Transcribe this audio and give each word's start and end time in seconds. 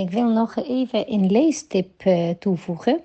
Ik 0.00 0.10
wil 0.10 0.28
nog 0.28 0.56
even 0.56 1.12
een 1.12 1.30
leestip 1.30 2.04
uh, 2.04 2.30
toevoegen. 2.30 3.00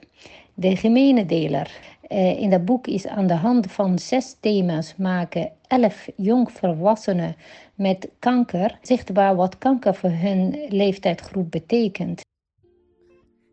De 0.54 0.76
gemene 0.76 1.26
deler. 1.26 1.80
Uh, 2.10 2.42
in 2.42 2.50
dat 2.50 2.66
boek 2.66 2.88
is 2.88 3.08
aan 3.08 3.28
de 3.28 3.34
hand 3.34 3.72
van 3.72 4.00
zes 4.00 4.38
thema's 4.40 4.96
maken 4.96 5.52
elf 5.68 6.08
jongvolwassenen 6.16 7.36
met 7.74 8.10
kanker 8.20 8.78
zichtbaar 8.82 9.36
wat 9.36 9.58
kanker 9.58 9.96
voor 9.96 10.10
hun 10.10 10.66
leeftijdsgroep 10.70 11.52
betekent. 11.52 12.22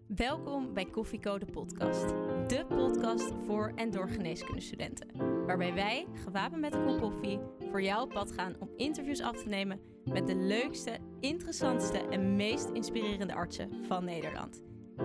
Welkom 0.07 0.75
bij 0.75 0.85
Koffiecode 0.85 1.47
podcast. 1.47 2.09
De 2.47 2.65
podcast 2.69 3.33
voor 3.47 3.73
en 3.77 3.91
door 3.91 4.09
geneeskundestudenten. 4.09 5.32
Waarbij 5.47 5.75
wij, 5.75 6.07
gewapend 6.25 6.61
met 6.61 6.75
een 6.75 6.87
kop 6.87 7.01
koffie, 7.01 7.39
voor 7.71 7.83
jou 7.83 8.03
op 8.03 8.09
pad 8.09 8.33
gaan 8.33 8.55
om 8.59 8.71
interviews 8.77 9.21
af 9.21 9.43
te 9.43 9.49
nemen 9.49 9.81
met 10.05 10.27
de 10.27 10.35
leukste, 10.35 10.99
interessantste 11.21 11.99
en 11.99 12.37
meest 12.37 12.69
inspirerende 12.73 13.35
artsen 13.35 13.71
van 13.87 14.05
Nederland. 14.05 14.63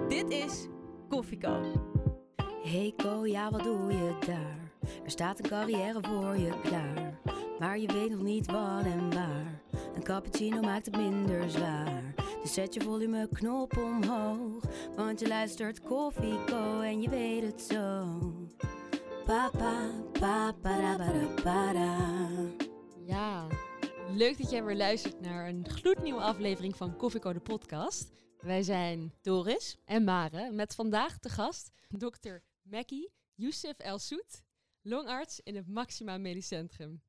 Dit 0.07 0.29
is 0.29 0.67
Koffieco. 1.09 1.61
Hey 2.63 2.93
Ko, 2.95 3.25
ja 3.25 3.51
wat 3.51 3.63
doe 3.63 3.91
je 3.91 4.17
daar? 4.25 4.71
Er 5.03 5.11
staat 5.11 5.39
een 5.39 5.49
carrière 5.49 6.01
voor 6.01 6.37
je 6.37 6.59
klaar. 6.63 7.19
Maar 7.59 7.79
je 7.79 7.87
weet 7.93 8.09
nog 8.09 8.21
niet 8.21 8.45
wat 8.45 8.83
en 8.83 9.13
waar. 9.13 9.61
Een 9.95 10.03
cappuccino 10.03 10.61
maakt 10.61 10.85
het 10.85 10.97
minder 10.97 11.49
zwaar. 11.49 12.13
Dus 12.41 12.53
zet 12.53 12.73
je 12.73 12.81
volume 12.81 13.29
knop 13.33 13.77
omhoog. 13.77 14.63
Want 14.95 15.19
je 15.19 15.27
luistert 15.27 15.81
Koffieco 15.81 16.79
en 16.79 17.01
je 17.01 17.09
weet 17.09 17.43
het 17.43 17.61
zo. 17.61 18.05
Papa, 19.27 19.91
papa, 20.11 20.53
para, 20.61 21.33
para. 21.43 21.97
Ja, 23.05 23.47
leuk 24.09 24.37
dat 24.37 24.49
jij 24.49 24.63
weer 24.63 24.75
luistert 24.75 25.19
naar 25.19 25.47
een 25.47 25.69
gloednieuwe 25.69 26.21
aflevering 26.21 26.75
van 26.75 26.95
Koffieko 26.95 27.33
de 27.33 27.39
podcast. 27.39 28.11
Wij 28.39 28.63
zijn 28.63 29.13
Doris 29.21 29.77
en 29.85 30.03
Mare 30.03 30.51
met 30.51 30.75
vandaag 30.75 31.19
de 31.19 31.29
gast 31.29 31.71
dokter 31.89 32.43
Mackie 32.61 33.11
Youssef 33.33 33.77
El 33.77 33.99
Soet, 33.99 34.43
longarts 34.81 35.39
in 35.43 35.55
het 35.55 35.67
Maxima 35.67 36.17
Medisch 36.17 36.47
Centrum. 36.47 37.01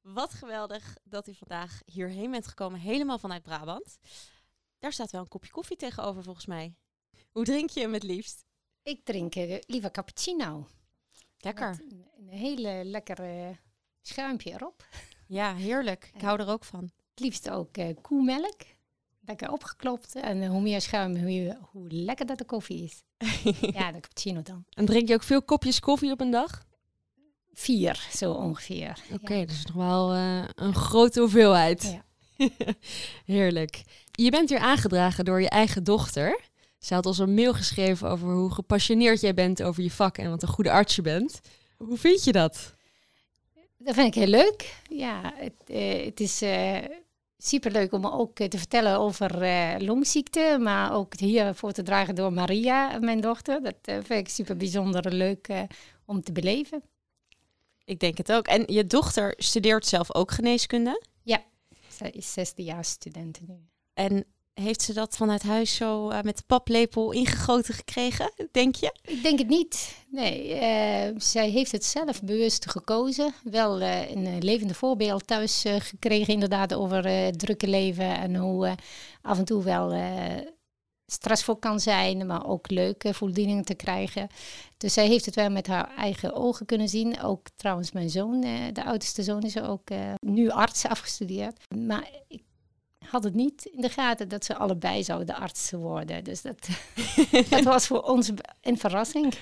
Wat 0.00 0.32
geweldig 0.32 0.96
dat 1.04 1.28
u 1.28 1.34
vandaag 1.34 1.80
hierheen 1.84 2.30
bent 2.30 2.46
gekomen, 2.46 2.80
helemaal 2.80 3.18
vanuit 3.18 3.42
Brabant. 3.42 3.98
Daar 4.78 4.92
staat 4.92 5.10
wel 5.10 5.20
een 5.20 5.28
kopje 5.28 5.50
koffie 5.50 5.76
tegenover 5.76 6.22
volgens 6.22 6.46
mij. 6.46 6.74
Hoe 7.30 7.44
drink 7.44 7.70
je 7.70 7.80
hem 7.80 7.92
het 7.92 8.02
liefst? 8.02 8.47
Ik 8.88 9.04
drink 9.04 9.34
uh, 9.36 9.56
liever 9.66 9.90
cappuccino. 9.90 10.66
Lekker. 11.38 11.68
Een, 11.68 12.06
een, 12.18 12.28
hele 12.28 12.84
lekkere 12.84 13.56
schuimpje 14.02 14.52
erop. 14.52 14.84
Ja, 15.30 15.54
heerlijk. 15.54 16.10
Ik 16.14 16.20
hou 16.20 16.40
er 16.40 16.48
ook 16.48 16.64
van. 16.64 16.82
Het 16.82 17.20
liefst 17.20 17.50
ook 17.50 17.76
uh, 17.76 17.86
koemelk. 18.02 18.56
Lekker 19.20 19.52
opgeklopt. 19.52 20.14
En 20.14 20.42
uh, 20.42 20.48
hoe 20.48 20.60
meer 20.60 20.80
schuim, 20.80 21.16
hoe, 21.16 21.58
hoe 21.70 21.86
lekker 21.88 22.26
dat 22.26 22.38
de 22.38 22.44
koffie 22.44 22.82
is. 22.82 23.02
ja, 23.60 23.92
de 23.92 24.00
cappuccino 24.00 24.42
dan. 24.42 24.64
En 24.70 24.84
drink 24.84 25.08
je 25.08 25.14
ook 25.14 25.22
veel 25.22 25.42
kopjes 25.42 25.80
koffie 25.80 26.12
op 26.12 26.20
een 26.20 26.30
dag? 26.30 26.64
Vier, 27.52 28.08
zo 28.12 28.32
ongeveer. 28.32 29.02
Oké, 29.12 29.22
okay, 29.22 29.38
ja. 29.38 29.46
dus 29.46 29.64
nog 29.64 29.76
wel 29.76 30.14
uh, 30.14 30.44
een 30.54 30.74
grote 30.74 31.20
hoeveelheid. 31.20 32.00
Ja. 32.36 32.46
Heerlijk. 33.34 33.82
Je 34.10 34.30
bent 34.30 34.48
hier 34.48 34.58
aangedragen 34.58 35.24
door 35.24 35.40
je 35.40 35.48
eigen 35.48 35.84
dochter. 35.84 36.47
Ze 36.78 36.94
had 36.94 37.06
ons 37.06 37.18
een 37.18 37.34
mail 37.34 37.54
geschreven 37.54 38.08
over 38.08 38.28
hoe 38.28 38.52
gepassioneerd 38.52 39.20
jij 39.20 39.34
bent 39.34 39.62
over 39.62 39.82
je 39.82 39.90
vak 39.90 40.18
en 40.18 40.30
wat 40.30 40.42
een 40.42 40.48
goede 40.48 40.70
arts 40.70 40.96
je 40.96 41.02
bent. 41.02 41.40
Hoe 41.76 41.98
vind 41.98 42.24
je 42.24 42.32
dat? 42.32 42.74
Dat 43.78 43.94
vind 43.94 44.06
ik 44.06 44.14
heel 44.14 44.26
leuk. 44.26 44.76
Ja, 44.90 45.32
het, 45.36 45.52
uh, 45.66 46.04
het 46.04 46.20
is 46.20 46.42
uh, 46.42 46.78
superleuk 47.38 47.92
om 47.92 48.06
ook 48.06 48.36
te 48.36 48.58
vertellen 48.58 48.98
over 48.98 49.42
uh, 49.42 49.74
longziekte, 49.78 50.56
maar 50.60 50.94
ook 50.94 51.18
hier 51.18 51.54
voor 51.54 51.72
te 51.72 51.82
dragen 51.82 52.14
door 52.14 52.32
Maria, 52.32 52.98
mijn 52.98 53.20
dochter. 53.20 53.62
Dat 53.62 53.76
vind 53.82 54.10
ik 54.10 54.28
super 54.28 54.56
bijzonder 54.56 55.12
leuk 55.12 55.48
om 56.04 56.22
te 56.22 56.32
beleven. 56.32 56.82
Ik 57.84 58.00
denk 58.00 58.18
het 58.18 58.32
ook. 58.32 58.46
En 58.46 58.64
je 58.66 58.86
dochter 58.86 59.34
studeert 59.36 59.86
zelf 59.86 60.14
ook 60.14 60.30
geneeskunde? 60.30 61.02
Ja, 61.22 61.42
zij 61.88 62.10
is 62.10 62.32
zesdejaars 62.32 62.88
student 62.88 63.40
nu. 63.48 63.68
En 63.94 64.24
heeft 64.60 64.82
ze 64.82 64.92
dat 64.92 65.16
vanuit 65.16 65.42
huis 65.42 65.74
zo 65.74 66.10
uh, 66.10 66.20
met 66.22 66.36
de 66.36 66.42
paplepel 66.46 67.12
ingegoten 67.12 67.74
gekregen, 67.74 68.32
denk 68.52 68.74
je? 68.74 68.94
Ik 69.02 69.22
denk 69.22 69.38
het 69.38 69.48
niet. 69.48 69.96
Nee, 70.10 70.54
uh, 70.54 71.20
zij 71.20 71.50
heeft 71.50 71.72
het 71.72 71.84
zelf 71.84 72.22
bewust 72.22 72.70
gekozen. 72.70 73.34
Wel 73.44 73.80
uh, 73.80 74.10
een 74.10 74.38
levende 74.38 74.74
voorbeeld 74.74 75.26
thuis 75.26 75.64
gekregen, 75.78 76.32
inderdaad, 76.32 76.74
over 76.74 77.06
het 77.06 77.38
drukke 77.38 77.68
leven 77.68 78.18
en 78.18 78.36
hoe 78.36 78.74
af 79.22 79.38
en 79.38 79.44
toe 79.44 79.62
wel 79.62 79.92
stressvol 81.06 81.56
kan 81.56 81.80
zijn, 81.80 82.26
maar 82.26 82.46
ook 82.46 82.70
leuke 82.70 83.14
voldoening 83.14 83.66
te 83.66 83.74
krijgen. 83.74 84.28
Dus 84.76 84.92
zij 84.92 85.06
heeft 85.06 85.24
het 85.26 85.34
wel 85.34 85.50
met 85.50 85.66
haar 85.66 85.94
eigen 85.96 86.34
ogen 86.34 86.66
kunnen 86.66 86.88
zien. 86.88 87.20
Ook 87.20 87.46
trouwens, 87.56 87.92
mijn 87.92 88.10
zoon, 88.10 88.40
de 88.72 88.84
oudste 88.84 89.22
zoon, 89.22 89.42
is 89.42 89.60
ook 89.60 89.88
nu 90.20 90.50
arts 90.50 90.86
afgestudeerd. 90.86 91.74
Maar 91.74 92.10
ik 92.28 92.42
had 93.10 93.24
het 93.24 93.34
niet 93.34 93.64
in 93.64 93.80
de 93.80 93.88
gaten 93.88 94.28
dat 94.28 94.44
ze 94.44 94.56
allebei 94.56 95.04
zouden 95.04 95.34
arts 95.34 95.70
worden. 95.70 96.24
Dus 96.24 96.42
dat, 96.42 96.68
dat 97.50 97.62
was 97.62 97.86
voor 97.86 98.02
ons 98.02 98.30
een 98.60 98.78
verrassing. 98.78 99.34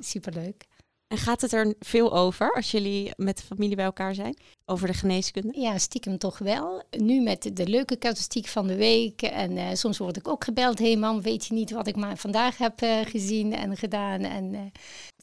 Superleuk. 0.00 0.68
En 1.10 1.18
gaat 1.18 1.40
het 1.40 1.52
er 1.52 1.74
veel 1.78 2.12
over 2.12 2.52
als 2.52 2.70
jullie 2.70 3.10
met 3.16 3.36
de 3.36 3.42
familie 3.42 3.76
bij 3.76 3.84
elkaar 3.84 4.14
zijn? 4.14 4.36
Over 4.64 4.86
de 4.86 4.94
geneeskunde? 4.94 5.60
Ja, 5.60 5.78
stiekem 5.78 6.18
toch 6.18 6.38
wel. 6.38 6.82
Nu 6.90 7.20
met 7.20 7.50
de 7.52 7.66
leuke 7.66 7.98
casuïstiek 7.98 8.46
van 8.46 8.66
de 8.66 8.76
week. 8.76 9.22
En 9.22 9.56
uh, 9.56 9.68
soms 9.72 9.98
word 9.98 10.16
ik 10.16 10.28
ook 10.28 10.44
gebeld. 10.44 10.78
Hé 10.78 10.84
hey 10.84 10.96
man, 10.96 11.22
weet 11.22 11.46
je 11.46 11.54
niet 11.54 11.70
wat 11.70 11.86
ik 11.86 11.96
maar 11.96 12.16
vandaag 12.16 12.58
heb 12.58 12.82
uh, 12.82 13.00
gezien 13.04 13.54
en 13.54 13.76
gedaan? 13.76 14.20
En 14.20 14.54
uh, 14.54 14.60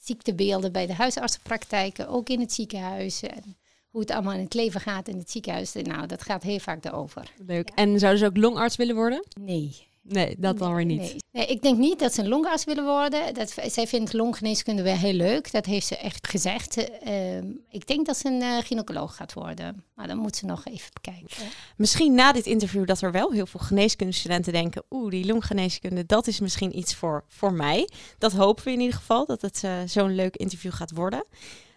ziektebeelden 0.01 0.71
bij 0.71 0.85
de 0.85 0.93
huisartsenpraktijken, 0.93 2.07
ook 2.07 2.29
in 2.29 2.39
het 2.39 2.53
ziekenhuis. 2.53 3.21
En, 3.21 3.57
hoe 3.97 4.06
het 4.06 4.16
allemaal 4.16 4.34
in 4.34 4.44
het 4.44 4.53
leven 4.53 4.81
gaat 4.81 5.08
in 5.08 5.18
het 5.18 5.31
ziekenhuis. 5.31 5.74
Nou, 5.74 6.08
dat 6.08 6.24
gaat 6.24 6.44
heel 6.44 6.59
vaak 6.59 6.85
erover. 6.85 7.31
Leuk. 7.46 7.69
Ja. 7.69 7.75
En 7.75 8.00
zouden 8.00 8.19
ze 8.19 8.25
ook 8.25 8.38
longarts 8.38 8.75
willen 8.75 8.96
worden? 8.96 9.25
Nee. 9.41 9.85
Nee, 10.02 10.35
dat 10.40 10.58
dan 10.58 10.75
weer 10.75 10.85
niet. 10.85 11.00
Nee. 11.00 11.16
nee. 11.31 11.46
ik 11.46 11.62
denk 11.62 11.78
niet 11.78 12.00
dat 12.00 12.13
ze 12.13 12.22
een 12.22 12.28
longarts 12.28 12.63
willen 12.63 12.85
worden. 12.85 13.34
Dat, 13.34 13.56
zij 13.68 13.88
vindt 13.88 14.13
longgeneeskunde 14.13 14.81
wel 14.81 14.96
heel 14.96 15.13
leuk. 15.13 15.52
Dat 15.52 15.66
heeft 15.66 15.88
ze 15.88 15.97
echt 15.97 16.28
gezegd. 16.28 16.78
Uh, 16.78 17.38
ik 17.69 17.88
denk 17.88 18.06
dat 18.06 18.18
ze 18.18 18.28
een 18.28 18.41
uh, 18.41 18.58
gynaecoloog 18.58 19.16
gaat 19.16 19.34
worden. 19.34 19.84
Maar 19.96 20.08
dan 20.08 20.18
moet 20.18 20.35
ze 20.35 20.46
nog 20.46 20.66
even 20.66 20.90
bekijken. 20.94 21.47
Misschien 21.78 22.14
na 22.14 22.31
dit 22.31 22.46
interview 22.46 22.85
dat 22.85 23.02
er 23.02 23.12
wel 23.12 23.31
heel 23.31 23.46
veel 23.46 23.59
geneeskundestudenten 23.59 24.53
denken... 24.53 24.84
oeh, 24.90 25.12
die 25.12 25.25
longgeneeskunde, 25.25 26.06
dat 26.06 26.28
is 26.28 26.40
misschien 26.40 26.78
iets 26.78 26.96
voor, 26.96 27.24
voor 27.28 27.53
mij. 27.53 27.90
Dat 28.18 28.34
hopen 28.34 28.64
we 28.64 28.72
in 28.72 28.79
ieder 28.79 28.96
geval, 28.96 29.25
dat 29.25 29.41
het 29.41 29.62
uh, 29.66 29.72
zo'n 29.85 30.16
leuk 30.16 30.35
interview 30.35 30.74
gaat 30.74 30.91
worden. 30.91 31.25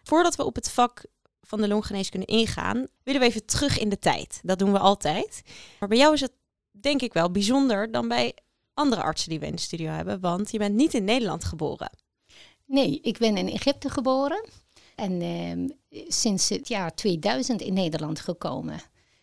Voordat 0.03 0.37
we 0.37 0.45
op 0.45 0.55
het 0.55 0.71
vak 0.71 1.05
van 1.41 1.61
de 1.61 1.69
longgeneeskunde 1.69 2.27
ingaan, 2.27 2.87
willen 3.03 3.21
we 3.21 3.27
even 3.27 3.47
terug 3.47 3.79
in 3.79 3.89
de 3.89 3.99
tijd. 3.99 4.41
Dat 4.43 4.59
doen 4.59 4.73
we 4.73 4.79
altijd. 4.79 5.43
Maar 5.79 5.89
bij 5.89 5.99
jou 5.99 6.15
is 6.15 6.21
het 6.21 6.33
denk 6.71 7.03
ik 7.03 7.13
wel 7.13 7.31
bijzonder 7.31 7.91
dan 7.91 8.09
bij 8.09 8.35
andere 8.75 9.03
artsen 9.03 9.29
die 9.29 9.41
we 9.41 9.47
in 9.47 9.55
de 9.55 9.61
studio 9.61 9.91
hebben, 9.91 10.21
want 10.21 10.51
je 10.51 10.59
bent 10.59 10.75
niet 10.75 10.95
in 10.95 11.05
Nederland 11.05 11.45
geboren. 11.45 11.91
Nee, 12.65 13.01
ik 13.03 13.19
ben 13.19 13.37
in 13.37 13.49
Egypte 13.49 13.91
geboren 13.91 14.49
en 14.95 15.23
uh, 15.23 15.69
sinds 16.09 16.49
het 16.49 16.69
jaar 16.69 16.95
2000 16.95 17.61
in 17.61 17.73
Nederland 17.73 18.21
gekomen. 18.21 18.81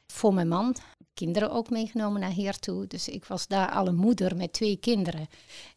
Voor 0.07 0.33
mijn 0.33 0.47
man, 0.47 0.75
kinderen 1.13 1.51
ook 1.51 1.69
meegenomen 1.69 2.21
naar 2.21 2.31
hier 2.31 2.59
toe. 2.59 2.87
Dus 2.87 3.07
ik 3.07 3.25
was 3.25 3.47
daar 3.47 3.71
al 3.71 3.87
een 3.87 3.95
moeder 3.95 4.35
met 4.35 4.53
twee 4.53 4.77
kinderen. 4.77 5.27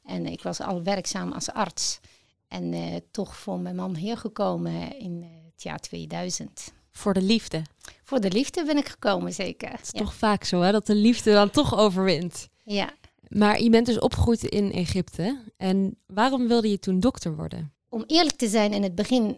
En 0.04 0.26
ik 0.26 0.42
was 0.42 0.60
al 0.60 0.82
werkzaam 0.82 1.32
als 1.32 1.50
arts. 1.50 2.00
En 2.48 2.72
uh, 2.72 2.96
toch 3.10 3.36
voor 3.36 3.58
mijn 3.58 3.76
man 3.76 3.96
hier 3.96 4.16
gekomen 4.16 4.98
in 4.98 5.39
uh, 5.64 5.72
jaar 5.72 5.80
2000. 5.80 6.72
Voor 6.90 7.14
de 7.14 7.22
liefde? 7.22 7.62
Voor 8.04 8.20
de 8.20 8.30
liefde 8.30 8.64
ben 8.64 8.76
ik 8.76 8.88
gekomen, 8.88 9.32
zeker. 9.32 9.70
Het 9.70 9.80
is 9.82 9.90
toch 10.00 10.14
vaak 10.14 10.44
zo, 10.44 10.60
hè, 10.60 10.72
dat 10.72 10.86
de 10.86 10.94
liefde 10.94 11.32
dan 11.32 11.50
toch 11.50 11.76
overwint. 11.76 12.48
Ja. 12.64 12.92
Maar 13.28 13.62
je 13.62 13.70
bent 13.70 13.86
dus 13.86 13.98
opgegroeid 13.98 14.42
in 14.42 14.72
Egypte. 14.72 15.42
En 15.56 15.96
waarom 16.06 16.48
wilde 16.48 16.70
je 16.70 16.78
toen 16.78 17.00
dokter 17.00 17.36
worden? 17.36 17.72
Om 17.88 18.04
eerlijk 18.06 18.36
te 18.36 18.48
zijn, 18.48 18.72
in 18.72 18.82
het 18.82 18.94
begin 18.94 19.36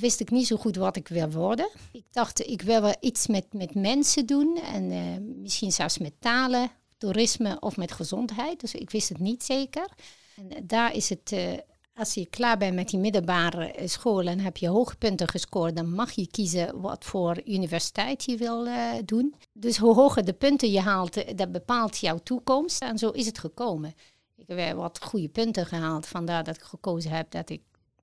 wist 0.00 0.20
ik 0.20 0.30
niet 0.30 0.46
zo 0.46 0.56
goed 0.56 0.76
wat 0.76 0.96
ik 0.96 1.08
wil 1.08 1.30
worden. 1.30 1.68
Ik 1.92 2.04
dacht, 2.10 2.46
ik 2.46 2.62
wil 2.62 2.80
wel 2.80 2.96
iets 3.00 3.26
met, 3.26 3.52
met 3.52 3.74
mensen 3.74 4.26
doen. 4.26 4.60
En 4.72 4.90
uh, 4.90 5.00
misschien 5.42 5.72
zelfs 5.72 5.98
met 5.98 6.12
talen, 6.18 6.70
toerisme 6.98 7.56
of 7.60 7.76
met 7.76 7.92
gezondheid. 7.92 8.60
Dus 8.60 8.74
ik 8.74 8.90
wist 8.90 9.08
het 9.08 9.18
niet 9.18 9.42
zeker. 9.42 9.88
En 10.36 10.66
daar 10.66 10.94
is 10.94 11.08
het... 11.08 11.32
Uh, 11.32 11.52
als 11.94 12.14
je 12.14 12.26
klaar 12.26 12.58
bent 12.58 12.74
met 12.74 12.88
die 12.88 12.98
middelbare 12.98 13.74
school 13.84 14.26
en 14.26 14.40
heb 14.40 14.56
je 14.56 14.68
hoge 14.68 14.96
punten 14.96 15.28
gescoord, 15.28 15.76
dan 15.76 15.94
mag 15.94 16.10
je 16.10 16.26
kiezen 16.26 16.80
wat 16.80 17.04
voor 17.04 17.40
universiteit 17.44 18.24
je 18.24 18.36
wil 18.36 18.66
uh, 18.66 18.92
doen. 19.04 19.34
Dus 19.52 19.76
hoe 19.76 19.94
hoger 19.94 20.24
de 20.24 20.32
punten 20.32 20.70
je 20.70 20.80
haalt, 20.80 21.38
dat 21.38 21.52
bepaalt 21.52 21.98
jouw 21.98 22.18
toekomst. 22.18 22.82
En 22.82 22.98
zo 22.98 23.10
is 23.10 23.26
het 23.26 23.38
gekomen. 23.38 23.94
Ik 24.36 24.48
heb 24.48 24.76
wat 24.76 25.04
goede 25.04 25.28
punten 25.28 25.66
gehaald, 25.66 26.06
vandaar 26.06 26.44
dat 26.44 26.56
ik 26.56 26.62
gekozen 26.62 27.10
heb 27.10 27.30
dat 27.30 27.50
ik 27.50 27.62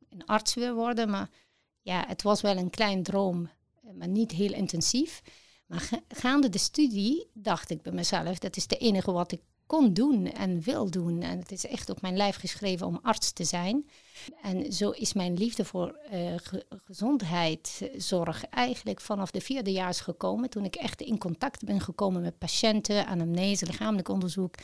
een 0.10 0.26
arts 0.26 0.54
wil 0.54 0.74
worden. 0.74 1.10
Maar 1.10 1.30
ja, 1.82 2.04
het 2.08 2.22
was 2.22 2.42
wel 2.42 2.58
een 2.58 2.70
klein 2.70 3.04
droom, 3.04 3.50
maar 3.94 4.08
niet 4.08 4.32
heel 4.32 4.54
intensief. 4.54 5.22
Maar 5.66 5.80
ga- 5.80 6.02
gaande 6.08 6.50
de 6.50 6.58
studie 6.58 7.30
dacht 7.34 7.70
ik 7.70 7.82
bij 7.82 7.94
mezelf, 7.94 8.40
dat 8.40 8.56
is 8.58 8.64
het 8.64 8.80
enige 8.80 9.12
wat 9.12 9.32
ik 9.32 9.42
kon 9.70 9.94
doen 9.94 10.32
en 10.32 10.62
wil 10.62 10.90
doen. 10.90 11.22
En 11.22 11.40
het 11.40 11.52
is 11.52 11.66
echt 11.66 11.90
op 11.90 12.02
mijn 12.02 12.18
lijf 12.18 12.36
geschreven 12.36 12.88
om 12.88 13.00
arts 13.02 13.32
te 13.32 13.44
zijn. 13.44 13.90
En 14.42 14.74
zo 14.74 14.90
is 14.90 15.14
mijn 15.14 15.34
liefde 15.34 15.66
voor 15.66 15.98
eh, 16.10 16.20
ge- 16.36 16.66
gezondheidszorg 16.86 18.46
eigenlijk 18.46 19.02
vanaf 19.02 19.32
de 19.32 19.42
vierde 19.42 19.72
jaar 19.72 19.94
gekomen. 19.94 20.50
Toen 20.50 20.66
ik 20.66 20.76
echt 20.76 21.02
in 21.02 21.18
contact 21.18 21.64
ben 21.66 21.82
gekomen 21.82 22.22
met 22.22 22.38
patiënten, 22.38 23.06
anamnese, 23.08 23.66
lichamelijk 23.66 24.08
onderzoek, 24.10 24.56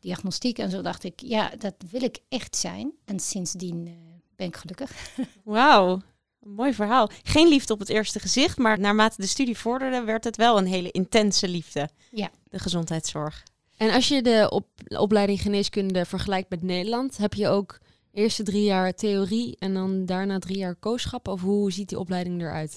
diagnostiek. 0.00 0.58
En 0.58 0.70
zo 0.70 0.82
dacht 0.82 1.04
ik, 1.04 1.20
ja, 1.20 1.50
dat 1.58 1.74
wil 1.90 2.02
ik 2.02 2.18
echt 2.28 2.56
zijn. 2.56 2.92
En 3.04 3.20
sindsdien 3.20 3.86
eh, 3.86 3.92
ben 4.36 4.46
ik 4.46 4.56
gelukkig. 4.56 4.90
Wauw, 5.44 6.00
mooi 6.38 6.74
verhaal. 6.74 7.10
Geen 7.22 7.48
liefde 7.48 7.72
op 7.72 7.78
het 7.78 7.88
eerste 7.88 8.20
gezicht, 8.20 8.58
maar 8.58 8.78
naarmate 8.78 9.20
de 9.20 9.26
studie 9.26 9.58
vorderde, 9.58 10.02
werd 10.04 10.24
het 10.24 10.36
wel 10.36 10.58
een 10.58 10.66
hele 10.66 10.90
intense 10.90 11.48
liefde. 11.48 11.88
Ja. 12.10 12.30
De 12.48 12.58
gezondheidszorg. 12.58 13.42
En 13.82 13.90
als 13.90 14.08
je 14.08 14.22
de 14.22 14.46
op, 14.50 14.66
opleiding 14.88 15.40
geneeskunde 15.40 16.04
vergelijkt 16.04 16.50
met 16.50 16.62
Nederland, 16.62 17.16
heb 17.16 17.34
je 17.34 17.48
ook 17.48 17.78
eerste 18.12 18.42
drie 18.42 18.64
jaar 18.64 18.94
theorie 18.94 19.56
en 19.58 19.74
dan 19.74 20.06
daarna 20.06 20.38
drie 20.38 20.56
jaar 20.58 20.74
kooschap? 20.74 21.28
Of 21.28 21.40
hoe 21.40 21.72
ziet 21.72 21.88
die 21.88 21.98
opleiding 21.98 22.40
eruit? 22.40 22.76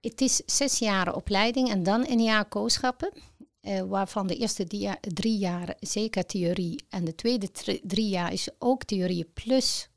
Het 0.00 0.20
is 0.20 0.36
zes 0.46 0.78
jaren 0.78 1.14
opleiding 1.14 1.70
en 1.70 1.82
dan 1.82 2.08
een 2.08 2.22
jaar 2.22 2.44
kooschappen. 2.44 3.12
eh, 3.60 3.82
waarvan 3.82 4.26
de 4.26 4.36
eerste 4.36 4.64
dia- 4.64 4.98
drie 5.00 5.38
jaar 5.38 5.76
zeker 5.80 6.26
theorie 6.26 6.84
en 6.88 7.04
de 7.04 7.14
tweede 7.14 7.50
tri- 7.50 7.80
drie 7.82 8.08
jaar 8.08 8.32
is 8.32 8.48
ook 8.58 8.84
theorie 8.84 9.24
plus 9.24 9.88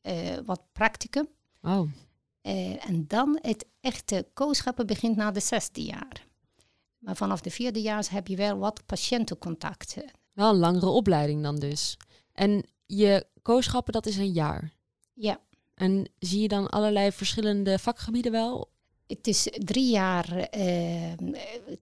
eh, 0.00 0.14
wat 0.44 0.62
practicum. 0.72 1.28
Oh, 1.62 1.88
Eh, 2.42 2.86
en 2.88 3.04
dan 3.06 3.38
het 3.42 3.66
echte 3.80 4.26
kooschappen 4.34 4.86
begint 4.86 5.16
na 5.16 5.30
de 5.30 5.40
zesde 5.40 5.82
jaar. 5.82 6.26
Maar 7.00 7.16
vanaf 7.16 7.40
de 7.40 7.50
vierde 7.50 7.80
jaar 7.82 8.06
heb 8.10 8.26
je 8.26 8.36
wel 8.36 8.58
wat 8.58 8.86
patiëntencontacten. 8.86 10.10
wel 10.32 10.50
een 10.50 10.58
langere 10.58 10.88
opleiding 10.88 11.42
dan 11.42 11.56
dus. 11.56 11.96
En 12.32 12.64
je 12.86 13.26
kooschappen, 13.42 13.92
dat 13.92 14.06
is 14.06 14.16
een 14.16 14.32
jaar. 14.32 14.72
Ja, 15.14 15.40
En 15.74 16.08
zie 16.18 16.40
je 16.40 16.48
dan 16.48 16.68
allerlei 16.68 17.12
verschillende 17.12 17.78
vakgebieden 17.78 18.32
wel? 18.32 18.68
het 19.06 19.26
is 19.26 19.48
drie 19.52 19.90
jaar 19.90 20.36
eh, 20.36 21.12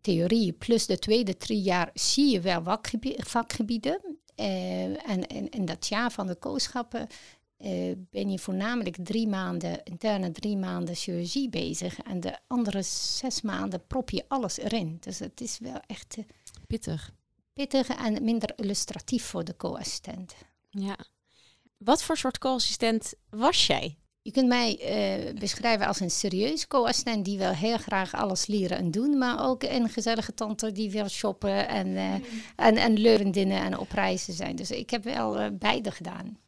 theorie 0.00 0.52
plus 0.52 0.86
de 0.86 0.98
tweede 0.98 1.36
drie 1.36 1.62
jaar 1.62 1.90
zie 1.94 2.30
je 2.32 2.40
wel 2.40 2.62
vakgebie- 2.62 3.16
vakgebieden. 3.24 4.00
Eh, 4.34 5.10
en 5.10 5.26
in, 5.26 5.48
in 5.50 5.64
dat 5.64 5.86
jaar 5.86 6.10
van 6.12 6.26
de 6.26 6.34
kooschappen 6.34 7.06
eh, 7.58 7.92
ben 8.10 8.30
je 8.30 8.38
voornamelijk 8.38 8.96
drie 9.02 9.28
maanden 9.28 9.82
interne, 9.84 10.30
drie 10.30 10.56
maanden 10.56 10.94
chirurgie 10.94 11.48
bezig. 11.48 11.98
En 11.98 12.20
de 12.20 12.38
andere 12.46 12.82
zes 12.82 13.40
maanden 13.40 13.86
prop 13.86 14.10
je 14.10 14.24
alles 14.28 14.58
erin. 14.58 14.96
Dus 15.00 15.18
het 15.18 15.40
is 15.40 15.58
wel 15.58 15.80
echt 15.86 16.16
eh, 16.18 16.24
Pittig. 16.66 17.12
pittig 17.52 17.88
en 17.88 18.24
minder 18.24 18.52
illustratief 18.56 19.24
voor 19.24 19.44
de 19.44 19.56
co-assistent. 19.56 20.34
Ja. 20.70 20.96
Wat 21.76 22.02
voor 22.02 22.16
soort 22.16 22.38
co-assistent 22.38 23.14
was 23.30 23.66
jij? 23.66 23.98
Je 24.22 24.30
kunt 24.30 24.48
mij 24.48 24.78
eh, 24.78 25.34
beschrijven 25.34 25.86
als 25.86 26.00
een 26.00 26.10
serieus 26.10 26.66
co-assistent 26.66 27.24
die 27.24 27.38
wel 27.38 27.52
heel 27.52 27.78
graag 27.78 28.14
alles 28.14 28.46
leren 28.46 28.78
en 28.78 28.90
doen, 28.90 29.18
maar 29.18 29.46
ook 29.48 29.62
een 29.62 29.88
gezellige 29.88 30.34
tante 30.34 30.72
die 30.72 30.90
wil 30.90 31.08
shoppen 31.08 31.68
en, 31.68 31.96
eh 31.96 32.14
en, 32.56 32.76
en 32.76 32.98
leurendinnen 32.98 33.60
en 33.60 33.78
op 33.78 33.92
reizen 33.92 34.32
zijn. 34.34 34.56
Dus 34.56 34.70
ik 34.70 34.90
heb 34.90 35.04
wel 35.04 35.56
beide 35.56 35.90
gedaan, 35.90 36.38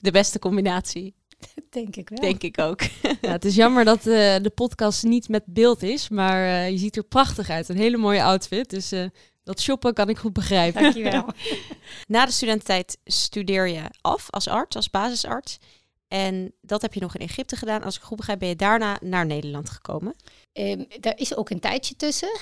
De 0.00 0.10
beste 0.10 0.38
combinatie, 0.38 1.14
denk 1.70 1.96
ik 1.96 2.08
wel. 2.08 2.20
denk 2.20 2.42
ik 2.42 2.58
ook. 2.58 2.80
Ja, 3.20 3.30
het 3.30 3.44
is 3.44 3.54
jammer 3.54 3.84
dat 3.84 3.98
eh, 3.98 4.36
de 4.42 4.52
podcast 4.54 5.02
niet 5.02 5.28
met 5.28 5.42
beeld 5.46 5.82
is, 5.82 6.08
maar 6.08 6.44
eh, 6.44 6.70
je 6.70 6.78
ziet 6.78 6.96
er 6.96 7.04
prachtig 7.04 7.50
uit. 7.50 7.68
Een 7.68 7.76
hele 7.76 7.96
mooie 7.96 8.22
outfit. 8.22 8.70
Dus 8.70 8.92
eh, 8.92 9.04
dat 9.42 9.60
shoppen 9.60 9.94
kan 9.94 10.08
ik 10.08 10.18
goed 10.18 10.32
begrijpen. 10.32 10.82
Dankjewel. 10.82 11.24
Na 12.06 12.26
de 12.26 12.32
studententijd 12.32 12.98
studeer 13.04 13.68
je 13.68 13.82
af 14.00 14.30
als 14.30 14.48
arts, 14.48 14.76
als 14.76 14.90
basisarts. 14.90 15.58
En 16.08 16.54
dat 16.60 16.82
heb 16.82 16.94
je 16.94 17.00
nog 17.00 17.14
in 17.16 17.26
Egypte 17.26 17.56
gedaan. 17.56 17.82
Als 17.82 17.96
ik 17.96 18.02
goed 18.02 18.16
begrijp, 18.16 18.38
ben 18.38 18.48
je 18.48 18.56
daarna 18.56 18.98
naar 19.02 19.26
Nederland 19.26 19.70
gekomen. 19.70 20.14
Ehm, 20.52 20.84
daar 21.00 21.18
is 21.18 21.36
ook 21.36 21.50
een 21.50 21.60
tijdje 21.60 21.96
tussen. 21.96 22.40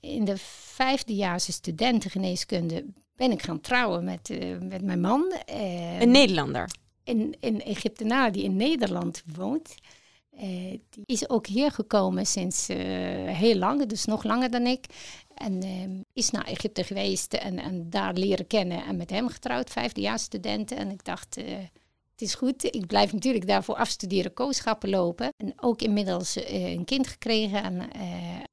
In 0.00 0.24
de 0.24 0.34
vijfdejaarse 0.74 1.52
studentengeneeskunde 1.52 2.84
ben 3.16 3.30
ik 3.30 3.42
gaan 3.42 3.60
trouwen 3.60 4.04
met, 4.04 4.30
eh, 4.30 4.58
met 4.60 4.82
mijn 4.82 5.00
man. 5.00 5.32
Eh, 5.46 6.00
Een 6.00 6.10
Nederlander. 6.10 6.70
een, 7.04 7.36
een 7.40 7.62
Egyptenaar 7.62 8.32
die 8.32 8.42
in 8.42 8.56
Nederland 8.56 9.22
woont. 9.34 9.74
Eh, 10.30 10.78
die 10.90 11.04
is 11.04 11.28
ook 11.28 11.46
hier 11.46 11.70
gekomen 11.70 12.26
sinds 12.26 12.66
heel 12.66 13.56
lang, 13.56 13.86
dus 13.86 14.04
nog 14.04 14.24
langer 14.24 14.50
dan 14.50 14.66
ik. 14.66 14.86
En 15.34 15.62
ehm, 15.62 16.00
is 16.12 16.30
naar 16.30 16.44
Egypte 16.44 16.84
geweest 16.84 17.34
en, 17.34 17.58
en 17.58 17.90
daar 17.90 18.14
leren 18.14 18.46
kennen 18.46 18.84
en 18.84 18.96
met 18.96 19.10
hem 19.10 19.28
getrouwd, 19.28 19.70
vijfdejaars 19.70 20.22
studenten. 20.22 20.76
En 20.76 20.90
ik 20.90 21.04
dacht, 21.04 21.34
het 22.10 22.22
is 22.22 22.34
goed, 22.34 22.64
ik 22.64 22.86
blijf 22.86 23.12
natuurlijk 23.12 23.46
daarvoor 23.46 23.74
afstuderen, 23.74 24.32
kooschappen 24.34 24.88
lopen. 24.88 25.28
En 25.36 25.52
ook 25.56 25.82
inmiddels 25.82 26.36
een 26.46 26.84
kind 26.84 27.06
gekregen. 27.06 27.62
En 27.62 27.90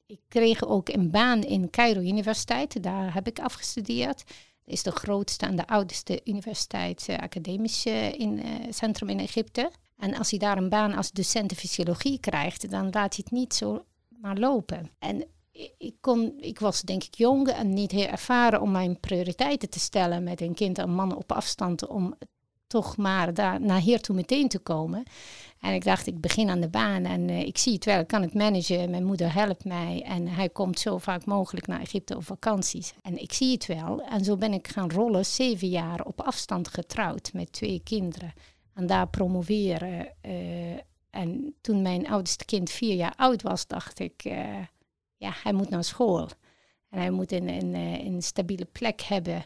ik 0.05 0.19
kreeg 0.27 0.65
ook 0.65 0.89
een 0.89 1.11
baan 1.11 1.41
in 1.41 1.69
Cairo 1.69 1.99
Universiteit, 1.99 2.83
daar 2.83 3.13
heb 3.13 3.27
ik 3.27 3.39
afgestudeerd. 3.39 4.23
Is 4.65 4.83
de 4.83 4.91
grootste 4.91 5.45
en 5.45 5.55
de 5.55 5.67
oudste 5.67 6.21
universiteit, 6.23 7.05
eh, 7.07 7.17
academisch 7.17 7.85
eh, 7.85 8.21
eh, 8.21 8.39
centrum 8.69 9.09
in 9.09 9.19
Egypte. 9.19 9.71
En 9.97 10.17
als 10.17 10.29
hij 10.29 10.39
daar 10.39 10.57
een 10.57 10.69
baan 10.69 10.93
als 10.93 11.11
docent 11.11 11.53
fysiologie 11.53 12.19
krijgt, 12.19 12.69
dan 12.69 12.83
laat 12.83 13.15
hij 13.15 13.23
het 13.23 13.31
niet 13.31 13.53
zo 13.53 13.85
maar 14.07 14.37
lopen. 14.37 14.91
En 14.99 15.27
ik, 15.77 15.95
kon, 16.01 16.33
ik 16.39 16.59
was 16.59 16.81
denk 16.81 17.03
ik 17.03 17.15
jong 17.15 17.47
en 17.47 17.73
niet 17.73 17.91
heel 17.91 18.07
ervaren 18.07 18.61
om 18.61 18.71
mijn 18.71 18.99
prioriteiten 18.99 19.69
te 19.69 19.79
stellen 19.79 20.23
met 20.23 20.41
een 20.41 20.53
kind 20.53 20.77
en 20.77 20.89
man 20.89 21.15
op 21.15 21.31
afstand 21.31 21.87
om 21.87 22.15
toch 22.73 22.97
maar 22.97 23.33
daar 23.33 23.61
naar 23.61 23.79
hier 23.79 24.01
toe 24.01 24.15
meteen 24.15 24.47
te 24.47 24.59
komen. 24.59 25.03
En 25.59 25.73
ik 25.73 25.83
dacht, 25.83 26.07
ik 26.07 26.21
begin 26.21 26.49
aan 26.49 26.59
de 26.61 26.69
baan 26.69 27.05
en 27.05 27.29
eh, 27.29 27.39
ik 27.39 27.57
zie 27.57 27.73
het 27.73 27.85
wel, 27.85 27.99
ik 27.99 28.07
kan 28.07 28.21
het 28.21 28.33
managen. 28.33 28.89
Mijn 28.89 29.03
moeder 29.03 29.33
helpt 29.33 29.65
mij 29.65 30.03
en 30.05 30.27
hij 30.27 30.49
komt 30.49 30.79
zo 30.79 30.97
vaak 30.97 31.25
mogelijk 31.25 31.67
naar 31.67 31.79
Egypte 31.81 32.15
op 32.15 32.25
vakanties. 32.25 32.93
En 33.01 33.21
ik 33.21 33.33
zie 33.33 33.51
het 33.51 33.65
wel. 33.65 34.01
En 34.01 34.23
zo 34.23 34.37
ben 34.37 34.53
ik 34.53 34.67
gaan 34.67 34.91
rollen, 34.91 35.25
zeven 35.25 35.69
jaar 35.69 36.05
op 36.05 36.21
afstand 36.21 36.67
getrouwd 36.67 37.33
met 37.33 37.51
twee 37.51 37.81
kinderen. 37.83 38.33
En 38.73 38.87
daar 38.87 39.07
promoveren. 39.07 40.07
eh, 40.21 40.77
en 41.09 41.55
toen 41.61 41.81
mijn 41.81 42.07
oudste 42.07 42.45
kind 42.45 42.69
vier 42.69 42.95
jaar 42.95 43.13
oud 43.15 43.41
was, 43.41 43.67
dacht 43.67 43.99
ik, 43.99 44.23
eh, 44.23 44.65
ja, 45.17 45.31
hij 45.43 45.53
moet 45.53 45.69
naar 45.69 45.83
school. 45.83 46.29
En 46.89 46.99
hij 46.99 47.11
moet 47.11 47.31
een, 47.31 47.47
een, 47.47 47.73
een 48.05 48.21
stabiele 48.21 48.65
plek 48.65 49.01
hebben. 49.01 49.45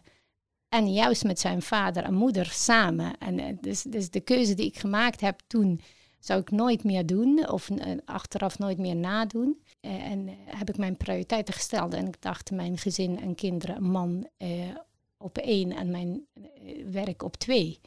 En 0.70 0.94
juist 0.94 1.24
met 1.24 1.40
zijn 1.40 1.62
vader 1.62 2.04
en 2.04 2.14
moeder 2.14 2.46
samen. 2.46 3.18
En 3.18 3.40
eh, 3.40 3.58
dus, 3.62 3.82
dus 3.82 4.10
de 4.10 4.20
keuze 4.20 4.54
die 4.54 4.66
ik 4.66 4.78
gemaakt 4.78 5.22
heb 5.22 5.42
toen, 5.48 5.82
zou 6.20 6.42
ik 6.42 6.52
nooit 6.52 6.84
meer 6.84 7.06
doen. 7.06 7.50
Of 7.50 7.70
eh, 7.70 7.92
achteraf 8.06 8.60
nooit 8.60 8.78
meer 8.78 8.96
nadoen. 8.96 9.62
Eh, 9.80 9.92
en 9.92 10.30
heb 10.46 10.70
ik 10.70 10.78
mijn 10.78 10.98
prioriteiten 10.98 11.54
gesteld. 11.54 11.94
En 11.94 12.08
ik 12.08 12.22
dacht, 12.22 12.52
mijn 12.52 12.78
gezin 12.78 13.20
en 13.20 13.36
kinderen, 13.36 13.84
man 13.84 14.28
eh, 14.38 14.50
op 15.18 15.38
één 15.38 15.72
en 15.72 15.92
mijn 15.92 16.26
werk 16.92 17.24
op 17.24 17.36
twee. 17.36 17.80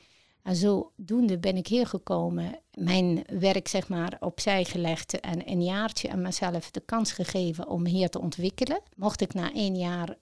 En 0.42 0.56
zodoende 0.56 1.38
ben 1.38 1.56
ik 1.56 1.66
hier 1.66 1.86
gekomen, 1.86 2.58
mijn 2.74 3.24
werk 3.40 3.68
zeg 3.68 3.88
maar 3.88 4.16
opzij 4.20 4.64
gelegd 4.64 5.20
en 5.20 5.50
een 5.50 5.62
jaartje 5.62 6.10
aan 6.10 6.22
mezelf 6.22 6.70
de 6.70 6.80
kans 6.80 7.12
gegeven 7.12 7.68
om 7.68 7.86
hier 7.86 8.08
te 8.08 8.20
ontwikkelen. 8.20 8.80
Mocht 8.96 9.20
ik 9.20 9.34
na 9.34 9.52
één 9.52 9.76
jaar 9.76 10.16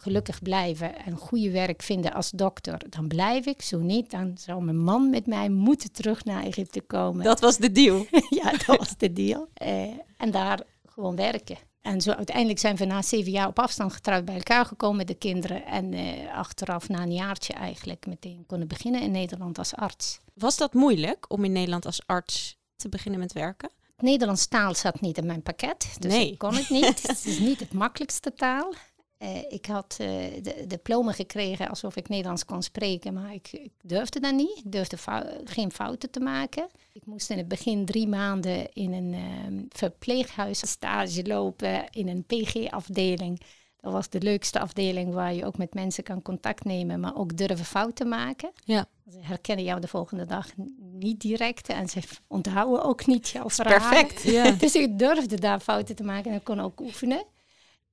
gelukkig 0.00 0.42
blijven 0.42 1.04
en 1.04 1.16
goede 1.16 1.50
werk 1.50 1.82
vinden 1.82 2.12
als 2.12 2.30
dokter, 2.30 2.90
dan 2.90 3.08
blijf 3.08 3.46
ik. 3.46 3.62
Zo 3.62 3.78
niet, 3.78 4.10
dan 4.10 4.32
zou 4.38 4.64
mijn 4.64 4.78
man 4.78 5.10
met 5.10 5.26
mij 5.26 5.48
moeten 5.48 5.92
terug 5.92 6.24
naar 6.24 6.42
Egypte 6.44 6.80
komen. 6.80 7.24
Dat 7.24 7.40
was 7.40 7.56
de 7.56 7.72
deal. 7.72 8.06
ja, 8.42 8.50
dat 8.50 8.76
was 8.78 8.96
de 8.96 9.12
deal. 9.12 9.48
Eh, 9.54 9.82
en 10.16 10.30
daar 10.30 10.60
gewoon 10.86 11.16
werken. 11.16 11.56
En 11.80 12.00
zo 12.00 12.10
uiteindelijk 12.10 12.58
zijn 12.58 12.76
we 12.76 12.84
na 12.84 13.02
zeven 13.02 13.32
jaar 13.32 13.46
op 13.46 13.58
afstand 13.58 13.92
getrouwd 13.92 14.24
bij 14.24 14.34
elkaar 14.34 14.64
gekomen 14.64 14.96
met 14.96 15.06
de 15.06 15.14
kinderen. 15.14 15.64
En 15.66 15.92
eh, 15.92 16.34
achteraf 16.34 16.88
na 16.88 17.02
een 17.02 17.12
jaartje 17.12 17.52
eigenlijk 17.52 18.06
meteen 18.06 18.44
kunnen 18.46 18.68
beginnen 18.68 19.02
in 19.02 19.10
Nederland 19.10 19.58
als 19.58 19.74
arts. 19.74 20.18
Was 20.34 20.56
dat 20.56 20.74
moeilijk 20.74 21.24
om 21.28 21.44
in 21.44 21.52
Nederland 21.52 21.86
als 21.86 22.00
arts 22.06 22.58
te 22.76 22.88
beginnen 22.88 23.20
met 23.20 23.32
werken? 23.32 23.70
Nederlands 23.98 24.46
taal 24.46 24.74
zat 24.74 25.00
niet 25.00 25.18
in 25.18 25.26
mijn 25.26 25.42
pakket, 25.42 25.96
dus 25.98 26.12
Nee. 26.12 26.30
ik 26.30 26.38
kon 26.38 26.54
het 26.54 26.68
niet. 26.68 27.02
het 27.06 27.26
is 27.26 27.38
niet 27.38 27.60
het 27.60 27.72
makkelijkste 27.72 28.34
taal. 28.34 28.74
Eh, 29.20 29.52
ik 29.52 29.66
had 29.66 29.96
eh, 29.98 30.06
de 30.42 30.64
diploma 30.66 31.12
gekregen 31.12 31.68
alsof 31.68 31.96
ik 31.96 32.08
Nederlands 32.08 32.44
kon 32.44 32.62
spreken, 32.62 33.14
maar 33.14 33.34
ik, 33.34 33.48
ik 33.52 33.72
durfde 33.82 34.20
dat 34.20 34.34
niet. 34.34 34.58
Ik 34.64 34.72
durfde 34.72 34.96
fou- 34.96 35.26
geen 35.44 35.72
fouten 35.72 36.10
te 36.10 36.20
maken. 36.20 36.68
Ik 36.92 37.06
moest 37.06 37.30
in 37.30 37.36
het 37.38 37.48
begin 37.48 37.84
drie 37.84 38.06
maanden 38.08 38.72
in 38.72 38.92
een 38.92 39.14
ehm, 39.14 39.62
verpleeghuis 39.68 40.68
stage 40.70 41.26
lopen, 41.26 41.88
in 41.90 42.08
een 42.08 42.24
PG-afdeling. 42.24 43.40
Dat 43.80 43.92
was 43.92 44.08
de 44.08 44.20
leukste 44.20 44.60
afdeling 44.60 45.14
waar 45.14 45.34
je 45.34 45.44
ook 45.44 45.58
met 45.58 45.74
mensen 45.74 46.04
kan 46.04 46.22
contact 46.22 46.64
nemen, 46.64 47.00
maar 47.00 47.16
ook 47.16 47.36
durven 47.36 47.64
fouten 47.64 48.08
maken. 48.08 48.50
Ja. 48.64 48.86
Ze 49.10 49.18
herkennen 49.20 49.64
jou 49.64 49.80
de 49.80 49.88
volgende 49.88 50.26
dag 50.26 50.46
niet 50.92 51.20
direct 51.20 51.68
en 51.68 51.88
ze 51.88 52.00
onthouden 52.28 52.82
ook 52.84 53.06
niet 53.06 53.28
jouw 53.28 53.50
verhalen. 53.50 53.88
Perfect. 53.88 54.22
Ja. 54.22 54.50
Dus 54.64 54.74
ik 54.74 54.98
durfde 54.98 55.40
daar 55.40 55.60
fouten 55.60 55.96
te 55.96 56.02
maken 56.04 56.30
en 56.30 56.36
ik 56.36 56.44
kon 56.44 56.60
ook 56.60 56.80
oefenen. 56.80 57.24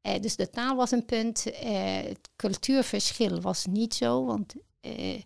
Eh, 0.07 0.21
dus 0.21 0.35
de 0.35 0.49
taal 0.49 0.75
was 0.75 0.91
een 0.91 1.05
punt. 1.05 1.51
Eh, 1.51 2.01
het 2.03 2.29
cultuurverschil 2.35 3.41
was 3.41 3.65
niet 3.65 3.93
zo, 3.93 4.25
want 4.25 4.53
eh, 4.79 5.21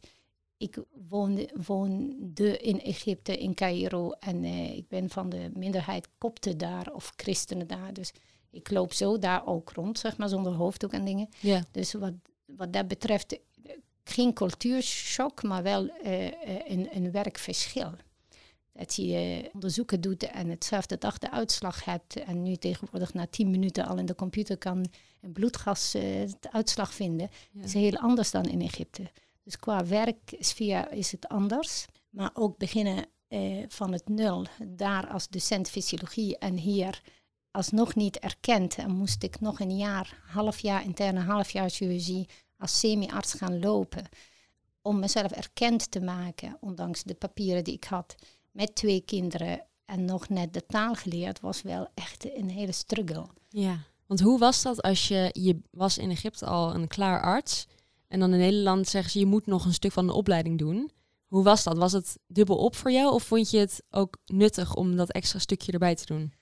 ik 0.57 0.77
woonde, 1.07 1.49
woonde 1.65 2.57
in 2.57 2.81
Egypte, 2.81 3.37
in 3.37 3.53
Cairo. 3.53 4.11
En 4.11 4.43
ik 4.75 4.87
ben 4.87 5.09
van 5.09 5.29
de 5.29 5.51
minderheid 5.53 6.07
Kopten 6.17 6.57
daar, 6.57 6.93
of 6.93 7.13
christenen 7.15 7.67
daar. 7.67 7.93
Dus 7.93 8.11
ik 8.51 8.71
loop 8.71 8.93
zo 8.93 9.17
daar 9.17 9.47
ook 9.47 9.71
rond, 9.71 9.99
zeg 9.99 10.17
maar, 10.17 10.29
zonder 10.29 10.53
hoofddoek 10.53 10.91
en 10.91 11.05
dingen. 11.05 11.29
Ja. 11.39 11.63
Dus 11.71 11.93
wat, 11.93 12.13
wat 12.45 12.73
dat 12.73 12.87
betreft, 12.87 13.39
geen 14.03 14.33
cultuurshock, 14.33 15.43
maar 15.43 15.63
wel 15.63 15.89
een, 16.67 16.89
een 16.91 17.11
werkverschil. 17.11 17.91
Dat 18.73 18.95
je 18.95 19.15
eh, 19.15 19.49
onderzoeken 19.53 20.01
doet 20.01 20.23
en 20.23 20.49
hetzelfde 20.49 20.97
dag 20.97 21.17
de 21.17 21.31
uitslag 21.31 21.85
hebt. 21.85 22.15
En 22.15 22.43
nu 22.43 22.55
tegenwoordig 22.55 23.13
na 23.13 23.27
tien 23.27 23.49
minuten 23.49 23.85
al 23.85 23.97
in 23.97 24.05
de 24.05 24.15
computer 24.15 24.57
kan 24.57 24.85
een 25.21 25.31
bloedgas 25.31 25.93
eh, 25.93 26.01
de 26.39 26.51
uitslag 26.51 26.93
vinden. 26.93 27.29
Ja. 27.51 27.63
is 27.63 27.73
heel 27.73 27.97
anders 27.97 28.31
dan 28.31 28.45
in 28.45 28.61
Egypte. 28.61 29.11
Dus 29.43 29.59
qua 29.59 29.85
werksfeer 29.85 30.91
is 30.91 31.11
het 31.11 31.27
anders. 31.27 31.85
Maar 32.09 32.31
ook 32.33 32.57
beginnen 32.57 33.05
eh, 33.27 33.63
van 33.67 33.91
het 33.91 34.09
nul, 34.09 34.45
daar 34.67 35.07
als 35.07 35.29
docent 35.29 35.69
fysiologie 35.69 36.37
en 36.37 36.57
hier 36.57 37.01
alsnog 37.51 37.95
niet 37.95 38.19
erkend. 38.19 38.75
En 38.75 38.91
moest 38.91 39.23
ik 39.23 39.39
nog 39.39 39.59
een 39.59 39.77
jaar, 39.77 40.21
half 40.25 40.59
jaar 40.59 40.83
interne, 40.83 41.19
half 41.19 41.49
jaar 41.49 41.69
chirurgie 41.69 42.29
als 42.57 42.79
semi-arts 42.79 43.33
gaan 43.33 43.59
lopen. 43.59 44.09
Om 44.81 44.99
mezelf 44.99 45.31
erkend 45.31 45.91
te 45.91 46.01
maken, 46.01 46.57
ondanks 46.59 47.03
de 47.03 47.13
papieren 47.13 47.63
die 47.63 47.73
ik 47.73 47.83
had. 47.83 48.15
Met 48.51 48.75
twee 48.75 49.01
kinderen 49.01 49.65
en 49.85 50.05
nog 50.05 50.29
net 50.29 50.53
de 50.53 50.65
taal 50.65 50.93
geleerd, 50.93 51.39
was 51.39 51.61
wel 51.61 51.87
echt 51.93 52.35
een 52.35 52.49
hele 52.49 52.71
struggle. 52.71 53.25
Ja. 53.49 53.77
Want 54.07 54.19
hoe 54.19 54.39
was 54.39 54.61
dat 54.61 54.81
als 54.81 55.07
je, 55.07 55.29
je 55.31 55.59
was 55.71 55.97
in 55.97 56.09
Egypte 56.09 56.45
al 56.45 56.73
een 56.73 56.87
klaar 56.87 57.21
arts 57.21 57.67
en 58.07 58.19
dan 58.19 58.33
in 58.33 58.39
Nederland 58.39 58.87
zeggen 58.87 59.11
ze 59.11 59.19
je 59.19 59.25
moet 59.25 59.45
nog 59.45 59.65
een 59.65 59.73
stuk 59.73 59.91
van 59.91 60.07
de 60.07 60.13
opleiding 60.13 60.57
doen. 60.57 60.91
Hoe 61.27 61.43
was 61.43 61.63
dat? 61.63 61.77
Was 61.77 61.91
het 61.91 62.19
dubbel 62.27 62.57
op 62.57 62.75
voor 62.75 62.91
jou 62.91 63.13
of 63.13 63.23
vond 63.23 63.49
je 63.49 63.57
het 63.57 63.83
ook 63.89 64.17
nuttig 64.25 64.75
om 64.75 64.95
dat 64.95 65.11
extra 65.11 65.39
stukje 65.39 65.71
erbij 65.71 65.95
te 65.95 66.05
doen? 66.05 66.33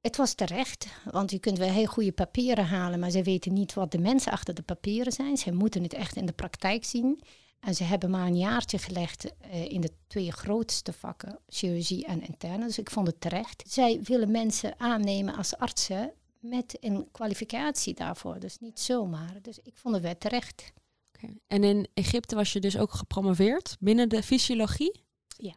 Het 0.00 0.16
was 0.16 0.34
terecht, 0.34 0.86
want 1.10 1.30
je 1.30 1.38
kunt 1.38 1.58
wel 1.58 1.68
heel 1.68 1.86
goede 1.86 2.12
papieren 2.12 2.66
halen, 2.66 2.98
maar 2.98 3.10
ze 3.10 3.22
weten 3.22 3.52
niet 3.52 3.74
wat 3.74 3.90
de 3.92 3.98
mensen 3.98 4.32
achter 4.32 4.54
de 4.54 4.62
papieren 4.62 5.12
zijn. 5.12 5.36
Ze 5.36 5.52
moeten 5.52 5.82
het 5.82 5.94
echt 5.94 6.16
in 6.16 6.26
de 6.26 6.32
praktijk 6.32 6.84
zien. 6.84 7.20
En 7.62 7.74
ze 7.74 7.84
hebben 7.84 8.10
maar 8.10 8.26
een 8.26 8.36
jaartje 8.36 8.78
gelegd 8.78 9.36
eh, 9.38 9.64
in 9.64 9.80
de 9.80 9.90
twee 10.06 10.32
grootste 10.32 10.92
vakken, 10.92 11.38
chirurgie 11.48 12.06
en 12.06 12.26
interne. 12.26 12.66
Dus 12.66 12.78
ik 12.78 12.90
vond 12.90 13.06
het 13.06 13.20
terecht. 13.20 13.62
Zij 13.66 14.00
willen 14.02 14.30
mensen 14.30 14.80
aannemen 14.80 15.36
als 15.36 15.56
artsen 15.56 16.12
met 16.40 16.76
een 16.80 17.08
kwalificatie 17.12 17.94
daarvoor. 17.94 18.38
Dus 18.38 18.58
niet 18.58 18.80
zomaar. 18.80 19.38
Dus 19.42 19.58
ik 19.62 19.76
vond 19.76 19.94
het 19.94 20.04
wel 20.04 20.18
terecht. 20.18 20.72
Oké. 21.14 21.32
En 21.46 21.64
in 21.64 21.88
Egypte 21.94 22.34
was 22.34 22.52
je 22.52 22.60
dus 22.60 22.78
ook 22.78 22.92
gepromoveerd 22.92 23.76
binnen 23.80 24.08
de 24.08 24.22
fysiologie? 24.22 25.04
Ja. 25.36 25.54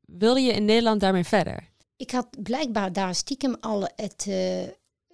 Wilde 0.00 0.40
je 0.40 0.52
in 0.52 0.64
Nederland 0.64 1.00
daarmee 1.00 1.24
verder? 1.24 1.68
Ik 1.96 2.10
had 2.10 2.42
blijkbaar 2.42 2.92
daar 2.92 3.14
stiekem 3.14 3.56
al 3.60 3.88
het 3.96 4.26
eh, 4.28 4.68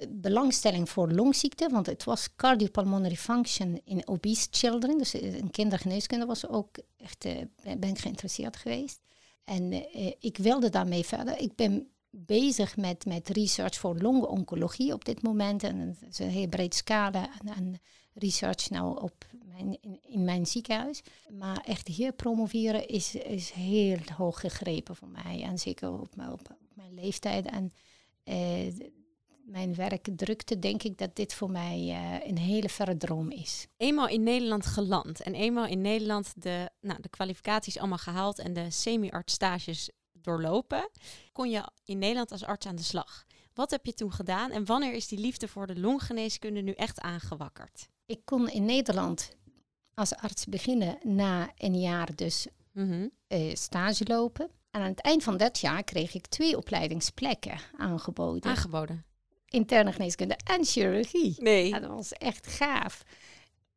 belangstelling 0.08 0.88
voor 0.88 1.12
longziekte, 1.12 1.68
want 1.68 1.86
het 1.86 2.04
was 2.04 2.28
cardiopulmonary 2.36 3.16
function 3.16 3.80
in 3.84 4.08
obese 4.08 4.46
children. 4.50 4.98
Dus 4.98 5.14
eh, 5.14 5.34
een 5.34 5.50
kindergeneeskunde 5.50 6.26
was 6.26 6.48
ook 6.48 6.68
echt, 6.96 7.24
eh, 7.24 7.36
ben 7.78 7.88
ik 7.90 7.98
geïnteresseerd 7.98 8.56
geweest. 8.56 9.00
En 9.44 9.72
eh, 9.72 10.12
ik 10.18 10.36
wilde 10.36 10.68
daarmee 10.70 11.04
verder. 11.04 11.38
Ik 11.38 11.54
ben 11.54 11.88
bezig 12.10 12.76
met, 12.76 13.06
met 13.06 13.28
research 13.28 13.78
voor 13.78 13.98
longoncologie 14.00 14.92
op 14.92 15.04
dit 15.04 15.22
moment. 15.22 15.62
En 15.62 15.96
een 16.18 16.28
heel 16.28 16.48
breed 16.48 16.74
scala 16.74 17.28
en 17.44 17.80
research 18.14 18.70
nou 18.70 19.02
op 19.02 19.26
mijn, 19.44 19.78
in, 19.80 19.98
in 20.02 20.24
mijn 20.24 20.46
ziekenhuis. 20.46 21.02
Maar 21.38 21.62
echt 21.66 21.88
hier 21.88 22.12
promoveren 22.12 22.88
is, 22.88 23.14
is 23.14 23.50
heel 23.50 23.98
hoog 24.16 24.40
gegrepen 24.40 24.96
voor 24.96 25.08
mij. 25.08 25.42
En 25.42 25.58
zeker 25.58 26.00
op, 26.00 26.16
mijn- 26.16 26.32
op, 26.32 26.40
op 26.50 26.76
mijn 26.76 26.94
leeftijd 26.94 27.46
en 27.46 27.72
eh, 28.24 28.66
mijn 29.46 29.74
werkdrukte, 29.74 30.58
denk 30.58 30.82
ik 30.82 30.98
dat 30.98 31.16
dit 31.16 31.34
voor 31.34 31.50
mij 31.50 31.88
eh, 31.88 32.28
een 32.28 32.38
hele 32.38 32.68
verre 32.68 32.96
droom 32.96 33.30
is. 33.30 33.66
Eenmaal 33.76 34.08
in 34.08 34.22
Nederland 34.22 34.66
geland 34.66 35.22
en 35.22 35.34
eenmaal 35.34 35.66
in 35.66 35.80
Nederland 35.80 36.42
de, 36.42 36.70
nou, 36.80 37.00
de 37.00 37.08
kwalificaties 37.08 37.78
allemaal 37.78 37.98
gehaald 37.98 38.38
en 38.38 38.52
de 38.52 38.70
semi-arts 38.70 39.32
stages 39.32 39.90
doorlopen, 40.12 40.90
kon 41.32 41.50
je 41.50 41.70
in 41.84 41.98
Nederland 41.98 42.32
als 42.32 42.44
arts 42.44 42.66
aan 42.66 42.76
de 42.76 42.82
slag. 42.82 43.24
Wat 43.54 43.70
heb 43.70 43.86
je 43.86 43.94
toen 43.94 44.12
gedaan 44.12 44.50
en 44.50 44.64
wanneer 44.64 44.92
is 44.92 45.08
die 45.08 45.18
liefde 45.18 45.48
voor 45.48 45.66
de 45.66 45.80
longgeneeskunde 45.80 46.60
nu 46.60 46.72
echt 46.72 47.00
aangewakkerd? 47.00 47.88
Ik 48.06 48.20
kon 48.24 48.48
in 48.48 48.64
Nederland 48.64 49.30
als 49.94 50.14
arts 50.14 50.44
beginnen 50.44 50.98
na 51.02 51.50
een 51.56 51.80
jaar 51.80 52.14
dus 52.14 52.46
eh, 53.26 53.54
stage 53.54 54.04
lopen. 54.06 54.50
En 54.70 54.80
aan 54.80 54.90
het 54.90 55.00
eind 55.00 55.22
van 55.22 55.36
dat 55.36 55.58
jaar 55.58 55.84
kreeg 55.84 56.14
ik 56.14 56.26
twee 56.26 56.56
opleidingsplekken 56.56 57.58
aangeboden. 57.76 58.50
Aangeboden. 58.50 59.04
Interne 59.48 59.92
geneeskunde 59.92 60.36
en 60.44 60.64
chirurgie. 60.64 61.34
Nee. 61.38 61.68
Ja, 61.68 61.80
dat 61.80 61.90
was 61.90 62.12
echt 62.12 62.46
gaaf. 62.46 63.04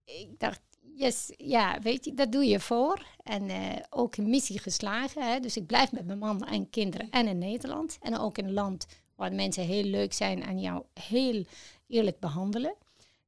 Ik 0.04 0.30
dacht, 0.38 0.62
yes, 0.96 1.34
ja, 1.38 1.80
weet 1.82 2.06
je, 2.06 2.14
dat 2.14 2.32
doe 2.32 2.46
je 2.46 2.60
voor. 2.60 3.06
En 3.24 3.50
eh, 3.50 3.84
ook 3.90 4.16
een 4.16 4.30
missie 4.30 4.60
geslagen. 4.60 5.32
Hè? 5.32 5.40
Dus 5.40 5.58
ik 5.58 5.66
blijf 5.66 5.92
met 5.92 6.06
mijn 6.06 6.20
man 6.20 6.46
en 6.46 6.70
kinderen 6.70 7.10
en 7.10 7.28
in 7.28 7.38
Nederland. 7.38 7.98
En 8.02 8.18
ook 8.18 8.38
in 8.38 8.46
een 8.46 8.54
land 8.54 8.86
waar 9.16 9.30
de 9.30 9.36
mensen 9.36 9.64
heel 9.64 9.84
leuk 9.84 10.14
zijn 10.14 10.44
en 10.44 10.60
jou 10.60 10.84
heel 10.94 11.46
eerlijk 11.88 12.20
behandelen. 12.20 12.76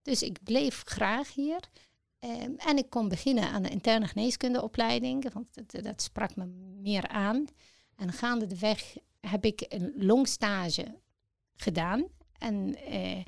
Dus 0.02 0.22
ik 0.24 0.44
bleef 0.44 0.82
graag 0.86 1.34
hier. 1.34 1.60
Ehm, 2.20 2.52
en 2.58 2.78
ik 2.78 2.90
kon 2.90 3.08
beginnen 3.08 3.50
aan 3.50 3.62
de 3.62 3.70
interne 3.70 4.08
geneeskundeopleiding, 4.08 5.34
want 5.34 5.48
dat, 5.54 5.84
dat 5.84 6.02
sprak 6.02 6.36
me 6.36 6.46
meer 6.82 7.08
aan. 7.08 7.46
En 7.96 8.12
gaandeweg 8.12 8.96
heb 9.20 9.46
ik 9.46 9.66
een 9.68 9.94
longstage 9.96 10.86
gedaan. 11.56 12.08
En 12.42 12.76
eh, 12.86 13.24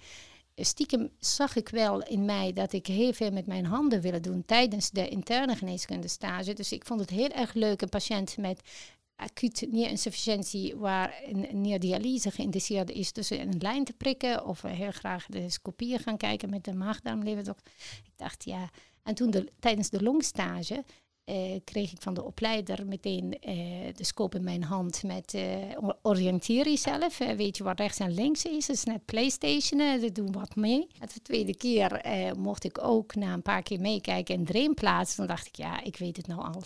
stiekem 0.55 1.09
zag 1.19 1.55
ik 1.55 1.69
wel 1.69 2.03
in 2.03 2.25
mij 2.25 2.53
dat 2.53 2.73
ik 2.73 2.87
heel 2.87 3.13
veel 3.13 3.31
met 3.31 3.45
mijn 3.45 3.65
handen 3.65 4.01
wilde 4.01 4.19
doen 4.19 4.45
tijdens 4.45 4.89
de 4.89 5.09
interne 5.09 5.55
geneeskunde 5.55 6.07
stage. 6.07 6.53
Dus 6.53 6.71
ik 6.71 6.85
vond 6.85 6.99
het 6.99 7.09
heel 7.09 7.29
erg 7.29 7.53
leuk 7.53 7.81
een 7.81 7.89
patiënt 7.89 8.37
met 8.37 8.61
acuut 9.15 9.65
nierinsufficiëntie 9.71 10.75
waar 10.75 11.21
een, 11.25 11.61
nierdialyse 11.61 12.31
geïndiceerd 12.31 12.89
is 12.89 13.11
tussen 13.11 13.41
een 13.41 13.57
lijn 13.59 13.83
te 13.83 13.93
prikken 13.93 14.45
of 14.45 14.61
heel 14.61 14.91
graag 14.91 15.25
de 15.25 15.49
scopieën 15.49 15.99
gaan 15.99 16.17
kijken 16.17 16.49
met 16.49 16.63
de 16.63 16.73
maagdarmleverdokter. 16.73 17.73
Ik 18.03 18.13
dacht 18.15 18.43
ja, 18.43 18.69
en 19.03 19.15
toen 19.15 19.31
de, 19.31 19.51
tijdens 19.59 19.89
de 19.89 20.03
longstage 20.03 20.83
eh, 21.23 21.59
kreeg 21.63 21.91
ik 21.91 22.01
van 22.01 22.13
de 22.13 22.23
opleider 22.23 22.87
meteen 22.87 23.39
eh, 23.39 23.55
de 23.93 24.03
scope 24.03 24.37
in 24.37 24.43
mijn 24.43 24.63
hand 24.63 25.03
met 25.03 25.35
or- 25.75 25.97
oriënteer 26.01 26.65
jezelf. 26.65 27.17
weet 27.17 27.57
je 27.57 27.63
wat 27.63 27.79
rechts 27.79 27.99
en 27.99 28.13
links 28.13 28.45
is? 28.45 28.67
Het 28.67 28.75
is 28.75 28.83
net 28.83 29.05
Playstation, 29.05 29.99
we 29.99 30.11
doen 30.11 30.31
wat 30.31 30.55
mee. 30.55 30.87
De 30.99 31.21
tweede 31.21 31.55
keer 31.55 32.01
mocht 32.37 32.63
ik 32.63 32.83
ook 32.83 33.15
na 33.15 33.33
een 33.33 33.41
paar 33.41 33.63
keer 33.63 33.79
meekijken 33.79 34.35
in 34.35 34.45
Dreamplaats. 34.45 35.15
Toen 35.15 35.27
dacht 35.27 35.47
ik, 35.47 35.55
ja, 35.55 35.83
ik 35.83 35.97
weet 35.97 36.17
het 36.17 36.27
nou 36.27 36.41
al. 36.41 36.61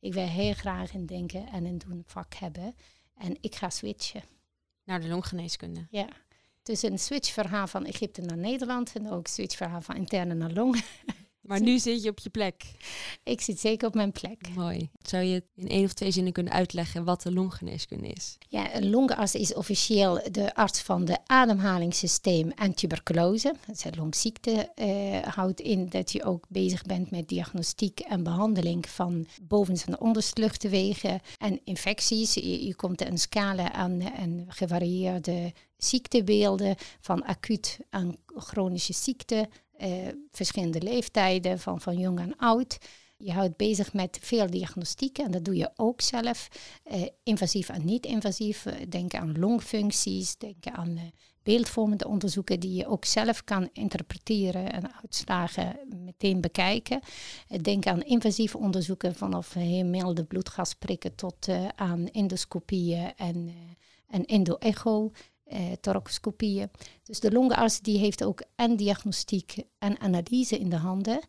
Ik 0.00 0.14
wil 0.14 0.26
heel 0.26 0.52
graag 0.52 0.94
in 0.94 1.06
denken 1.06 1.46
en 1.48 1.64
een 1.64 1.78
doen 1.78 2.02
vak 2.06 2.34
hebben. 2.34 2.74
En 3.14 3.36
ik 3.40 3.54
ga 3.54 3.70
switchen. 3.70 4.22
Naar 4.84 5.00
de 5.00 5.08
longgeneeskunde. 5.08 5.86
Ja. 5.90 6.08
Dus 6.62 6.82
een 6.82 6.98
switchverhaal 6.98 7.66
van 7.66 7.84
Egypte 7.84 8.20
naar 8.20 8.36
Nederland 8.36 8.92
en 8.94 9.10
ook 9.10 9.26
switchverhaal 9.26 9.80
van 9.80 9.96
interne 9.96 10.34
naar 10.34 10.52
long. 10.52 10.82
Maar 11.52 11.60
nu 11.62 11.78
zit 11.78 12.02
je 12.02 12.10
op 12.10 12.18
je 12.18 12.30
plek. 12.30 12.64
Ik 13.24 13.40
zit 13.40 13.60
zeker 13.60 13.88
op 13.88 13.94
mijn 13.94 14.12
plek. 14.12 14.48
Mooi. 14.54 14.88
Zou 15.02 15.22
je 15.22 15.42
in 15.54 15.68
één 15.68 15.84
of 15.84 15.92
twee 15.92 16.10
zinnen 16.10 16.32
kunnen 16.32 16.52
uitleggen 16.52 17.04
wat 17.04 17.22
de 17.22 17.32
longgeneeskunde 17.32 18.08
is? 18.08 18.38
Ja, 18.48 18.76
een 18.76 18.90
longarts 18.90 19.34
is 19.34 19.54
officieel 19.54 20.20
de 20.30 20.54
arts 20.54 20.80
van 20.80 21.04
de 21.04 21.18
ademhalingssysteem 21.26 22.50
en 22.50 22.74
tuberculose. 22.74 23.54
Dat 23.66 23.76
is 23.76 23.84
een 23.84 23.96
longziekte. 23.96 24.70
eh, 24.74 25.22
houdt 25.34 25.60
in 25.60 25.88
dat 25.88 26.12
je 26.12 26.24
ook 26.24 26.46
bezig 26.48 26.82
bent 26.82 27.10
met 27.10 27.28
diagnostiek 27.28 28.00
en 28.00 28.22
behandeling 28.22 28.88
van 28.88 29.26
bovenste 29.42 29.86
en 29.86 30.00
onderste 30.00 30.40
luchtwegen 30.40 31.20
en 31.38 31.60
infecties. 31.64 32.34
Je, 32.34 32.66
je 32.66 32.74
komt 32.74 33.00
een 33.00 33.18
scala 33.18 33.72
aan 33.72 34.00
en 34.00 34.44
gevarieerde 34.48 35.52
ziektebeelden 35.76 36.76
van 37.00 37.24
acuut 37.24 37.78
aan 37.90 38.16
chronische 38.26 38.92
ziekte. 38.92 39.48
Eh, 39.82 40.08
verschillende 40.30 40.80
leeftijden, 40.80 41.58
van, 41.58 41.80
van 41.80 41.98
jong 41.98 42.18
en 42.18 42.36
oud. 42.36 42.78
Je 43.24 43.32
houdt 43.32 43.56
bezig 43.56 43.92
met 43.92 44.18
veel 44.20 44.50
diagnostiek 44.50 45.18
en 45.18 45.30
dat 45.30 45.44
doe 45.44 45.56
je 45.56 45.70
ook 45.76 46.00
zelf. 46.00 46.48
Eh, 46.82 47.02
invasief 47.22 47.68
en 47.68 47.84
niet-invasief. 47.84 48.66
Eh, 48.66 48.74
Denk 48.88 49.14
aan 49.14 49.38
longfuncties, 49.38 50.36
denk 50.38 50.66
aan 50.66 50.96
eh, 50.96 51.02
beeldvormende 51.42 52.08
onderzoeken 52.08 52.60
die 52.60 52.74
je 52.74 52.86
ook 52.86 53.04
zelf 53.04 53.44
kan 53.44 53.68
interpreteren 53.72 54.72
en 54.72 54.94
uitslagen 55.02 55.78
meteen 56.04 56.40
bekijken. 56.40 57.00
Denk 57.60 57.86
aan 57.86 58.02
invasieve 58.02 58.58
onderzoeken 58.58 59.14
vanaf 59.14 59.52
heel 59.54 59.84
milde 59.84 60.24
bloedgasprikken 60.24 61.14
tot 61.14 61.48
aan 61.74 62.08
endoscopieën 62.08 63.12
en, 63.16 63.54
en 64.06 64.24
endo-echo. 64.24 65.10
Uh, 65.52 65.72
thoracoscopieën. 65.80 66.70
Dus 67.02 67.20
de 67.20 67.32
longarts 67.32 67.80
die 67.80 67.98
heeft 67.98 68.24
ook 68.24 68.42
en 68.54 68.76
diagnostiek 68.76 69.54
en 69.78 70.00
analyse 70.00 70.58
in 70.58 70.68
de 70.68 70.76
handen. 70.76 71.20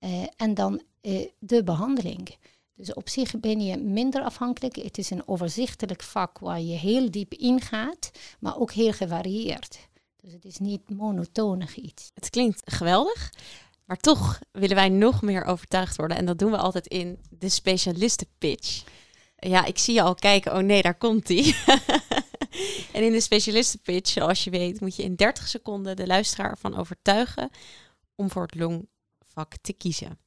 Uh, 0.00 0.26
en 0.36 0.54
dan 0.54 0.82
uh, 1.02 1.28
de 1.38 1.64
behandeling. 1.64 2.36
Dus 2.74 2.94
op 2.94 3.08
zich 3.08 3.40
ben 3.40 3.60
je 3.60 3.76
minder 3.76 4.22
afhankelijk. 4.22 4.76
Het 4.76 4.98
is 4.98 5.10
een 5.10 5.28
overzichtelijk 5.28 6.02
vak 6.02 6.38
waar 6.38 6.60
je 6.60 6.76
heel 6.76 7.10
diep 7.10 7.34
ingaat, 7.34 8.10
maar 8.38 8.58
ook 8.58 8.72
heel 8.72 8.92
gevarieerd. 8.92 9.88
Dus 10.20 10.32
het 10.32 10.44
is 10.44 10.58
niet 10.58 10.90
monotonig 10.90 11.76
iets. 11.76 12.10
Het 12.14 12.30
klinkt 12.30 12.62
geweldig. 12.64 13.32
Maar 13.84 13.96
toch 13.96 14.38
willen 14.52 14.76
wij 14.76 14.88
nog 14.88 15.22
meer 15.22 15.44
overtuigd 15.44 15.96
worden. 15.96 16.16
En 16.16 16.26
dat 16.26 16.38
doen 16.38 16.50
we 16.50 16.56
altijd 16.56 16.86
in 16.86 17.18
de 17.30 17.48
specialistenpitch. 17.48 18.84
Ja, 19.36 19.64
ik 19.64 19.78
zie 19.78 19.94
je 19.94 20.02
al 20.02 20.14
kijken. 20.14 20.52
Oh 20.52 20.62
nee, 20.62 20.82
daar 20.82 20.98
komt 20.98 21.28
hij. 21.28 21.54
en 22.92 23.02
in 23.02 23.12
de 23.12 23.20
specialistenpitch, 23.20 24.10
zoals 24.10 24.44
je 24.44 24.50
weet, 24.50 24.80
moet 24.80 24.96
je 24.96 25.02
in 25.02 25.14
30 25.14 25.48
seconden 25.48 25.96
de 25.96 26.06
luisteraar 26.06 26.50
ervan 26.50 26.76
overtuigen 26.76 27.50
om 28.14 28.30
voor 28.30 28.42
het 28.42 28.54
longvak 28.54 29.54
te 29.60 29.72
kiezen. 29.72 30.18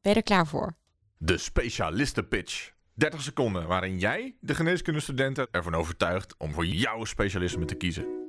Ben 0.00 0.12
je 0.12 0.18
er 0.18 0.22
klaar 0.22 0.46
voor? 0.46 0.76
De 1.16 1.38
specialistenpitch. 1.38 2.72
30 2.94 3.22
seconden 3.22 3.66
waarin 3.66 3.98
jij 3.98 4.36
de 4.40 4.54
geneeskundestudenten 4.54 5.48
ervan 5.50 5.74
overtuigt 5.74 6.34
om 6.38 6.52
voor 6.52 6.66
jouw 6.66 7.04
specialisme 7.04 7.64
te 7.64 7.74
kiezen. 7.74 8.27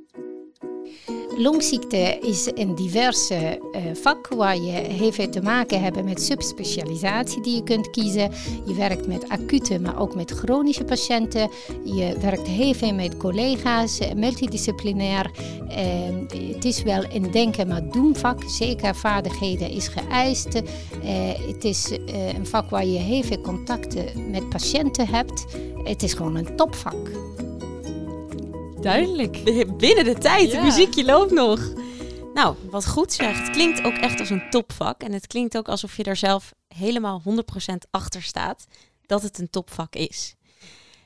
Longziekte 1.39 2.19
is 2.21 2.51
een 2.55 2.75
diverse 2.75 3.59
uh, 3.71 3.81
vak 3.93 4.27
waar 4.27 4.57
je 4.57 5.11
veel 5.11 5.29
te 5.29 5.41
maken 5.41 5.81
hebt 5.81 6.03
met 6.03 6.21
subspecialisatie 6.21 7.41
die 7.41 7.55
je 7.55 7.63
kunt 7.63 7.89
kiezen. 7.89 8.31
Je 8.65 8.73
werkt 8.73 9.07
met 9.07 9.29
acute, 9.29 9.79
maar 9.79 9.99
ook 9.99 10.15
met 10.15 10.31
chronische 10.31 10.83
patiënten. 10.83 11.49
Je 11.83 12.17
werkt 12.21 12.47
heel 12.47 12.73
veel 12.73 12.93
met 12.93 13.17
collega's, 13.17 13.99
eh, 13.99 14.13
multidisciplinair. 14.13 15.31
Uh, 15.69 16.53
het 16.53 16.65
is 16.65 16.83
wel 16.83 17.03
een 17.13 17.31
denken 17.31 17.67
maar 17.67 17.89
doen 17.91 18.15
vak. 18.15 18.43
Zeker 18.43 18.95
vaardigheden 18.95 19.69
is 19.69 19.87
geëist. 19.87 20.55
Uh, 20.55 20.61
het 21.47 21.63
is 21.63 21.91
een 22.35 22.47
vak 22.47 22.69
waar 22.69 22.85
je 22.85 22.99
heel 22.99 23.23
veel 23.23 23.41
contacten 23.41 24.31
met 24.31 24.49
patiënten 24.49 25.07
hebt. 25.07 25.45
Het 25.83 26.03
is 26.03 26.13
gewoon 26.13 26.35
een 26.35 26.55
topvak. 26.55 27.09
Duidelijk. 28.81 29.43
Binnen 29.77 30.03
de 30.03 30.15
tijd. 30.19 30.51
Het 30.51 30.63
muziekje 30.63 31.05
loopt 31.05 31.31
nog. 31.31 31.73
Nou, 32.33 32.55
wat 32.69 32.87
goed 32.87 33.13
zegt. 33.13 33.39
Het 33.39 33.49
klinkt 33.49 33.83
ook 33.83 33.93
echt 33.93 34.19
als 34.19 34.29
een 34.29 34.49
topvak. 34.49 35.01
En 35.01 35.13
het 35.13 35.27
klinkt 35.27 35.57
ook 35.57 35.67
alsof 35.67 35.97
je 35.97 36.03
er 36.03 36.15
zelf 36.15 36.53
helemaal 36.67 37.21
100% 37.29 37.33
achter 37.91 38.21
staat 38.21 38.65
dat 39.05 39.21
het 39.21 39.39
een 39.39 39.49
topvak 39.49 39.95
is. 39.95 40.35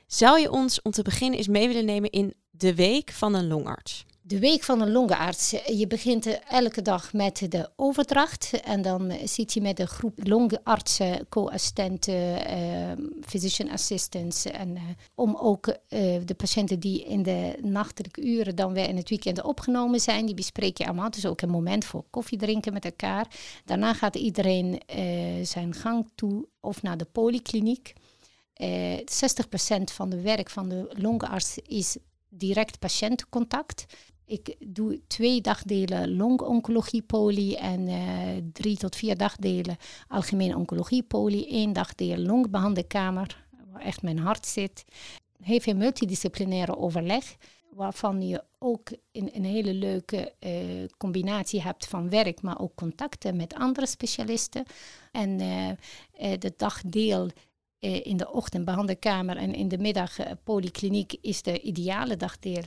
Zou 0.06 0.40
je 0.40 0.50
ons 0.50 0.82
om 0.82 0.90
te 0.90 1.02
beginnen 1.02 1.38
eens 1.38 1.48
mee 1.48 1.66
willen 1.66 1.84
nemen 1.84 2.10
in 2.10 2.34
de 2.50 2.74
week 2.74 3.10
van 3.12 3.34
een 3.34 3.46
longarts? 3.46 4.04
De 4.26 4.38
week 4.38 4.62
van 4.62 4.80
een 4.80 4.92
longarts. 4.92 5.50
Je 5.50 5.86
begint 5.86 6.40
elke 6.48 6.82
dag 6.82 7.12
met 7.12 7.46
de 7.48 7.70
overdracht. 7.76 8.60
En 8.60 8.82
dan 8.82 9.12
zit 9.24 9.52
je 9.52 9.60
met 9.60 9.80
een 9.80 9.86
groep 9.86 10.18
longartsen, 10.22 11.28
co-assistenten, 11.28 12.50
uh, 12.50 13.06
physician 13.20 13.70
assistants. 13.70 14.44
En, 14.44 14.68
uh, 14.76 14.82
om 15.14 15.36
ook 15.36 15.66
uh, 15.66 15.76
de 16.24 16.34
patiënten 16.36 16.80
die 16.80 17.04
in 17.04 17.22
de 17.22 17.58
nachtelijke 17.62 18.22
uren 18.22 18.56
dan 18.56 18.72
weer 18.72 18.88
in 18.88 18.96
het 18.96 19.08
weekend 19.08 19.42
opgenomen 19.42 20.00
zijn, 20.00 20.26
die 20.26 20.34
bespreek 20.34 20.78
je 20.78 20.84
allemaal. 20.84 21.10
Dus 21.10 21.26
ook 21.26 21.40
een 21.40 21.50
moment 21.50 21.84
voor 21.84 22.04
koffie 22.10 22.38
drinken 22.38 22.72
met 22.72 22.84
elkaar. 22.84 23.26
Daarna 23.64 23.94
gaat 23.94 24.16
iedereen 24.16 24.82
zijn 25.42 25.74
gang 25.74 26.08
toe 26.14 26.46
of 26.60 26.82
naar 26.82 26.96
de 26.96 27.06
polykliniek. 27.12 27.92
60% 28.62 28.64
van 29.84 30.10
de 30.10 30.20
werk 30.20 30.50
van 30.50 30.68
de 30.68 30.88
longarts 30.96 31.58
is 31.58 31.96
direct 32.28 32.78
patiëntencontact. 32.78 33.86
Ik 34.26 34.56
doe 34.66 35.00
twee 35.06 35.40
dagdelen 35.40 36.16
longoncologie 36.16 37.02
poli 37.02 37.54
en 37.54 37.88
uh, 37.88 38.28
drie 38.52 38.76
tot 38.76 38.96
vier 38.96 39.16
dagdelen 39.16 39.76
algemene 40.08 40.56
oncologie 40.56 41.02
poli. 41.02 41.46
Eén 41.48 41.72
dagdeel 41.72 42.18
longbehandelkamer, 42.18 43.46
waar 43.72 43.80
echt 43.80 44.02
mijn 44.02 44.18
hart 44.18 44.46
zit. 44.46 44.84
Heel 45.42 45.60
veel 45.60 45.74
multidisciplinaire 45.74 46.76
overleg, 46.76 47.36
waarvan 47.70 48.22
je 48.28 48.44
ook 48.58 48.90
een, 49.12 49.30
een 49.36 49.44
hele 49.44 49.74
leuke 49.74 50.34
uh, 50.40 50.50
combinatie 50.96 51.62
hebt 51.62 51.86
van 51.86 52.10
werk, 52.10 52.42
maar 52.42 52.60
ook 52.60 52.74
contacten 52.74 53.36
met 53.36 53.54
andere 53.54 53.86
specialisten. 53.86 54.64
En 55.12 55.40
uh, 55.40 55.68
de 56.38 56.52
dagdeel 56.56 57.28
in 58.02 58.16
de 58.16 58.32
ochtend 58.32 58.64
behandelkamer 58.64 59.36
en 59.36 59.54
in 59.54 59.68
de 59.68 59.78
middag 59.78 60.16
polykliniek 60.44 61.16
is 61.20 61.42
de 61.42 61.60
ideale 61.60 62.16
dagdeel. 62.16 62.64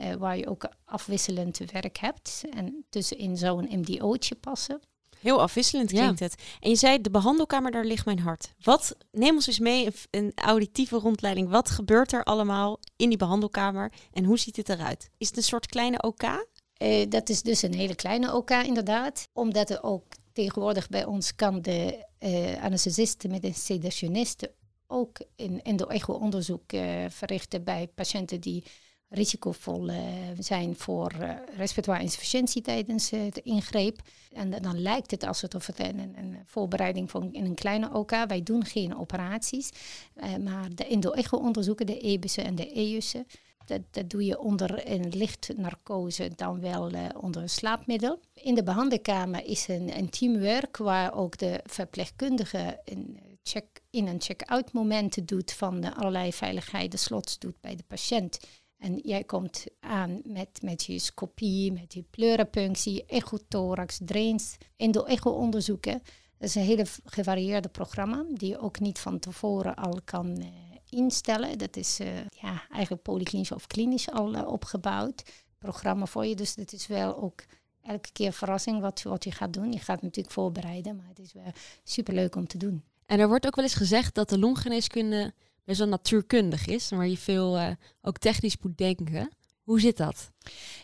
Uh, 0.00 0.14
waar 0.14 0.36
je 0.36 0.48
ook 0.48 0.68
afwisselend 0.84 1.58
werk 1.72 1.98
hebt. 1.98 2.44
En 2.50 2.84
tussenin 2.88 3.36
zou 3.36 3.66
een 3.66 3.78
MDO'tje 3.78 4.34
passen. 4.34 4.80
Heel 5.20 5.40
afwisselend 5.40 5.90
klinkt 5.90 6.20
het. 6.20 6.34
En 6.60 6.70
je 6.70 6.76
zei, 6.76 7.00
de 7.00 7.10
behandelkamer, 7.10 7.70
daar 7.70 7.84
ligt 7.84 8.04
mijn 8.04 8.18
hart. 8.18 8.52
Wat, 8.62 8.96
neem 9.12 9.34
ons 9.34 9.46
eens 9.46 9.58
mee, 9.58 9.88
een, 10.10 10.32
auditieve 10.34 10.96
rondleiding. 10.96 11.48
Wat 11.48 11.70
gebeurt 11.70 12.12
er 12.12 12.24
allemaal 12.24 12.78
in 12.96 13.08
die 13.08 13.18
behandelkamer 13.18 13.92
en 14.12 14.24
hoe 14.24 14.38
ziet 14.38 14.56
het 14.56 14.68
eruit? 14.68 15.10
Is 15.18 15.28
het 15.28 15.36
een 15.36 15.42
soort 15.42 15.66
kleine 15.66 16.02
OK? 16.02 16.22
Uh, 16.22 17.06
dat 17.08 17.28
is 17.28 17.42
dus 17.42 17.62
een 17.62 17.74
hele 17.74 17.94
kleine 17.94 18.34
OK 18.34 18.50
inderdaad. 18.50 19.28
Omdat 19.32 19.70
er 19.70 19.82
ook 19.82 20.04
tegenwoordig 20.32 20.88
bij 20.88 21.04
ons 21.04 21.34
kan 21.34 21.62
de 21.62 22.04
uh, 22.20 23.30
met 23.30 23.44
een 23.44 23.54
sedationist 23.54 24.48
ook 24.86 25.18
in 25.36 25.62
endo-echo-onderzoek 25.62 26.70
verrichten 27.08 27.64
bij 27.64 27.88
patiënten 27.94 28.40
die 28.40 28.64
risicovol 29.08 29.88
uh, 29.88 29.98
zijn 30.38 30.76
voor 30.76 31.12
uh, 31.20 31.30
respiratoire 31.56 32.02
insufficiëntie 32.02 32.62
tijdens 32.62 33.12
uh, 33.12 33.20
de 33.32 33.42
ingreep. 33.42 34.00
En 34.32 34.50
dan 34.50 34.80
lijkt 34.80 35.10
het 35.10 35.24
alsof 35.24 35.66
het 35.66 35.78
een, 35.78 35.98
een 35.98 36.36
voorbereiding 36.44 37.10
van 37.10 37.32
in 37.32 37.44
een 37.44 37.54
kleine 37.54 37.92
OK. 37.92 38.10
Wij 38.10 38.42
doen 38.42 38.64
geen 38.64 38.96
operaties, 38.96 39.70
maar 40.44 40.74
de 40.74 40.86
endo-echo-onderzoeken, 40.86 41.86
de 41.86 41.98
EBUS'en 41.98 42.44
en 42.44 42.54
de 42.54 42.76
EUS'en, 42.76 43.26
dat, 43.66 43.80
dat, 43.90 44.10
doe 44.10 44.24
je 44.24 44.38
onder 44.38 44.90
een 44.90 45.08
lichtnarcose, 45.08 46.30
dan 46.36 46.60
wel 46.60 46.90
onder 47.20 47.42
een 47.42 47.48
slaapmiddel. 47.48 48.20
In 48.34 48.54
de 48.54 48.62
behandelkamer 48.62 49.44
is 49.44 49.68
een, 49.68 49.98
een 49.98 50.08
teamwork 50.08 50.76
waar 50.76 51.14
ook 51.14 51.38
de 51.38 51.60
verpleegkundige 51.64 52.80
een 52.84 53.18
check-in 53.42 54.08
en 54.08 54.20
check-out 54.20 54.72
momenten 54.72 55.26
doet 55.26 55.52
van 55.52 55.94
allerlei 55.94 56.32
veiligheid, 56.32 57.00
slots 57.00 57.38
doet 57.38 57.60
bij 57.60 57.76
de 57.76 57.84
patiënt. 57.86 58.38
En 58.78 58.98
jij 58.98 59.24
komt 59.24 59.64
aan 59.80 60.20
met, 60.24 60.62
met 60.62 60.84
je 60.84 60.98
scopie, 60.98 61.72
met 61.72 61.94
je 61.94 62.04
pleurenpunctie, 62.10 63.04
echothorax, 63.06 63.98
drains, 64.04 64.56
endo-echo-onderzoeken. 64.76 66.02
Dat 66.38 66.48
is 66.48 66.54
een 66.54 66.62
hele 66.62 66.86
gevarieerde 67.04 67.68
programma 67.68 68.24
die 68.34 68.48
je 68.48 68.58
ook 68.58 68.80
niet 68.80 68.98
van 68.98 69.18
tevoren 69.18 69.74
al 69.74 70.00
kan 70.04 70.40
uh, 70.40 70.46
instellen. 70.88 71.58
Dat 71.58 71.76
is 71.76 72.00
uh, 72.00 72.16
ja, 72.16 72.68
eigenlijk 72.70 73.02
polyklinisch 73.02 73.52
of 73.52 73.66
klinisch 73.66 74.10
al 74.10 74.34
uh, 74.34 74.46
opgebouwd. 74.46 75.22
Programma 75.58 76.06
voor 76.06 76.26
je. 76.26 76.34
Dus 76.34 76.54
het 76.54 76.72
is 76.72 76.86
wel 76.86 77.16
ook 77.16 77.44
elke 77.82 78.12
keer 78.12 78.32
verrassing 78.32 78.80
wat, 78.80 79.02
wat 79.02 79.24
je 79.24 79.32
gaat 79.32 79.52
doen. 79.52 79.72
Je 79.72 79.78
gaat 79.78 80.02
natuurlijk 80.02 80.34
voorbereiden, 80.34 80.96
maar 80.96 81.08
het 81.08 81.18
is 81.18 81.32
wel 81.32 81.52
superleuk 81.84 82.36
om 82.36 82.46
te 82.46 82.58
doen. 82.58 82.84
En 83.06 83.20
er 83.20 83.28
wordt 83.28 83.46
ook 83.46 83.56
wel 83.56 83.64
eens 83.64 83.74
gezegd 83.74 84.14
dat 84.14 84.28
de 84.28 84.38
longgeneeskunde 84.38 85.34
best 85.66 85.78
wel 85.78 85.88
natuurkundig 85.88 86.66
is, 86.66 86.90
waar 86.90 87.08
je 87.08 87.18
veel 87.18 87.58
uh, 87.58 87.68
ook 88.02 88.18
technisch 88.18 88.56
moet 88.62 88.78
denken. 88.78 89.28
Hoe 89.62 89.80
zit 89.80 89.96
dat? 89.96 90.30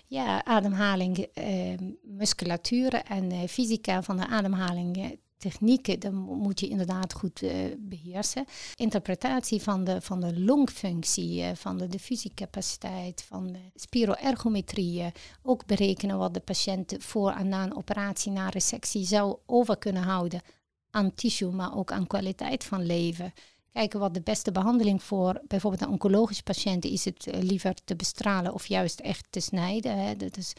Ja, 0.06 0.44
ademhaling, 0.44 1.26
uh, 1.34 1.74
musculatuur 2.02 2.94
en 2.94 3.32
uh, 3.32 3.42
fysica 3.48 4.02
van 4.02 4.16
de 4.16 4.26
ademhaling, 4.26 5.20
technieken, 5.36 6.00
dan 6.00 6.14
moet 6.14 6.60
je 6.60 6.68
inderdaad 6.68 7.12
goed 7.12 7.42
beheersen. 7.78 8.44
Interpretatie 8.74 9.62
van 9.62 9.84
de, 9.84 10.00
van 10.00 10.20
de 10.20 10.40
longfunctie, 10.40 11.44
van 11.54 11.78
de 11.78 11.88
diffusiecapaciteit, 11.88 13.22
van 13.22 13.52
de 13.52 13.58
spiroergometrie, 13.74 15.12
ook 15.42 15.66
berekenen 15.66 16.18
wat 16.18 16.34
de 16.34 16.40
patiënt 16.40 16.94
voor 16.98 17.30
en 17.30 17.48
na 17.48 17.62
een 17.62 17.76
operatie, 17.76 18.32
na 18.32 18.48
resectie 18.48 19.04
zou 19.04 19.36
over 19.46 19.78
kunnen 19.78 20.02
houden 20.02 20.40
aan 20.90 21.14
tissue, 21.14 21.50
maar 21.50 21.76
ook 21.76 21.92
aan 21.92 22.06
kwaliteit 22.06 22.64
van 22.64 22.86
leven 22.86 23.32
kijken 23.72 24.00
wat 24.00 24.14
de 24.14 24.20
beste 24.20 24.52
behandeling 24.52 25.02
voor 25.02 25.40
bijvoorbeeld 25.46 25.82
een 25.82 25.88
oncologische 25.88 26.42
patiënt 26.42 26.84
is 26.84 27.04
het 27.04 27.26
eh, 27.26 27.42
liever 27.42 27.74
te 27.84 27.96
bestralen 27.96 28.54
of 28.54 28.66
juist 28.66 29.00
echt 29.00 29.26
te 29.30 29.40
snijden. 29.40 29.98
Hè. 29.98 30.16
Dat 30.16 30.36
is, 30.36 30.52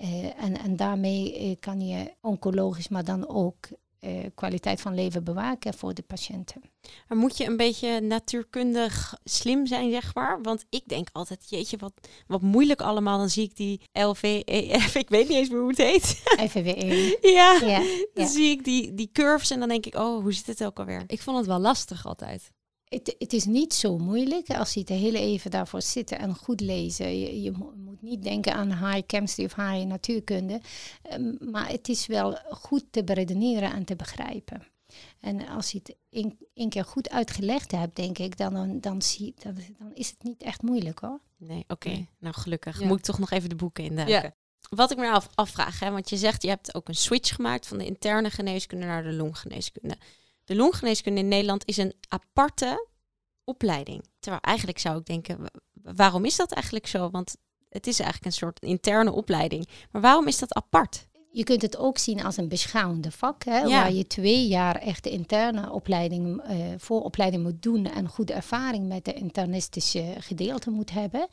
uh, 0.00 0.24
en, 0.42 0.58
en 0.58 0.76
daarmee 0.76 1.50
uh, 1.50 1.56
kan 1.60 1.80
je 1.80 2.12
oncologisch, 2.20 2.88
maar 2.88 3.04
dan 3.04 3.28
ook 3.28 3.68
uh, 4.00 4.26
kwaliteit 4.34 4.80
van 4.80 4.94
leven 4.94 5.24
bewaken 5.24 5.74
voor 5.74 5.94
de 5.94 6.02
patiënten. 6.02 6.62
Maar 7.08 7.18
moet 7.18 7.36
je 7.36 7.46
een 7.46 7.56
beetje 7.56 8.00
natuurkundig 8.00 9.14
slim 9.24 9.66
zijn, 9.66 9.90
zeg 9.90 10.14
maar? 10.14 10.42
Want 10.42 10.64
ik 10.70 10.82
denk 10.86 11.08
altijd, 11.12 11.50
jeetje, 11.50 11.76
wat, 11.76 11.92
wat 12.26 12.42
moeilijk 12.42 12.80
allemaal. 12.80 13.18
Dan 13.18 13.30
zie 13.30 13.44
ik 13.44 13.56
die 13.56 13.80
LVEF, 13.92 14.94
ik 14.94 15.08
weet 15.08 15.28
niet 15.28 15.38
eens 15.38 15.48
meer 15.48 15.60
hoe 15.60 15.68
het 15.68 15.78
heet. 15.78 16.04
FVWE. 16.50 17.18
ja, 17.22 17.58
ja, 17.64 17.82
dan 18.14 18.26
zie 18.26 18.50
ik 18.50 18.64
die, 18.64 18.94
die 18.94 19.10
curves 19.12 19.50
en 19.50 19.58
dan 19.58 19.68
denk 19.68 19.86
ik, 19.86 19.94
oh, 19.94 20.22
hoe 20.22 20.32
zit 20.32 20.46
het 20.46 20.64
ook 20.64 20.78
alweer? 20.78 21.02
Ik 21.06 21.22
vond 21.22 21.36
het 21.36 21.46
wel 21.46 21.58
lastig 21.58 22.06
altijd. 22.06 22.50
Het, 22.90 23.14
het 23.18 23.32
is 23.32 23.44
niet 23.44 23.74
zo 23.74 23.98
moeilijk 23.98 24.50
als 24.50 24.74
je 24.74 24.80
het 24.80 24.88
heel 24.88 25.14
even 25.14 25.50
daarvoor 25.50 25.82
zitten 25.82 26.18
en 26.18 26.34
goed 26.34 26.60
lezen. 26.60 27.18
Je, 27.18 27.42
je 27.42 27.50
mo- 27.50 27.72
moet 27.76 28.02
niet 28.02 28.22
denken 28.22 28.54
aan 28.54 28.68
high 28.68 29.02
chemistry 29.06 29.44
of 29.44 29.54
high 29.54 29.86
natuurkunde. 29.86 30.60
Ehm, 31.02 31.50
maar 31.50 31.68
het 31.68 31.88
is 31.88 32.06
wel 32.06 32.38
goed 32.50 32.84
te 32.90 33.04
beredeneren 33.04 33.72
en 33.72 33.84
te 33.84 33.96
begrijpen. 33.96 34.66
En 35.20 35.48
als 35.48 35.70
je 35.70 35.78
het 35.78 35.96
één 36.10 36.38
één 36.54 36.68
keer 36.68 36.84
goed 36.84 37.10
uitgelegd 37.10 37.70
hebt, 37.70 37.96
denk 37.96 38.18
ik, 38.18 38.36
dan, 38.36 38.54
dan, 38.54 38.80
dan, 38.80 39.02
zie, 39.02 39.34
dan, 39.42 39.54
dan 39.78 39.94
is 39.94 40.10
het 40.10 40.22
niet 40.22 40.42
echt 40.42 40.62
moeilijk 40.62 40.98
hoor. 40.98 41.20
Nee, 41.36 41.64
oké. 41.68 42.06
Nou, 42.18 42.34
gelukkig. 42.34 42.80
Ja. 42.80 42.86
Moet 42.86 42.98
ik 42.98 43.04
toch 43.04 43.18
nog 43.18 43.30
even 43.30 43.48
de 43.48 43.54
boeken 43.54 43.84
induiken. 43.84 44.34
Wat 44.68 44.90
ik 44.90 44.96
me 44.96 45.10
af, 45.10 45.28
afvraag, 45.34 45.80
hè, 45.80 45.90
want 45.90 46.10
je 46.10 46.16
zegt 46.16 46.42
je 46.42 46.48
hebt 46.48 46.74
ook 46.74 46.88
een 46.88 46.94
switch 46.94 47.34
gemaakt 47.34 47.66
van 47.66 47.78
de 47.78 47.84
interne 47.84 48.30
geneeskunde 48.30 48.86
naar 48.86 49.02
de 49.02 49.12
longgeneeskunde. 49.12 49.96
De 50.50 50.56
longgeneeskunde 50.56 51.20
in 51.20 51.28
Nederland 51.28 51.62
is 51.66 51.76
een 51.76 51.92
aparte 52.08 52.86
opleiding. 53.44 54.04
Terwijl 54.18 54.42
eigenlijk 54.42 54.78
zou 54.78 54.98
ik 54.98 55.04
denken, 55.06 55.38
wa- 55.40 55.94
waarom 55.94 56.24
is 56.24 56.36
dat 56.36 56.52
eigenlijk 56.52 56.86
zo? 56.86 57.10
Want 57.10 57.36
het 57.68 57.86
is 57.86 57.98
eigenlijk 57.98 58.26
een 58.26 58.38
soort 58.40 58.60
interne 58.60 59.12
opleiding. 59.12 59.68
Maar 59.90 60.02
waarom 60.02 60.26
is 60.26 60.38
dat 60.38 60.54
apart? 60.54 61.06
Je 61.32 61.44
kunt 61.44 61.62
het 61.62 61.76
ook 61.76 61.98
zien 61.98 62.24
als 62.24 62.36
een 62.36 62.48
beschouwende 62.48 63.10
vak, 63.10 63.44
hè, 63.44 63.58
Ja. 63.58 63.68
waar 63.68 63.92
je 63.92 64.06
twee 64.06 64.46
jaar 64.46 64.76
echt 64.76 65.04
de 65.04 65.10
interne 65.10 65.70
opleiding, 65.72 66.40
eh, 66.40 66.56
vooropleiding 66.76 67.42
moet 67.42 67.62
doen 67.62 67.86
en 67.86 68.08
goede 68.08 68.32
ervaring 68.32 68.88
met 68.88 69.04
de 69.04 69.12
internistische 69.12 70.14
gedeelte 70.18 70.70
moet 70.70 70.90
hebben. 70.90 71.28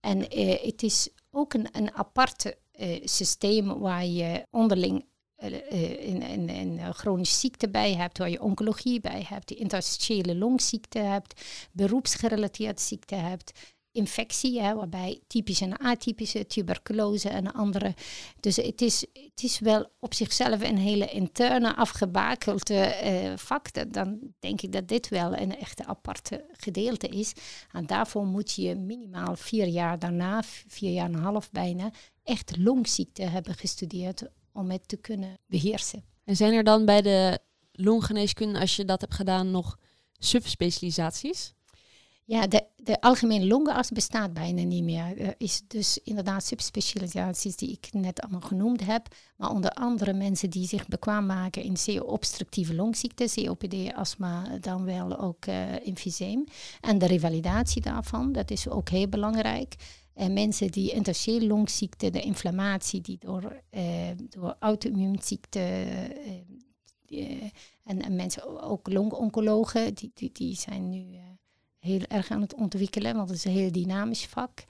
En 0.00 0.28
eh, 0.30 0.64
het 0.64 0.82
is 0.82 1.08
ook 1.30 1.54
een, 1.54 1.68
een 1.72 1.92
apart 1.94 2.54
eh, 2.72 3.00
systeem 3.04 3.78
waar 3.78 4.06
je 4.06 4.46
onderling 4.50 5.04
een, 5.36 6.22
een, 6.32 6.48
een 6.48 6.78
eh, 6.78 6.90
chronische 6.90 7.36
ziekte 7.36 7.68
bij 7.68 7.94
hebt, 7.94 8.18
waar 8.18 8.30
je 8.30 8.42
oncologie 8.42 9.00
bij 9.00 9.26
hebt, 9.28 9.50
interstitiële 9.50 10.36
longziekte 10.36 10.98
hebt, 10.98 11.42
beroepsgerelateerde 11.72 12.80
ziekte 12.80 13.14
hebt, 13.14 13.52
infectie, 13.96 14.60
hè, 14.60 14.74
waarbij 14.74 15.20
typische 15.26 15.64
en 15.64 15.78
atypische, 15.78 16.46
tuberculose 16.46 17.28
en 17.28 17.52
andere. 17.52 17.94
Dus 18.40 18.56
het 18.56 18.80
is, 18.80 19.00
het 19.12 19.42
is 19.42 19.58
wel 19.58 19.90
op 19.98 20.14
zichzelf 20.14 20.62
een 20.62 20.78
hele 20.78 21.06
interne 21.06 21.76
afgebakelde 21.76 22.74
eh, 22.74 23.32
vak. 23.36 23.92
Dan 23.92 24.18
denk 24.38 24.62
ik 24.62 24.72
dat 24.72 24.88
dit 24.88 25.08
wel 25.08 25.36
een 25.36 25.56
echte 25.56 25.86
aparte 25.86 26.44
gedeelte 26.52 27.08
is. 27.08 27.32
En 27.72 27.86
daarvoor 27.86 28.26
moet 28.26 28.52
je 28.52 28.74
minimaal 28.74 29.36
vier 29.36 29.66
jaar 29.66 29.98
daarna, 29.98 30.42
vier 30.68 30.92
jaar 30.92 31.06
en 31.06 31.14
een 31.14 31.22
half 31.22 31.50
bijna, 31.50 31.90
echt 32.22 32.56
longziekte 32.56 33.22
hebben 33.22 33.54
gestudeerd 33.54 34.22
om 34.56 34.70
het 34.70 34.88
te 34.88 34.96
kunnen 34.96 35.38
beheersen. 35.46 36.04
En 36.24 36.36
zijn 36.36 36.52
er 36.52 36.64
dan 36.64 36.84
bij 36.84 37.02
de 37.02 37.38
longgeneeskunde, 37.72 38.60
als 38.60 38.76
je 38.76 38.84
dat 38.84 39.00
hebt 39.00 39.14
gedaan, 39.14 39.50
nog 39.50 39.78
subspecialisaties? 40.18 41.54
Ja, 42.28 42.46
de, 42.46 42.64
de 42.76 43.00
algemene 43.00 43.46
longenarts 43.46 43.90
bestaat 43.90 44.32
bijna 44.32 44.62
niet 44.62 44.84
meer. 44.84 45.20
Er 45.20 45.34
is 45.38 45.62
dus 45.66 45.98
inderdaad 46.04 46.44
subspecialisaties 46.44 47.56
die 47.56 47.70
ik 47.70 47.88
net 47.92 48.20
allemaal 48.20 48.40
genoemd 48.40 48.84
heb. 48.84 49.14
Maar 49.36 49.50
onder 49.50 49.70
andere 49.70 50.12
mensen 50.12 50.50
die 50.50 50.66
zich 50.66 50.88
bekwaam 50.88 51.26
maken 51.26 51.62
in 51.62 51.76
zeer 51.76 52.04
obstructieve 52.04 52.74
longziekten, 52.74 53.44
COPD, 53.44 53.94
astma, 53.94 54.58
dan 54.60 54.84
wel 54.84 55.18
ook 55.18 55.46
eh 55.46 55.86
emfyseem. 55.86 56.44
En 56.80 56.98
de 56.98 57.06
revalidatie 57.06 57.82
daarvan, 57.82 58.32
dat 58.32 58.50
is 58.50 58.68
ook 58.68 58.88
heel 58.88 59.08
belangrijk. 59.08 59.74
En 60.16 60.32
mensen 60.32 60.70
die 60.70 60.92
interstitiële 60.92 61.46
longziekte, 61.46 62.10
de 62.10 62.20
inflammatie 62.20 63.00
die 63.00 63.18
door, 63.18 63.62
eh, 63.70 64.10
door 64.28 64.56
auto-immuunziekte 64.58 65.58
eh, 65.58 66.34
eh, 67.06 67.50
en, 67.84 68.02
en 68.02 68.16
mensen, 68.16 68.62
ook 68.62 68.92
longoncologen, 68.92 69.94
die, 69.94 70.10
die, 70.14 70.30
die 70.32 70.54
zijn 70.54 70.88
nu 70.88 71.14
eh, 71.14 71.20
heel 71.78 72.02
erg 72.08 72.30
aan 72.30 72.40
het 72.40 72.54
ontwikkelen, 72.54 73.16
want 73.16 73.28
het 73.28 73.38
is 73.38 73.44
een 73.44 73.50
heel 73.50 73.72
dynamisch 73.72 74.26
vak. 74.26 74.64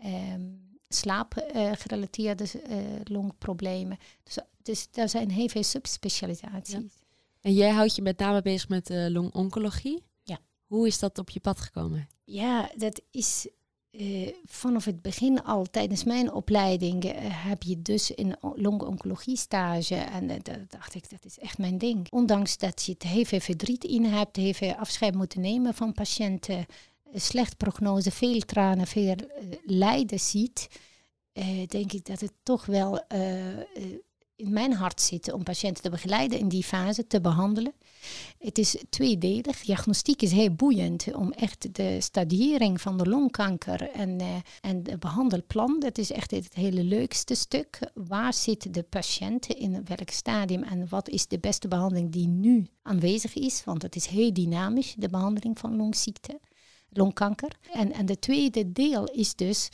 Ehm 0.00 0.64
slaapgerelateerde 0.88 2.44
eh, 2.44 2.78
longproblemen. 3.04 3.98
Dus, 4.22 4.38
dus 4.62 4.90
daar 4.90 5.08
zijn 5.08 5.30
heel 5.30 5.48
veel 5.48 5.62
subspecialisaties. 5.62 7.04
En 7.40 7.54
jij 7.54 7.70
houdt 7.70 7.96
je 7.96 8.02
met 8.02 8.18
name 8.18 8.42
bezig 8.42 8.68
met 8.68 8.90
eh, 8.90 9.06
longoncologie. 9.08 10.02
Ja. 10.22 10.38
Hoe 10.66 10.86
is 10.86 10.98
dat 10.98 11.18
op 11.18 11.30
je 11.30 11.40
pad 11.40 11.60
gekomen? 11.60 12.08
Ja, 12.24 12.70
dat 12.76 13.00
is 13.10 13.48
eh, 13.98 14.32
vanaf 14.44 14.84
het 14.84 15.02
begin 15.02 15.42
al 15.42 15.64
tijdens 15.70 16.04
mijn 16.04 16.32
opleiding 16.32 17.04
eh, 17.04 17.12
heb 17.22 17.62
je 17.62 17.82
dus 17.82 18.12
een 18.14 18.36
longoncologie 18.54 19.36
stage. 19.36 19.94
En 19.94 20.30
eh, 20.30 20.54
dacht 20.68 20.94
ik, 20.94 21.10
dat 21.10 21.24
is 21.24 21.38
echt 21.38 21.58
mijn 21.58 21.78
ding. 21.78 22.06
Ondanks 22.10 22.58
dat 22.58 22.82
je 22.82 22.92
het 22.92 23.02
heel 23.02 23.24
veel 23.24 23.40
verdriet 23.40 23.84
in 23.84 24.04
hebt, 24.04 24.36
heel 24.36 24.52
veel 24.52 24.74
afscheid 24.74 25.14
moeten 25.14 25.40
nemen 25.40 25.74
van 25.74 25.92
patiënten, 25.92 26.66
slecht 27.14 27.56
prognose, 27.56 28.10
veel 28.10 28.40
tranen, 28.40 28.86
veel 28.86 29.14
lijden 29.64 30.20
ziet, 30.20 30.68
denk 31.66 31.92
ik 31.92 32.04
dat 32.04 32.20
het 32.20 32.32
toch 32.42 32.66
wel 32.66 33.04
in 34.36 34.52
mijn 34.52 34.72
hart 34.72 35.00
zit 35.00 35.32
om 35.32 35.42
patiënten 35.42 35.82
te 35.82 35.90
begeleiden 35.90 36.38
in 36.38 36.48
die 36.48 36.64
fase, 36.64 37.06
te 37.06 37.20
behandelen. 37.20 37.72
Het 38.38 38.58
is 38.58 38.76
tweedelig. 38.90 39.60
Diagnostiek 39.60 40.22
is 40.22 40.32
heel 40.32 40.54
boeiend 40.54 41.14
om 41.14 41.32
echt 41.32 41.74
de 41.74 42.00
stadiering 42.00 42.80
van 42.80 42.98
de 42.98 43.08
longkanker 43.08 43.90
en, 43.90 44.20
eh, 44.20 44.34
en 44.60 44.82
de 44.82 44.98
behandelplan. 44.98 45.80
Dat 45.80 45.98
is 45.98 46.10
echt 46.10 46.30
het 46.30 46.54
hele 46.54 46.84
leukste 46.84 47.34
stuk. 47.34 47.78
Waar 47.94 48.34
zit 48.34 48.74
de 48.74 48.82
patiënt 48.82 49.46
in 49.46 49.84
welk 49.84 50.10
stadium 50.10 50.62
en 50.62 50.88
wat 50.88 51.08
is 51.08 51.26
de 51.26 51.38
beste 51.38 51.68
behandeling 51.68 52.12
die 52.12 52.28
nu 52.28 52.66
aanwezig 52.82 53.34
is? 53.34 53.64
Want 53.64 53.82
het 53.82 53.96
is 53.96 54.06
heel 54.06 54.32
dynamisch, 54.32 54.94
de 54.98 55.08
behandeling 55.08 55.58
van 55.58 55.76
longziekte, 55.76 56.40
longkanker. 56.90 57.56
En, 57.72 57.92
en 57.92 58.06
de 58.06 58.18
tweede 58.18 58.72
deel 58.72 59.04
is 59.04 59.34
dus 59.34 59.70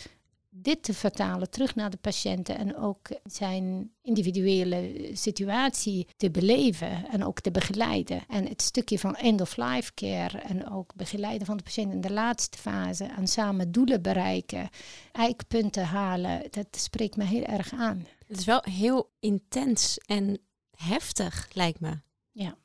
dit 0.54 0.82
te 0.82 0.94
vertalen 0.94 1.50
terug 1.50 1.74
naar 1.74 1.90
de 1.90 1.96
patiënten 1.96 2.58
en 2.58 2.76
ook 2.76 3.08
zijn 3.24 3.92
individuele 4.02 5.10
situatie 5.12 6.06
te 6.16 6.30
beleven 6.30 7.08
en 7.08 7.24
ook 7.24 7.40
te 7.40 7.50
begeleiden. 7.50 8.24
En 8.28 8.48
het 8.48 8.62
stukje 8.62 8.98
van 8.98 9.16
end-of-life 9.16 9.94
care 9.94 10.38
en 10.38 10.70
ook 10.70 10.94
begeleiden 10.94 11.46
van 11.46 11.56
de 11.56 11.62
patiënt 11.62 11.92
in 11.92 12.00
de 12.00 12.12
laatste 12.12 12.58
fase 12.58 13.04
en 13.04 13.26
samen 13.26 13.72
doelen 13.72 14.02
bereiken, 14.02 14.68
eikpunten 15.12 15.84
halen, 15.84 16.42
dat 16.50 16.66
spreekt 16.70 17.16
me 17.16 17.24
heel 17.24 17.44
erg 17.44 17.72
aan. 17.72 18.06
Het 18.26 18.38
is 18.38 18.44
wel 18.44 18.62
heel 18.70 19.10
intens 19.20 19.98
en 19.98 20.38
heftig, 20.76 21.48
lijkt 21.52 21.80
me. 21.80 22.00
Ja. 22.30 22.56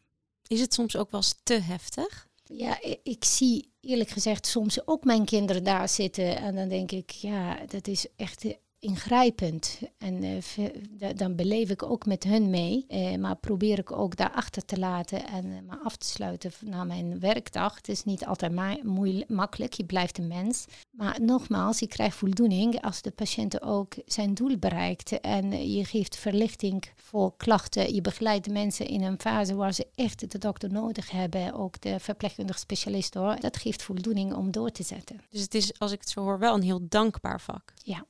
Is 0.47 0.60
het 0.60 0.73
soms 0.73 0.95
ook 0.95 1.12
wel 1.12 1.19
eens 1.19 1.39
te 1.43 1.54
heftig? 1.54 2.27
Ja, 2.47 2.79
ik 3.03 3.23
zie 3.23 3.71
eerlijk 3.81 4.10
gezegd 4.10 4.47
soms 4.47 4.88
ook 4.88 5.03
mijn 5.03 5.25
kinderen 5.25 5.63
daar 5.63 5.89
zitten. 5.89 6.38
En 6.38 6.55
dan 6.55 6.67
denk 6.67 6.91
ik, 6.91 7.10
ja, 7.10 7.65
dat 7.65 7.88
is 7.88 8.07
echt 8.15 8.45
eh, 8.45 8.53
ingrijpend. 8.80 9.80
En 9.98 10.24
eh, 10.24 11.10
dan 11.16 11.36
beleef 11.36 11.70
ik 11.70 11.84
ook 11.84 12.06
met 12.06 12.24
hun 12.24 12.50
mee. 12.50 12.86
Eh, 12.88 13.16
maar 13.18 13.36
probeer 13.36 13.80
ik 13.80 13.92
ook 13.92 14.16
daarachter 14.16 14.66
te 14.66 14.80
laten 14.80 15.28
en 15.28 15.52
eh, 15.52 15.62
maar 15.68 15.80
af 15.84 15.96
te 15.96 16.06
sluiten 16.08 16.52
na 16.66 16.84
mijn 16.84 17.20
werkdag. 17.20 17.76
Het 17.76 17.90
is 17.90 18.04
niet 18.04 18.26
altijd 18.26 18.52
ma- 18.52 18.78
moeilijk, 18.84 19.30
makkelijk, 19.30 19.74
je 19.74 19.86
blijft 19.86 20.18
een 20.18 20.28
mens. 20.28 20.66
Maar 20.92 21.22
nogmaals, 21.22 21.80
je 21.80 21.88
krijgt 21.88 22.16
voldoening 22.16 22.82
als 22.82 23.02
de 23.02 23.12
patiënt 23.12 23.62
ook 23.62 23.94
zijn 24.06 24.34
doel 24.34 24.58
bereikt. 24.58 25.20
En 25.22 25.72
je 25.72 25.86
geeft 25.86 26.16
verlichting 26.16 26.84
voor 26.96 27.34
klachten. 27.38 27.94
Je 27.94 28.02
begeleidt 28.02 28.52
mensen 28.52 28.88
in 28.88 29.04
een 29.04 29.20
fase 29.20 29.56
waar 29.56 29.74
ze 29.74 29.88
echt 29.96 30.32
de 30.32 30.38
dokter 30.38 30.72
nodig 30.72 31.12
hebben. 31.12 31.54
Ook 31.54 31.82
de 31.82 32.00
verpleegkundige 32.00 32.60
specialist 32.60 33.13
hoor. 33.13 33.40
Dat 33.40 33.58
geeft 33.58 33.84
voldoening 33.84 34.34
om 34.34 34.52
door 34.52 34.72
te 34.72 34.84
zetten. 34.84 35.22
Dus 35.30 35.42
het 35.42 35.56
is, 35.56 35.80
als 35.80 35.92
ik 35.92 36.00
het 36.00 36.10
zo 36.10 36.22
hoor, 36.22 36.40
wel 36.40 36.56
een 36.56 36.62
heel 36.62 36.88
dankbaar 36.88 37.42
vak. 37.42 37.74
Ja. 37.84 38.06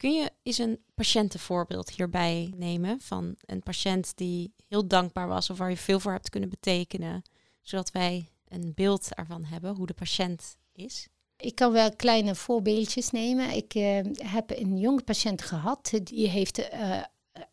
Kun 0.00 0.12
je 0.12 0.30
eens 0.42 0.58
een 0.58 0.78
patiëntenvoorbeeld 0.94 1.90
hierbij 1.90 2.52
nemen 2.56 3.00
van 3.00 3.34
een 3.40 3.62
patiënt 3.62 4.12
die 4.16 4.54
heel 4.68 4.86
dankbaar 4.86 5.28
was 5.28 5.50
of 5.50 5.58
waar 5.58 5.70
je 5.70 5.76
veel 5.76 6.00
voor 6.00 6.12
hebt 6.12 6.30
kunnen 6.30 6.48
betekenen, 6.48 7.22
zodat 7.62 7.90
wij 7.90 8.30
een 8.48 8.72
beeld 8.74 9.14
ervan 9.14 9.44
hebben 9.44 9.74
hoe 9.74 9.86
de 9.86 9.94
patiënt 9.94 10.56
is? 10.72 11.08
Ik 11.36 11.54
kan 11.54 11.72
wel 11.72 11.96
kleine 11.96 12.34
voorbeeldjes 12.34 13.10
nemen. 13.10 13.50
Ik 13.50 13.74
eh, 13.74 14.00
heb 14.16 14.50
een 14.50 14.78
jonge 14.78 15.02
patiënt 15.02 15.42
gehad. 15.42 15.90
Die 16.02 16.28
heeft 16.28 16.68
eh, 16.68 17.02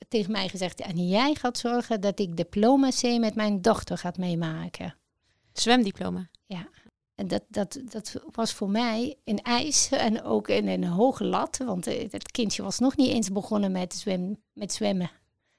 tegen 0.07 0.31
mij 0.31 0.49
gezegd... 0.49 0.81
en 0.81 1.07
jij 1.07 1.35
gaat 1.35 1.57
zorgen 1.57 2.01
dat 2.01 2.19
ik 2.19 2.37
diploma 2.37 2.89
C 2.89 3.01
met 3.19 3.35
mijn 3.35 3.61
dochter 3.61 3.97
gaat 3.97 4.17
meemaken. 4.17 4.95
Zwemdiploma. 5.53 6.29
En 7.17 7.27
dat, 7.27 7.43
dat, 7.47 7.79
dat 7.83 8.21
was 8.31 8.53
voor 8.53 8.69
mij 8.69 9.15
een 9.23 9.41
ijs 9.41 9.89
en 9.89 10.23
ook 10.23 10.47
een, 10.47 10.67
een 10.67 10.83
hoge 10.83 11.23
lat. 11.23 11.57
Want 11.57 11.87
eh, 11.87 12.11
het 12.11 12.31
kindje 12.31 12.63
was 12.63 12.79
nog 12.79 12.95
niet 12.95 13.09
eens 13.09 13.31
begonnen 13.31 13.71
met, 13.71 13.93
zwem, 13.93 14.43
met 14.53 14.73
zwemmen. 14.73 15.11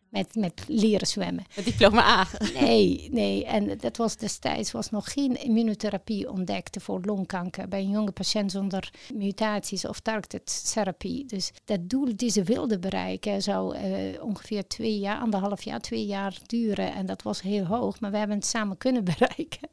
Met, 0.09 0.35
met 0.35 0.65
leren 0.67 1.07
zwemmen. 1.07 1.45
Het 1.55 1.65
diploma 1.65 2.03
A. 2.03 2.27
Nee, 2.61 3.09
nee. 3.13 3.45
En 3.45 3.79
dat 3.79 3.97
was 3.97 4.17
destijds 4.17 4.73
was 4.73 4.91
nog 4.91 5.13
geen 5.13 5.43
immunotherapie 5.43 6.31
ontdekt 6.31 6.83
voor 6.83 7.01
longkanker 7.05 7.69
bij 7.69 7.81
een 7.81 7.91
jonge 7.91 8.13
patiënt 8.13 8.51
zonder 8.51 8.93
mutaties 9.15 9.87
of 9.87 10.01
targeted 10.01 10.73
therapie. 10.73 11.25
Dus 11.25 11.53
dat 11.65 11.89
doel 11.89 12.17
die 12.17 12.31
ze 12.31 12.43
wilden 12.43 12.81
bereiken 12.81 13.43
zou 13.43 13.77
eh, 13.77 14.23
ongeveer 14.23 14.67
twee 14.67 14.99
jaar, 14.99 15.21
anderhalf 15.21 15.63
jaar, 15.63 15.81
twee 15.81 16.07
jaar 16.07 16.39
duren. 16.47 16.95
En 16.95 17.07
dat 17.07 17.23
was 17.23 17.43
heel 17.43 17.65
hoog, 17.65 18.01
maar 18.01 18.11
we 18.11 18.19
hebben 18.19 18.37
het 18.37 18.47
samen 18.47 18.77
kunnen 18.77 19.05
bereiken. 19.19 19.69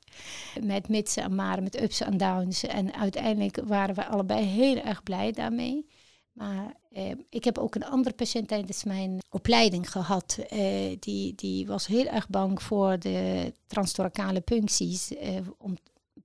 Met 0.62 0.90
mitsen 0.90 1.24
en 1.24 1.36
maren, 1.36 1.64
met 1.64 1.82
ups 1.82 2.02
en 2.02 2.18
downs. 2.18 2.64
En 2.64 2.94
uiteindelijk 2.94 3.60
waren 3.66 3.96
we 3.96 4.06
allebei 4.06 4.46
heel 4.46 4.78
erg 4.78 5.04
blij 5.04 5.32
daarmee. 5.32 5.86
Maar 6.32 6.74
eh, 6.96 7.12
ik 7.30 7.44
heb 7.44 7.58
ook 7.58 7.76
een 7.76 7.86
andere 7.86 8.16
patiënt 8.16 8.48
tijdens 8.48 8.84
mijn 8.84 9.20
opleiding 9.30 9.92
gehad. 9.92 10.38
Eh, 10.50 10.96
die, 11.00 11.36
die 11.36 11.68
was 11.68 11.88
heel 11.88 12.06
erg 12.06 12.30
bang 12.30 12.62
voor 12.62 13.00
de 13.00 13.54
transthorakale 13.68 14.42
puncties. 14.42 15.16
Eh, 15.16 15.38
om 15.58 15.78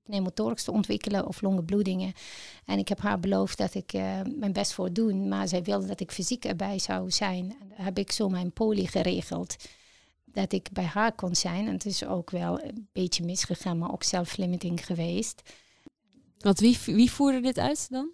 pneumothorax 0.02 0.64
te 0.64 0.72
ontwikkelen 0.72 1.26
of 1.26 1.40
longenbloedingen. 1.40 2.12
En 2.64 2.78
ik 2.78 2.88
heb 2.88 3.00
haar 3.00 3.20
beloofd 3.20 3.59
dat 3.59 3.74
ik 3.74 3.92
eh, 3.92 4.20
mijn 4.37 4.52
best 4.52 4.72
voor 4.72 4.92
doen. 4.92 5.28
Maar 5.28 5.48
zij 5.48 5.62
wilde 5.62 5.87
dat 5.87 6.00
ik 6.00 6.12
fysiek 6.12 6.44
erbij 6.44 6.78
zou 6.78 7.11
zijn. 7.11 7.56
En 7.61 7.68
daar 7.68 7.85
heb 7.85 7.98
ik 7.98 8.12
zo 8.12 8.28
mijn 8.28 8.52
poli 8.52 8.87
geregeld. 8.87 9.56
Dat 10.24 10.52
ik 10.52 10.68
bij 10.72 10.85
haar 10.85 11.14
kon 11.14 11.35
zijn. 11.35 11.66
En 11.66 11.72
het 11.72 11.87
is 11.87 12.04
ook 12.04 12.30
wel 12.30 12.62
een 12.62 12.88
beetje 12.92 13.24
misgegaan, 13.24 13.78
maar 13.78 13.92
ook 13.92 14.02
self-limiting 14.02 14.87
geweest. 14.87 15.42
Want 16.38 16.61
wie, 16.61 16.78
wie 16.85 17.11
voerde 17.11 17.40
dit 17.40 17.59
uit 17.59 17.87
dan? 17.90 18.11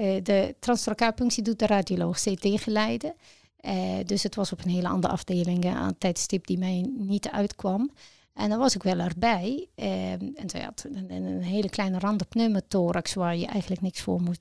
Uh, 0.00 0.22
de 0.22 0.54
transthoracapunctie 0.58 1.42
doet 1.42 1.58
de 1.58 1.66
radioloog 1.66 2.20
CT-geleide. 2.20 3.14
Uh, 3.60 3.96
dus 4.06 4.22
het 4.22 4.34
was 4.34 4.52
op 4.52 4.64
een 4.64 4.70
hele 4.70 4.88
andere 4.88 5.12
afdeling 5.12 5.64
uh, 5.64 5.76
aan 5.76 5.86
het 5.86 6.00
tijdstip 6.00 6.46
die 6.46 6.58
mij 6.58 6.90
niet 6.96 7.28
uitkwam. 7.28 7.90
En 8.32 8.48
dan 8.48 8.58
was 8.58 8.74
ik 8.74 8.82
wel 8.82 8.98
erbij. 8.98 9.68
en 9.74 10.50
ze 10.50 10.58
had 10.58 10.86
een, 10.92 11.42
hele 11.42 11.68
kleine 11.68 11.98
rand 11.98 12.28
pneumothorax 12.28 13.14
waar 13.14 13.36
je 13.36 13.46
eigenlijk 13.46 13.80
niks 13.80 14.00
voor 14.00 14.22
moet, 14.22 14.40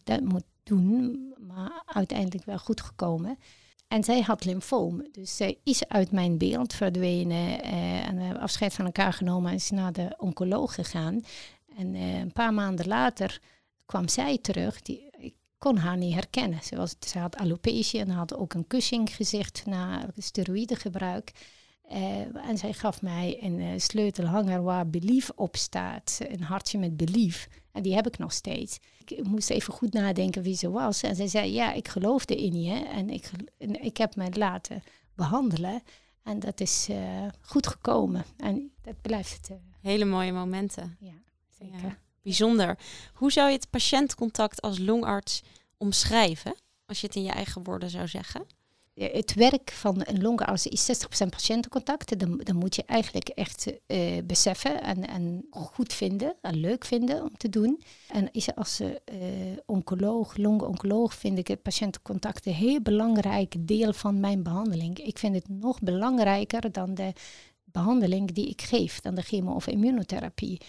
doen. 0.63 1.34
Maar 1.48 1.84
uiteindelijk 1.86 2.45
wel 2.45 2.58
goed 2.58 2.82
gekomen. 2.82 3.38
En 3.88 4.04
zij 4.04 4.22
had 4.22 4.45
lymfoom. 4.45 5.08
Dus 5.12 5.36
zij 5.36 5.58
is 5.63 5.88
uit 5.88 6.12
mijn 6.12 6.38
beeld 6.38 6.74
verdwenen. 6.74 7.63
en 8.04 8.15
we 8.15 8.22
hebben 8.22 8.41
afscheid 8.41 8.74
van 8.74 8.86
elkaar 8.86 9.13
genomen 9.13 9.50
en 9.50 9.56
is 9.56 9.69
naar 9.69 9.93
de 9.93 10.15
oncoloog 10.17 10.76
gegaan. 10.76 11.22
En 11.78 11.95
een 11.95 12.34
paar 12.34 12.54
maanden 12.54 12.88
later 12.88 13.41
kwam 13.86 14.08
zij 14.08 14.38
terug. 14.38 14.82
Die, 14.82 15.09
kon 15.60 15.78
haar 15.78 15.98
niet 15.98 16.13
herkennen. 16.13 16.63
Ze, 16.63 16.76
was, 16.76 16.95
ze 17.00 17.19
had 17.19 17.36
alopecia 17.36 18.00
en 18.00 18.10
had 18.10 18.36
ook 18.36 18.54
een 18.54 18.67
Cushing 18.67 19.15
gezicht 19.15 19.65
na 19.65 20.10
steroïdegebruik. 20.17 21.32
Uh, 21.91 22.48
en 22.48 22.58
zij 22.58 22.74
gaf 22.74 23.02
mij 23.02 23.38
een 23.41 23.60
uh, 23.60 23.80
sleutelhanger 23.80 24.63
waar 24.63 24.89
Belief 24.89 25.30
op 25.36 25.56
staat. 25.56 26.19
Een 26.28 26.43
hartje 26.43 26.78
met 26.78 26.98
Belief. 26.98 27.48
En 27.72 27.82
die 27.82 27.95
heb 27.95 28.08
ik 28.08 28.17
nog 28.17 28.34
steeds. 28.34 28.80
Ik 29.06 29.24
moest 29.24 29.50
even 29.50 29.74
goed 29.74 29.93
nadenken 29.93 30.41
wie 30.41 30.56
ze 30.56 30.69
was. 30.69 31.04
En 31.04 31.15
zij 31.15 31.28
zei, 31.28 31.52
ja, 31.54 31.74
ik 31.74 31.88
geloofde 31.88 32.36
in 32.36 32.62
je. 32.62 32.86
En 32.86 33.10
ik, 33.10 33.32
en 33.58 33.84
ik 33.84 33.98
heb 33.98 34.15
mij 34.15 34.32
laten 34.32 34.84
behandelen. 35.15 35.82
En 36.24 36.39
dat 36.39 36.60
is 36.60 36.88
uh, 36.89 37.28
goed 37.41 37.67
gekomen. 37.67 38.26
En 38.38 38.72
dat 38.82 39.02
blijft... 39.02 39.50
Hele 39.82 40.06
mooie 40.06 40.32
momenten. 40.32 40.98
Ja, 41.00 41.22
zeker. 41.60 41.82
Ja 41.82 41.98
bijzonder. 42.21 42.77
Hoe 43.13 43.32
zou 43.32 43.47
je 43.47 43.55
het 43.55 43.69
patiëntcontact 43.69 44.62
als 44.62 44.79
longarts 44.79 45.41
omschrijven, 45.77 46.55
als 46.86 47.01
je 47.01 47.08
het 47.08 47.15
in 47.15 47.23
je 47.23 47.32
eigen 47.32 47.63
woorden 47.63 47.89
zou 47.89 48.08
zeggen? 48.08 48.45
Het 48.99 49.34
werk 49.34 49.71
van 49.71 50.01
een 50.03 50.21
longarts 50.21 50.67
is 50.67 51.05
60% 51.23 51.27
patiëntencontact. 51.29 52.19
Dan, 52.19 52.38
dan 52.38 52.55
moet 52.55 52.75
je 52.75 52.84
eigenlijk 52.86 53.29
echt 53.29 53.71
uh, 53.88 54.17
beseffen 54.23 54.82
en, 54.82 55.08
en 55.08 55.45
goed 55.51 55.93
vinden 55.93 56.36
en 56.41 56.55
leuk 56.55 56.86
vinden 56.86 57.21
om 57.21 57.38
te 57.38 57.49
doen. 57.49 57.82
En 58.08 58.29
is 58.32 58.55
als 58.55 58.82
uh, 58.82 58.89
oncoloog, 59.65 60.38
longoncoloog, 60.38 61.13
vind 61.13 61.38
ik 61.38 61.47
het 61.47 61.62
patiëntencontact 61.62 62.45
een 62.45 62.53
heel 62.53 62.82
belangrijk 62.82 63.55
deel 63.60 63.93
van 63.93 64.19
mijn 64.19 64.43
behandeling. 64.43 64.99
Ik 64.99 65.17
vind 65.17 65.36
het 65.36 65.49
nog 65.49 65.79
belangrijker 65.82 66.71
dan 66.71 66.93
de 66.93 67.13
behandeling 67.63 68.32
die 68.32 68.47
ik 68.47 68.62
geef, 68.62 68.99
dan 68.99 69.15
de 69.15 69.21
chemo- 69.21 69.55
of 69.55 69.67
immunotherapie 69.67 70.62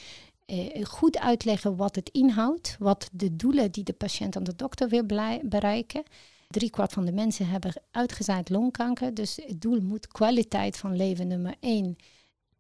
eh, 0.51 0.85
goed 0.85 1.19
uitleggen 1.19 1.77
wat 1.77 1.95
het 1.95 2.09
inhoudt, 2.09 2.77
wat 2.79 3.09
de 3.13 3.37
doelen 3.37 3.73
die 3.73 3.85
de 3.85 3.93
patiënt 3.93 4.37
aan 4.37 4.45
de 4.45 4.57
dokter 4.57 4.89
wil 4.89 5.07
bereiken. 5.43 6.03
Drie 6.49 6.71
kwart 6.71 6.93
van 6.93 7.05
de 7.05 7.13
mensen 7.13 7.49
hebben 7.49 7.83
uitgezaaid 7.91 8.49
longkanker, 8.49 9.15
dus 9.15 9.37
het 9.47 9.61
doel 9.61 9.81
moet 9.81 10.09
kwaliteit 10.09 10.77
van 10.77 10.97
leven 10.97 11.27
nummer 11.27 11.55
één 11.61 11.97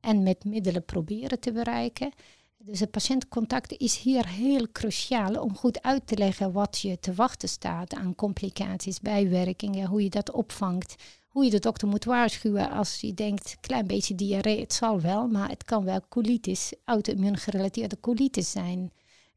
en 0.00 0.22
met 0.22 0.44
middelen 0.44 0.85
proberen 0.85 1.40
te 1.40 1.53
bereiken. 1.53 2.12
Dus 2.57 2.81
het 2.81 2.90
patiëntcontact 2.90 3.72
is 3.72 3.98
hier 3.98 4.29
heel 4.29 4.66
cruciaal 4.72 5.42
om 5.42 5.57
goed 5.57 5.83
uit 5.83 6.07
te 6.07 6.16
leggen 6.16 6.53
wat 6.53 6.79
je 6.79 6.98
te 6.98 7.14
wachten 7.14 7.48
staat 7.48 7.94
aan 7.94 8.14
complicaties, 8.14 9.00
bijwerkingen, 9.00 9.87
hoe 9.87 10.03
je 10.03 10.11
dat 10.11 10.31
opvangt, 10.31 10.94
hoe 11.31 11.45
je 11.45 11.51
de 11.51 11.59
dokter 11.59 11.88
moet 11.88 12.05
waarschuwen 12.05 12.71
als 12.71 13.01
je 13.01 13.14
denkt, 13.14 13.57
klein 13.61 13.87
beetje 13.87 14.14
diarree, 14.14 14.61
het 14.61 14.73
zal 14.73 15.01
wel, 15.01 15.27
maar 15.27 15.49
het 15.49 15.64
kan 15.64 15.85
wel 15.85 16.01
colitis, 16.09 16.73
auto-immuun 16.85 17.37
gerelateerde 17.37 18.01
colitis 18.01 18.51
zijn. 18.51 18.93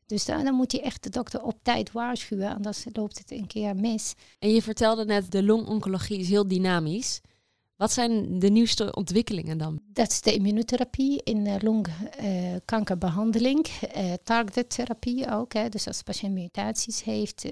Dus 0.05 0.25
dan, 0.25 0.43
dan, 0.43 0.53
moet 0.53 0.71
je 0.71 0.81
echt 0.81 1.03
de 1.03 1.09
dokter 1.09 1.43
op 1.43 1.59
tijd 1.61 1.91
waarschuwen, 1.91 2.55
anders 2.55 2.85
loopt 2.91 3.17
het 3.17 3.31
een 3.31 3.47
keer 3.47 3.75
mis. 3.75 4.13
En 4.39 4.49
je 4.49 4.61
vertelde 4.61 5.05
net, 5.05 5.31
de 5.31 5.43
longoncologie 5.43 6.19
is 6.19 6.29
heel 6.29 6.47
dynamisch. 6.47 7.21
Wat 7.83 7.91
zijn 7.91 8.39
de 8.39 8.49
nieuwste 8.49 8.95
ontwikkelingen 8.95 9.57
dan? 9.57 9.81
Dat 9.93 10.11
is 10.11 10.21
de 10.21 10.33
immunotherapie 10.33 11.21
in 11.23 11.45
uh, 11.45 11.55
longkankerbehandeling. 11.59 13.67
Uh, 13.67 14.13
targeted 14.23 14.69
therapie 14.69 15.31
ook. 15.31 15.71
Dus 15.71 15.87
als 15.87 15.97
de 15.97 16.03
patiënt 16.03 16.33
mutaties 16.33 17.03
heeft, 17.03 17.45
uh, 17.45 17.51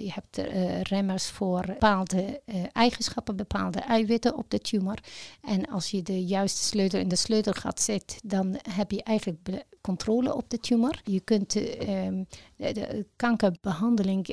je 0.00 0.12
hebt 0.12 0.40
remmers 0.88 1.26
voor 1.26 1.64
bepaalde 1.66 2.40
eigenschappen, 2.72 3.36
bepaalde 3.36 3.78
eiwitten 3.78 4.36
op 4.36 4.50
de 4.50 4.58
tumor. 4.58 4.98
En 5.40 5.68
als 5.68 5.90
je 5.90 6.02
de 6.02 6.24
juiste 6.24 6.62
sleutel 6.62 7.00
in 7.00 7.08
de 7.08 7.16
sleutelgat 7.16 7.80
zet, 7.80 8.18
dan 8.24 8.58
heb 8.70 8.90
je 8.90 9.02
eigenlijk 9.02 9.64
controle 9.80 10.34
op 10.34 10.50
de 10.50 10.58
tumor. 10.58 11.00
Je 11.04 11.20
kunt 11.20 11.56
um, 11.88 12.26
de, 12.56 12.72
de, 12.72 13.06
kankerbehandeling 13.16 14.28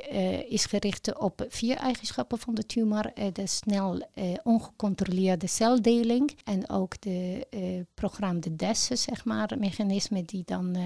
is 0.47 0.65
gericht 0.65 1.17
op 1.17 1.45
vier 1.49 1.75
eigenschappen 1.75 2.37
van 2.39 2.55
de 2.55 2.65
tumor. 2.65 3.11
de 3.33 3.47
snel 3.47 4.01
ongecontroleerde 4.43 5.43
de 5.43 5.47
celdeling 5.47 6.37
en 6.43 6.69
ook 6.69 7.01
de 7.01 7.47
uh, 7.49 7.81
programma 7.93 8.39
de 8.39 8.55
DES, 8.55 8.85
zeg 8.85 9.25
maar, 9.25 9.55
mechanisme 9.59 10.23
die 10.23 10.43
dan 10.45 10.77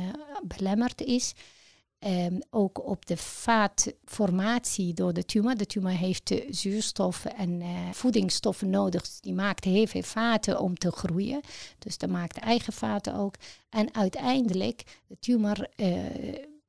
belemmerd 0.43 1.01
is. 1.01 1.33
Um, 1.99 2.39
ook 2.49 2.87
op 2.87 3.05
de 3.05 3.17
vaatformatie 3.17 4.93
door 4.93 5.13
de 5.13 5.25
tumor. 5.25 5.55
De 5.55 5.65
tumor 5.65 5.91
heeft 5.91 6.33
zuurstoffen 6.49 7.35
en 7.35 7.61
voedingsstoffen 7.91 8.69
nodig. 8.69 9.01
Dus 9.01 9.19
die 9.19 9.33
maakt 9.33 9.63
heel 9.63 9.87
veel 9.87 10.01
vaten 10.01 10.59
om 10.59 10.75
te 10.75 10.91
groeien. 10.91 11.41
Dus 11.79 11.97
dat 11.97 12.09
maakt 12.09 12.37
eigen 12.37 12.73
vaten 12.73 13.15
ook. 13.15 13.35
En 13.69 13.95
uiteindelijk, 13.95 14.83
de 15.07 15.17
tumor, 15.19 15.67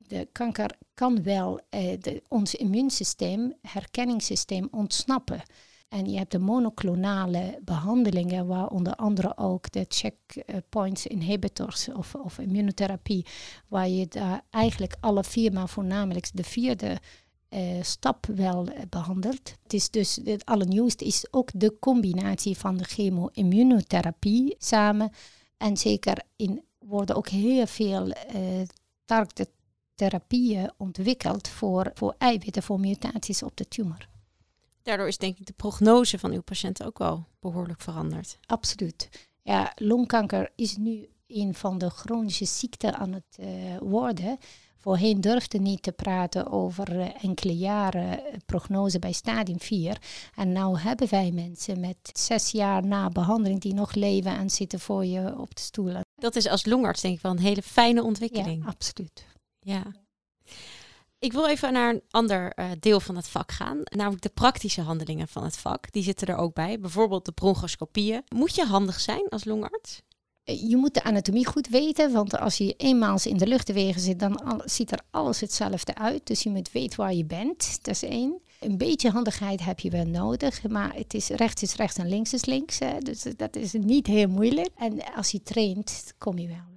de 0.09 0.27
kanker 0.31 0.71
kan 0.93 1.23
wel 1.23 1.59
de, 1.69 2.23
ons 2.27 2.55
immuunsysteem, 2.55 3.53
herkenningssysteem 3.61 4.67
ontsnappen. 4.71 5.41
En 5.89 6.05
je 6.05 6.17
hebt 6.17 6.31
de 6.31 6.39
monoclonale 6.39 7.59
behandelingen, 7.61 8.47
waar 8.47 8.67
onder 8.67 8.95
andere 8.95 9.37
ook 9.37 9.71
de 9.71 9.85
checkpoints 9.87 11.07
inhibitors 11.07 11.89
of, 11.93 12.15
of 12.15 12.39
immunotherapie, 12.39 13.25
waar 13.67 13.89
je 13.89 14.07
daar 14.07 14.41
eigenlijk 14.49 14.95
alle 14.99 15.23
vier, 15.23 15.53
maar 15.53 15.69
voornamelijk 15.69 16.29
de 16.33 16.43
vierde 16.43 16.97
uh, 17.49 17.81
stap 17.81 18.25
wel 18.25 18.67
uh, 18.67 18.79
behandelt. 18.89 19.55
Het 19.63 19.73
is 19.73 19.89
dus 19.89 20.19
het 20.23 20.45
allernieuwste 20.45 21.05
is 21.05 21.27
ook 21.31 21.49
de 21.53 21.79
combinatie 21.79 22.57
van 22.57 22.77
de 22.77 22.83
chemo-immunotherapie 22.83 24.55
samen. 24.57 25.11
En 25.57 25.77
zeker 25.77 26.21
in 26.35 26.63
worden 26.79 27.15
ook 27.15 27.27
heel 27.27 27.67
veel 27.67 28.07
uh, 28.07 28.15
targeted 29.05 29.49
therapieën 29.99 30.71
ontwikkeld 30.77 31.47
voor, 31.47 31.91
voor 31.93 32.15
eiwitten, 32.17 32.63
voor 32.63 32.79
mutaties 32.79 33.43
op 33.43 33.57
de 33.57 33.67
tumor. 33.67 34.07
Daardoor 34.83 35.07
is 35.07 35.17
denk 35.17 35.37
ik 35.37 35.45
de 35.45 35.53
prognose 35.53 36.19
van 36.19 36.31
uw 36.31 36.41
patiënten 36.41 36.85
ook 36.85 36.97
wel 36.97 37.25
behoorlijk 37.39 37.81
veranderd. 37.81 38.37
Absoluut. 38.45 39.09
Ja, 39.41 39.71
longkanker 39.75 40.51
is 40.55 40.77
nu 40.77 41.09
een 41.27 41.53
van 41.53 41.77
de 41.77 41.89
chronische 41.89 42.45
ziekten 42.45 42.95
aan 42.95 43.13
het 43.13 43.37
uh, 43.39 43.47
worden. 43.79 44.37
Voorheen 44.77 45.21
durfde 45.21 45.59
niet 45.59 45.83
te 45.83 45.91
praten 45.91 46.51
over 46.51 46.95
uh, 46.95 47.23
enkele 47.23 47.57
jaren 47.57 48.19
uh, 48.19 48.33
prognose 48.45 48.99
bij 48.99 49.11
stadium 49.11 49.59
4. 49.59 49.97
En 50.35 50.51
nu 50.51 50.77
hebben 50.77 51.09
wij 51.09 51.31
mensen 51.31 51.79
met 51.79 51.97
zes 52.13 52.51
jaar 52.51 52.85
na 52.85 53.09
behandeling 53.09 53.61
die 53.61 53.73
nog 53.73 53.93
leven 53.93 54.37
en 54.37 54.49
zitten 54.49 54.79
voor 54.79 55.05
je 55.05 55.39
op 55.39 55.55
de 55.55 55.61
stoelen. 55.61 56.01
Dat 56.15 56.35
is 56.35 56.47
als 56.47 56.65
longarts 56.65 57.01
denk 57.01 57.15
ik 57.15 57.21
wel 57.21 57.31
een 57.31 57.39
hele 57.39 57.61
fijne 57.61 58.03
ontwikkeling. 58.03 58.63
Ja, 58.63 58.69
absoluut. 58.69 59.25
Ja. 59.59 59.83
Ik 61.19 61.33
wil 61.33 61.47
even 61.47 61.73
naar 61.73 61.93
een 61.93 62.01
ander 62.09 62.53
uh, 62.55 62.71
deel 62.79 62.99
van 62.99 63.15
het 63.15 63.27
vak 63.27 63.51
gaan, 63.51 63.81
namelijk 63.83 64.21
de 64.21 64.29
praktische 64.29 64.81
handelingen 64.81 65.27
van 65.27 65.43
het 65.43 65.57
vak. 65.57 65.91
Die 65.91 66.03
zitten 66.03 66.27
er 66.27 66.37
ook 66.37 66.53
bij, 66.53 66.79
bijvoorbeeld 66.79 67.25
de 67.25 67.31
bronchoscopieën. 67.31 68.23
Moet 68.35 68.55
je 68.55 68.65
handig 68.65 68.99
zijn 68.99 69.29
als 69.29 69.45
longarts? 69.45 70.01
Je 70.43 70.77
moet 70.77 70.93
de 70.93 71.03
anatomie 71.03 71.45
goed 71.45 71.67
weten, 71.67 72.11
want 72.11 72.37
als 72.37 72.57
je 72.57 72.73
eenmaal 72.77 73.17
in 73.23 73.37
de 73.37 73.47
luchtwegen 73.47 74.01
zit, 74.01 74.19
dan 74.19 74.61
ziet 74.65 74.91
er 74.91 75.01
alles 75.11 75.39
hetzelfde 75.39 75.95
uit. 75.95 76.27
Dus 76.27 76.43
je 76.43 76.49
moet 76.49 76.71
weten 76.71 76.99
waar 76.99 77.13
je 77.13 77.25
bent, 77.25 77.79
dat 77.81 77.93
is 77.93 78.03
één. 78.03 78.41
Een 78.59 78.77
beetje 78.77 79.09
handigheid 79.09 79.63
heb 79.63 79.79
je 79.79 79.89
wel 79.89 80.05
nodig, 80.05 80.67
maar 80.67 80.95
het 80.95 81.13
is 81.13 81.27
rechts 81.27 81.61
is 81.61 81.75
rechts 81.75 81.97
en 81.97 82.09
links 82.09 82.33
is 82.33 82.45
links. 82.45 82.79
Hè. 82.79 82.97
Dus 82.97 83.25
dat 83.37 83.55
is 83.55 83.73
niet 83.73 84.07
heel 84.07 84.27
moeilijk. 84.27 84.69
En 84.75 85.13
als 85.15 85.31
je 85.31 85.41
traint, 85.41 86.13
kom 86.17 86.37
je 86.37 86.47
wel 86.47 86.68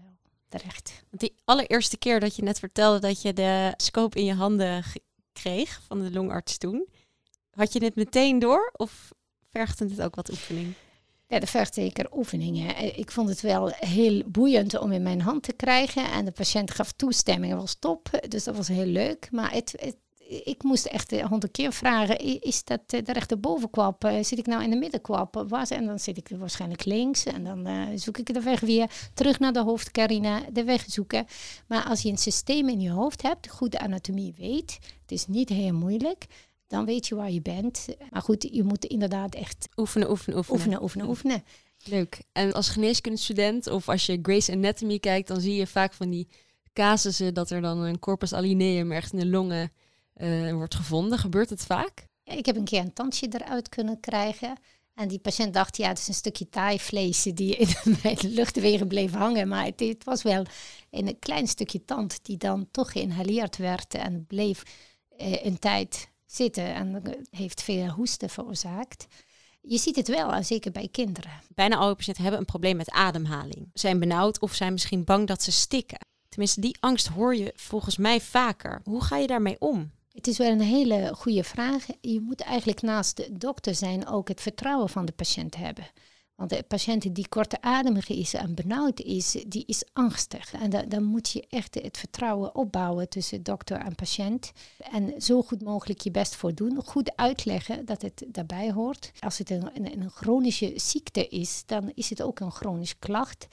terecht. 0.59 1.05
Die 1.11 1.35
allereerste 1.45 1.97
keer 1.97 2.21
dat 2.21 2.37
je 2.37 2.43
net 2.43 2.59
vertelde 2.59 2.99
dat 2.99 3.23
je 3.23 3.33
de 3.33 3.75
scope 3.77 4.19
in 4.19 4.25
je 4.25 4.35
handen 4.35 4.85
kreeg 5.33 5.81
van 5.87 6.03
de 6.03 6.13
longarts 6.13 6.59
toen, 6.59 6.89
had 7.51 7.73
je 7.73 7.85
het 7.85 7.95
meteen 7.95 8.39
door 8.39 8.73
of 8.77 9.13
vergde 9.51 9.89
het 9.89 10.03
ook 10.03 10.15
wat 10.15 10.31
oefening? 10.31 10.75
Ja, 11.27 11.39
dat 11.39 11.51
vergt 11.51 11.75
zeker 11.75 12.07
oefeningen. 12.13 12.99
Ik 12.99 13.11
vond 13.11 13.29
het 13.29 13.41
wel 13.41 13.73
heel 13.77 14.23
boeiend 14.27 14.79
om 14.79 14.93
in 14.93 15.03
mijn 15.03 15.21
hand 15.21 15.43
te 15.43 15.53
krijgen. 15.53 16.11
En 16.11 16.25
de 16.25 16.31
patiënt 16.31 16.71
gaf 16.71 16.93
toestemming, 16.93 17.53
dat 17.53 17.61
was 17.61 17.75
top. 17.75 18.11
Dus 18.29 18.45
dat 18.45 18.57
was 18.57 18.69
heel 18.69 18.87
leuk. 18.87 19.29
Maar 19.31 19.53
het 19.53 19.97
ik 20.33 20.63
moest 20.63 20.87
echt 20.87 21.21
honderd 21.21 21.53
keer 21.53 21.73
vragen, 21.73 22.19
is 22.41 22.65
dat 22.65 22.81
de 22.87 23.13
rechterbovenkwap? 23.13 24.05
Uh, 24.05 24.23
zit 24.23 24.39
ik 24.39 24.47
nou 24.47 24.63
in 24.63 24.71
de 24.71 24.77
middenkwap? 24.77 25.45
Was, 25.49 25.71
en 25.71 25.87
dan 25.87 25.99
zit 25.99 26.17
ik 26.17 26.29
waarschijnlijk 26.39 26.85
links 26.85 27.25
en 27.25 27.45
dan 27.45 27.69
uh, 27.69 27.87
zoek 27.95 28.19
ik 28.19 28.35
de 28.35 28.41
weg 28.41 28.61
weer 28.61 28.91
terug 29.15 29.39
naar 29.39 29.53
de 29.53 29.63
hoofdcarina, 29.63 30.43
de 30.53 30.65
weg 30.65 30.85
zoeken. 30.87 31.27
Maar 31.67 31.85
als 31.85 32.03
je 32.03 32.09
een 32.09 32.19
systeem 32.19 32.69
in 32.69 32.81
je 32.81 32.91
hoofd 32.91 33.23
hebt, 33.23 33.49
goed 33.49 33.73
de 33.73 33.81
anatomie 33.81 34.35
weet, 34.37 34.79
het 35.03 35.13
is 35.13 35.27
niet 35.27 35.49
heel 35.49 35.75
moeilijk, 35.75 36.27
dan 36.67 36.85
weet 36.85 37.07
je 37.07 37.15
waar 37.15 37.31
je 37.31 37.43
bent. 37.43 37.87
Maar 38.11 38.23
goed, 38.23 38.49
je 38.53 38.63
moet 38.63 38.85
inderdaad 38.85 39.35
echt 39.35 39.69
oefenen, 39.77 40.11
oefenen, 40.11 40.39
oefenen. 40.39 40.59
Oefenen, 40.59 40.83
oefenen, 40.83 41.09
oefenen. 41.09 41.45
Leuk. 41.85 42.23
En 42.33 42.53
als 42.53 42.69
geneeskundestudent 42.69 43.67
of 43.67 43.89
als 43.89 44.07
je 44.07 44.19
Grey's 44.23 44.51
Anatomy 44.51 44.99
kijkt, 44.99 45.29
dan 45.29 45.41
zie 45.41 45.55
je 45.55 45.67
vaak 45.67 45.93
van 45.93 46.11
die 46.11 46.29
casussen 46.73 47.35
dat 47.35 47.51
er 47.51 47.61
dan 47.61 47.79
een 47.79 47.99
corpus 47.99 48.33
alineum 48.33 48.93
ergens 48.93 49.13
in 49.13 49.19
de 49.19 49.27
longen 49.27 49.73
uh, 50.17 50.53
wordt 50.53 50.75
gevonden. 50.75 51.19
Gebeurt 51.19 51.51
het 51.51 51.63
vaak? 51.63 52.11
ik 52.25 52.47
heb 52.47 52.57
een 52.57 52.65
keer 52.65 52.81
een 52.81 52.93
tandje 52.93 53.29
eruit 53.31 53.69
kunnen 53.69 54.01
krijgen. 54.01 54.57
En 54.95 55.09
die 55.09 55.19
patiënt 55.19 55.55
dacht, 55.55 55.77
ja, 55.77 55.89
het 55.89 55.99
is 55.99 56.09
een 56.09 56.15
stukje 56.15 56.49
taaivlees 56.49 57.23
die 57.23 57.57
in 57.57 57.69
mijn 58.03 58.19
luchtwegen 58.23 58.89
bleef 58.89 59.13
hangen. 59.13 59.49
Maar 59.49 59.65
het, 59.65 59.81
het, 59.81 60.05
was 60.05 60.23
wel 60.23 60.45
een 60.91 61.19
klein 61.19 61.47
stukje 61.47 61.85
tand 61.85 62.25
die 62.25 62.37
dan 62.37 62.69
toch 62.71 62.93
geïnhaleerd 62.93 63.57
werd 63.57 63.95
en 63.95 64.27
bleef 64.27 64.63
uh, 65.19 65.45
een 65.45 65.59
tijd 65.59 66.11
zitten 66.27 66.75
en 66.75 67.03
heeft 67.31 67.63
veel 67.63 67.89
hoesten 67.89 68.31
veroorzaakt. 68.31 69.07
Je 69.61 69.79
ziet 69.79 69.97
het 69.97 70.09
wel, 70.09 70.43
zeker 70.43 70.73
bij 70.73 70.89
kinderen. 70.91 71.31
Bijna 71.55 71.77
alle 71.77 71.95
patiënten 71.95 72.23
hebben 72.23 72.41
een 72.41 72.47
probleem 72.47 72.77
met 72.77 72.91
ademhaling. 72.91 73.71
Zijn 73.73 73.99
benauwd 73.99 74.41
of 74.41 74.55
zijn 74.55 74.73
misschien 74.73 75.05
bang 75.05 75.27
dat 75.27 75.43
ze 75.43 75.53
stikken. 75.53 75.99
Tenminste, 76.29 76.61
die 76.61 76.77
angst 76.81 77.07
hoor 77.07 77.37
je 77.37 77.53
volgens 77.57 77.97
mij 77.97 78.21
vaker. 78.21 78.81
Hoe 78.85 79.05
ga 79.05 79.17
je 79.17 79.27
daarmee 79.27 79.57
om? 79.59 79.91
Het 80.13 80.27
is 80.27 80.39
wel 80.39 80.51
een 80.51 80.61
hele 80.61 81.15
goede 81.15 81.45
vraag. 81.45 81.87
Je 82.01 82.21
moet 82.21 82.41
eigenlijk 82.41 82.83
naast 82.83 83.17
de 83.17 83.29
dokter 83.33 83.75
zijn 83.75 84.07
ook 84.07 84.29
het 84.29 84.41
vertrouwen 84.41 84.89
van 84.89 85.05
de 85.05 85.13
patiënt 85.13 85.57
hebben. 85.57 85.87
Want 86.35 86.51
de 86.51 86.63
patiënt 86.63 87.15
die 87.15 87.29
kortademig 87.29 88.09
is 88.09 88.35
en 88.35 88.55
benauwd 88.55 89.01
is, 89.01 89.45
die 89.47 89.65
is 89.67 89.85
angstig. 89.93 90.53
En 90.53 90.71
da 90.71 90.83
dan 90.83 91.05
moet 91.05 91.31
je 91.31 91.47
echt 91.49 91.75
het 91.75 91.99
vertrouwen 91.99 92.55
opbouwen 92.55 93.09
tussen 93.09 93.43
dokter 93.43 93.79
en 93.79 93.95
patiënt. 93.95 94.53
En 94.79 95.21
zo 95.23 95.43
goed 95.43 95.63
mogelijk 95.63 96.01
je 96.01 96.11
best 96.11 96.37
voor 96.37 96.55
doen. 96.55 96.85
Goed 96.85 97.17
uitleggen 97.17 97.85
dat 97.85 98.03
het 98.03 98.25
daarbij 98.29 98.73
hoort. 98.73 99.13
Als 99.21 99.39
het 99.39 99.51
een, 99.51 99.71
een, 99.75 100.01
een 100.01 100.11
chronische 100.11 100.73
ziekte 100.77 101.29
is, 101.29 101.63
dan 101.67 101.93
is 101.95 102.11
het 102.11 102.23
ook 102.23 102.41
een 102.41 102.53
chronische 102.53 102.99
klacht. 102.99 103.47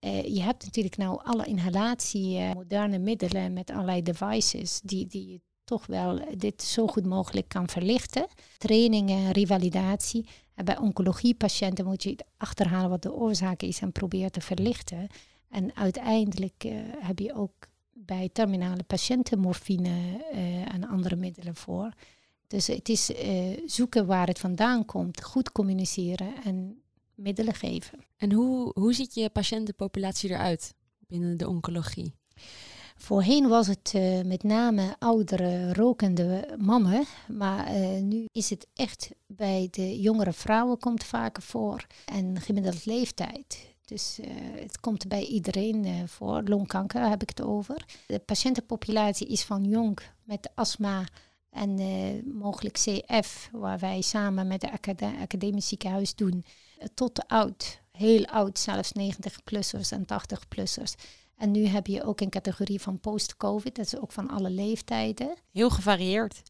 Uh, 0.00 0.24
je 0.24 0.42
hebt 0.42 0.64
natuurlijk 0.64 0.96
nou 0.96 1.20
alle 1.24 1.46
inhalatie, 1.46 2.38
uh, 2.38 2.52
moderne 2.52 2.98
middelen 2.98 3.52
met 3.52 3.70
allerlei 3.70 4.02
devices 4.02 4.80
die, 4.80 5.06
die 5.06 5.42
toch 5.68 5.86
wel 5.86 6.20
dit 6.36 6.62
zo 6.62 6.86
goed 6.86 7.06
mogelijk 7.06 7.48
kan 7.48 7.68
verlichten. 7.68 8.26
Trainingen, 8.58 9.32
revalidatie. 9.32 10.26
En 10.54 10.64
bij 10.64 10.78
oncologiepatiënten 10.78 11.84
moet 11.84 12.02
je 12.02 12.18
achterhalen 12.36 12.90
wat 12.90 13.02
de 13.02 13.12
oorzaak 13.12 13.62
is 13.62 13.80
en 13.80 13.92
proberen 13.92 14.32
te 14.32 14.40
verlichten. 14.40 15.06
En 15.48 15.76
uiteindelijk 15.76 16.64
uh, 16.66 16.72
heb 16.98 17.18
je 17.18 17.34
ook 17.34 17.68
bij 17.92 18.30
terminale 18.32 18.82
patiënten 18.82 19.38
morfine 19.38 19.88
uh, 20.32 20.74
en 20.74 20.88
andere 20.88 21.16
middelen 21.16 21.56
voor. 21.56 21.92
Dus 22.46 22.66
het 22.66 22.88
is 22.88 23.10
uh, 23.10 23.60
zoeken 23.66 24.06
waar 24.06 24.26
het 24.26 24.38
vandaan 24.38 24.84
komt, 24.84 25.22
goed 25.22 25.52
communiceren 25.52 26.32
en 26.44 26.82
middelen 27.14 27.54
geven. 27.54 27.98
En 28.16 28.32
hoe, 28.32 28.70
hoe 28.74 28.94
ziet 28.94 29.14
je 29.14 29.30
patiëntenpopulatie 29.30 30.30
eruit 30.30 30.74
binnen 31.06 31.36
de 31.36 31.48
oncologie? 31.48 32.14
Voorheen 32.98 33.48
was 33.48 33.66
het 33.66 33.92
uh, 33.96 34.22
met 34.22 34.42
name 34.42 34.96
oudere 34.98 35.72
rokende 35.72 36.56
mannen, 36.58 37.04
maar 37.28 37.74
uh, 37.74 38.00
nu 38.02 38.24
is 38.32 38.50
het 38.50 38.66
echt 38.74 39.10
bij 39.26 39.68
de 39.70 40.00
jongere 40.00 40.32
vrouwen 40.32 40.78
komt 40.78 41.04
vaker 41.04 41.42
voor 41.42 41.86
en 42.04 42.40
gemiddeld 42.40 42.86
leeftijd. 42.86 43.74
Dus 43.84 44.18
uh, 44.20 44.26
het 44.60 44.80
komt 44.80 45.08
bij 45.08 45.24
iedereen 45.24 46.08
voor. 46.08 46.42
Longkanker 46.42 47.08
heb 47.08 47.22
ik 47.22 47.28
het 47.28 47.42
over. 47.42 47.84
De 48.06 48.18
patiëntenpopulatie 48.18 49.26
is 49.26 49.42
van 49.42 49.64
jong 49.64 49.98
met 50.24 50.50
astma 50.54 51.04
en 51.50 51.78
mogelijk 52.38 52.74
CF, 52.74 53.48
waar 53.52 53.78
wij 53.78 54.00
samen 54.00 54.46
met 54.46 54.64
acad 54.64 55.02
academisch 55.02 55.68
ziekenhuis 55.68 56.14
doen, 56.14 56.44
tot 56.94 57.28
oud, 57.28 57.80
heel 57.92 58.26
oud, 58.26 58.58
zelfs 58.58 58.92
90-plussers 58.98 59.88
en 59.90 60.04
80-plussers. 60.04 60.92
En 61.38 61.50
nu 61.50 61.66
heb 61.66 61.86
je 61.86 62.04
ook 62.04 62.20
een 62.20 62.30
categorie 62.30 62.80
van 62.80 63.00
post-COVID, 63.00 63.76
dat 63.76 63.86
is 63.86 63.98
ook 63.98 64.12
van 64.12 64.30
alle 64.30 64.50
leeftijden. 64.50 65.34
Heel 65.52 65.70
gevarieerd. 65.70 66.42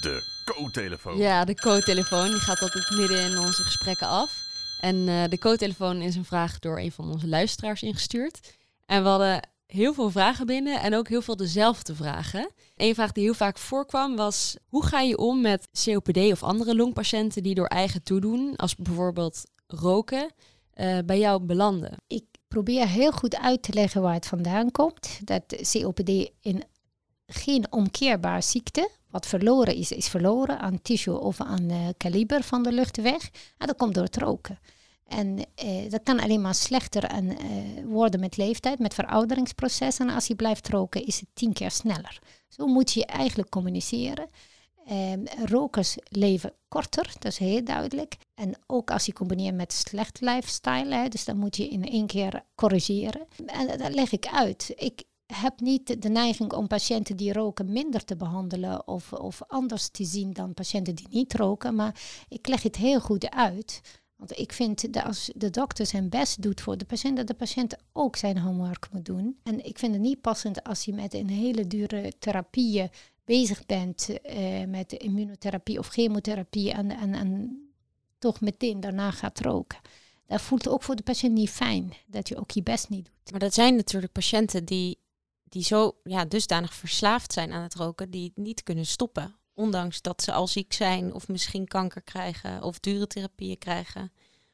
De 0.00 0.42
co-telefoon. 0.44 1.16
Ja, 1.16 1.44
de 1.44 1.54
co-telefoon. 1.54 2.30
Die 2.30 2.40
gaat 2.40 2.60
altijd 2.60 2.90
midden 2.90 3.30
in 3.30 3.38
onze 3.38 3.62
gesprekken 3.62 4.06
af. 4.06 4.40
En 4.80 4.96
uh, 4.96 5.24
de 5.28 5.38
co-telefoon 5.38 6.00
is 6.00 6.16
een 6.16 6.24
vraag 6.24 6.58
door 6.58 6.78
een 6.78 6.92
van 6.92 7.10
onze 7.10 7.28
luisteraars 7.28 7.82
ingestuurd. 7.82 8.54
En 8.86 9.02
we 9.02 9.08
hadden 9.08 9.48
heel 9.66 9.94
veel 9.94 10.10
vragen 10.10 10.46
binnen 10.46 10.80
en 10.80 10.94
ook 10.94 11.08
heel 11.08 11.22
veel 11.22 11.36
dezelfde 11.36 11.94
vragen. 11.94 12.50
Een 12.76 12.94
vraag 12.94 13.12
die 13.12 13.24
heel 13.24 13.34
vaak 13.34 13.58
voorkwam 13.58 14.16
was: 14.16 14.56
hoe 14.68 14.86
ga 14.86 15.00
je 15.00 15.16
om 15.16 15.40
met 15.40 15.68
COPD 15.84 16.18
of 16.18 16.42
andere 16.42 16.76
longpatiënten 16.76 17.42
die 17.42 17.54
door 17.54 17.66
eigen 17.66 18.02
toedoen, 18.02 18.56
als 18.56 18.76
bijvoorbeeld 18.76 19.44
roken, 19.66 20.30
uh, 20.82 20.98
bij 21.04 21.18
jou 21.18 21.42
belanden? 21.42 21.96
Ik 22.06 22.24
probeer 22.48 22.88
heel 22.88 23.12
goed 23.12 23.36
uit 23.36 23.62
te 23.62 23.72
leggen 23.72 24.02
waar 24.02 24.14
het 24.14 24.26
vandaan 24.26 24.70
komt. 24.70 25.20
Dat 25.24 25.42
COPD 25.72 26.30
in 26.40 26.62
geen 27.26 27.72
omkeerbaar 27.72 28.42
ziekte. 28.42 28.90
Wat 29.10 29.26
verloren 29.26 29.74
is, 29.74 29.92
is 29.92 30.08
verloren 30.08 30.58
aan 30.58 30.82
tissue 30.82 31.18
of 31.18 31.40
aan 31.40 31.70
uh, 31.70 31.88
kaliber 31.96 32.42
van 32.42 32.62
de 32.62 32.72
luchtweg. 32.72 33.30
En 33.58 33.66
dat 33.66 33.76
komt 33.76 33.94
door 33.94 34.04
het 34.04 34.16
roken. 34.16 34.58
En 35.06 35.38
uh, 35.64 35.90
dat 35.90 36.02
kan 36.02 36.20
alleen 36.20 36.40
maar 36.40 36.54
slechter 36.54 37.04
en, 37.04 37.36
worden 37.88 38.20
met 38.20 38.36
leeftijd, 38.36 38.78
met 38.78 38.94
verouderingsprocessen. 38.94 40.08
En 40.08 40.14
als 40.14 40.26
je 40.26 40.34
blijft 40.34 40.68
roken, 40.68 41.06
is 41.06 41.20
het 41.20 41.28
tien 41.32 41.52
keer 41.52 41.70
sneller. 41.70 42.18
Zo 42.48 42.66
moet 42.66 42.92
je 42.92 43.06
eigenlijk 43.06 43.50
communiceren. 43.50 44.28
Um, 44.92 45.24
rokers 45.44 45.96
leven 46.08 46.52
korter, 46.68 47.12
dat 47.18 47.32
is 47.32 47.38
heel 47.38 47.64
duidelijk. 47.64 48.16
En 48.34 48.54
ook 48.66 48.90
als 48.90 49.06
je 49.06 49.12
combineert 49.12 49.54
met 49.54 49.72
slecht 49.72 50.20
lifestyle, 50.20 50.94
hè, 50.94 51.08
dus 51.08 51.24
dan 51.24 51.38
moet 51.38 51.56
je 51.56 51.68
in 51.68 51.88
één 51.88 52.06
keer 52.06 52.44
corrigeren. 52.54 53.26
En 53.46 53.78
dat 53.78 53.94
leg 53.94 54.12
ik 54.12 54.26
uit. 54.26 54.72
Ik 54.76 55.04
heb 55.34 55.60
niet 55.60 56.02
de 56.02 56.08
neiging 56.08 56.52
om 56.52 56.66
patiënten 56.66 57.16
die 57.16 57.32
roken 57.32 57.72
minder 57.72 58.04
te 58.04 58.16
behandelen 58.16 58.88
of, 58.88 59.12
of 59.12 59.42
anders 59.46 59.88
te 59.88 60.04
zien 60.04 60.32
dan 60.32 60.54
patiënten 60.54 60.94
die 60.94 61.08
niet 61.10 61.34
roken, 61.34 61.74
maar 61.74 62.00
ik 62.28 62.46
leg 62.46 62.62
het 62.62 62.76
heel 62.76 63.00
goed 63.00 63.30
uit. 63.30 63.80
Want 64.16 64.38
ik 64.38 64.52
vind 64.52 64.92
dat 64.92 65.04
als 65.04 65.30
de 65.34 65.50
dokter 65.50 65.86
zijn 65.86 66.08
best 66.08 66.42
doet 66.42 66.60
voor 66.60 66.78
de 66.78 66.84
patiënt, 66.84 67.16
dat 67.16 67.26
de 67.26 67.34
patiënt 67.34 67.76
ook 67.92 68.16
zijn 68.16 68.38
homework 68.38 68.88
moet 68.92 69.04
doen. 69.04 69.38
En 69.42 69.64
ik 69.64 69.78
vind 69.78 69.92
het 69.92 70.02
niet 70.02 70.20
passend 70.20 70.64
als 70.64 70.84
je 70.84 70.92
met 70.92 71.14
een 71.14 71.28
hele 71.28 71.66
dure 71.66 72.12
therapieën 72.18 72.90
bezig 73.24 73.66
bent 73.66 74.08
uh, 74.24 74.64
met 74.64 74.92
immunotherapie 74.92 75.78
of 75.78 75.88
chemotherapie 75.88 76.72
en, 76.72 76.90
en, 76.90 77.14
en 77.14 77.62
toch 78.18 78.40
meteen 78.40 78.80
daarna 78.80 79.10
gaat 79.10 79.40
roken. 79.40 79.78
Dat 80.26 80.40
voelt 80.40 80.68
ook 80.68 80.82
voor 80.82 80.96
de 80.96 81.02
patiënt 81.02 81.34
niet 81.34 81.50
fijn, 81.50 81.92
dat 82.06 82.28
je 82.28 82.36
ook 82.36 82.50
je 82.50 82.62
best 82.62 82.88
niet 82.88 83.04
doet. 83.04 83.30
Maar 83.30 83.40
dat 83.40 83.54
zijn 83.54 83.76
natuurlijk 83.76 84.12
patiënten 84.12 84.64
die, 84.64 84.98
die 85.44 85.62
zo 85.62 85.96
ja, 86.04 86.24
dusdanig 86.24 86.74
verslaafd 86.74 87.32
zijn 87.32 87.52
aan 87.52 87.62
het 87.62 87.74
roken, 87.74 88.10
die 88.10 88.32
niet 88.34 88.62
kunnen 88.62 88.86
stoppen. 88.86 89.34
Ondanks 89.54 90.02
dat 90.02 90.22
ze 90.22 90.32
al 90.32 90.46
ziek 90.46 90.72
zijn 90.72 91.14
of 91.14 91.28
misschien 91.28 91.66
kanker 91.66 92.02
krijgen 92.02 92.62
of 92.62 92.80
dure 92.80 93.06
therapieën 93.06 93.58
krijgen. 93.58 94.12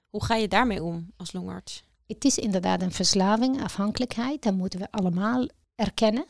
Hoe 0.09 0.25
ga 0.25 0.35
je 0.35 0.49
daarmee 0.49 0.83
om 0.83 1.13
als 1.17 1.33
longarts? 1.33 1.83
Het 2.07 2.25
is 2.25 2.39
inderdaad 2.39 2.83
een 2.83 2.93
verslaving, 2.93 3.63
afhankelijkheid. 3.63 4.43
Daar 4.43 4.55
moeten 4.55 4.81
we 4.81 4.91
allemaal 4.91 5.47
erkennen. 5.75 6.25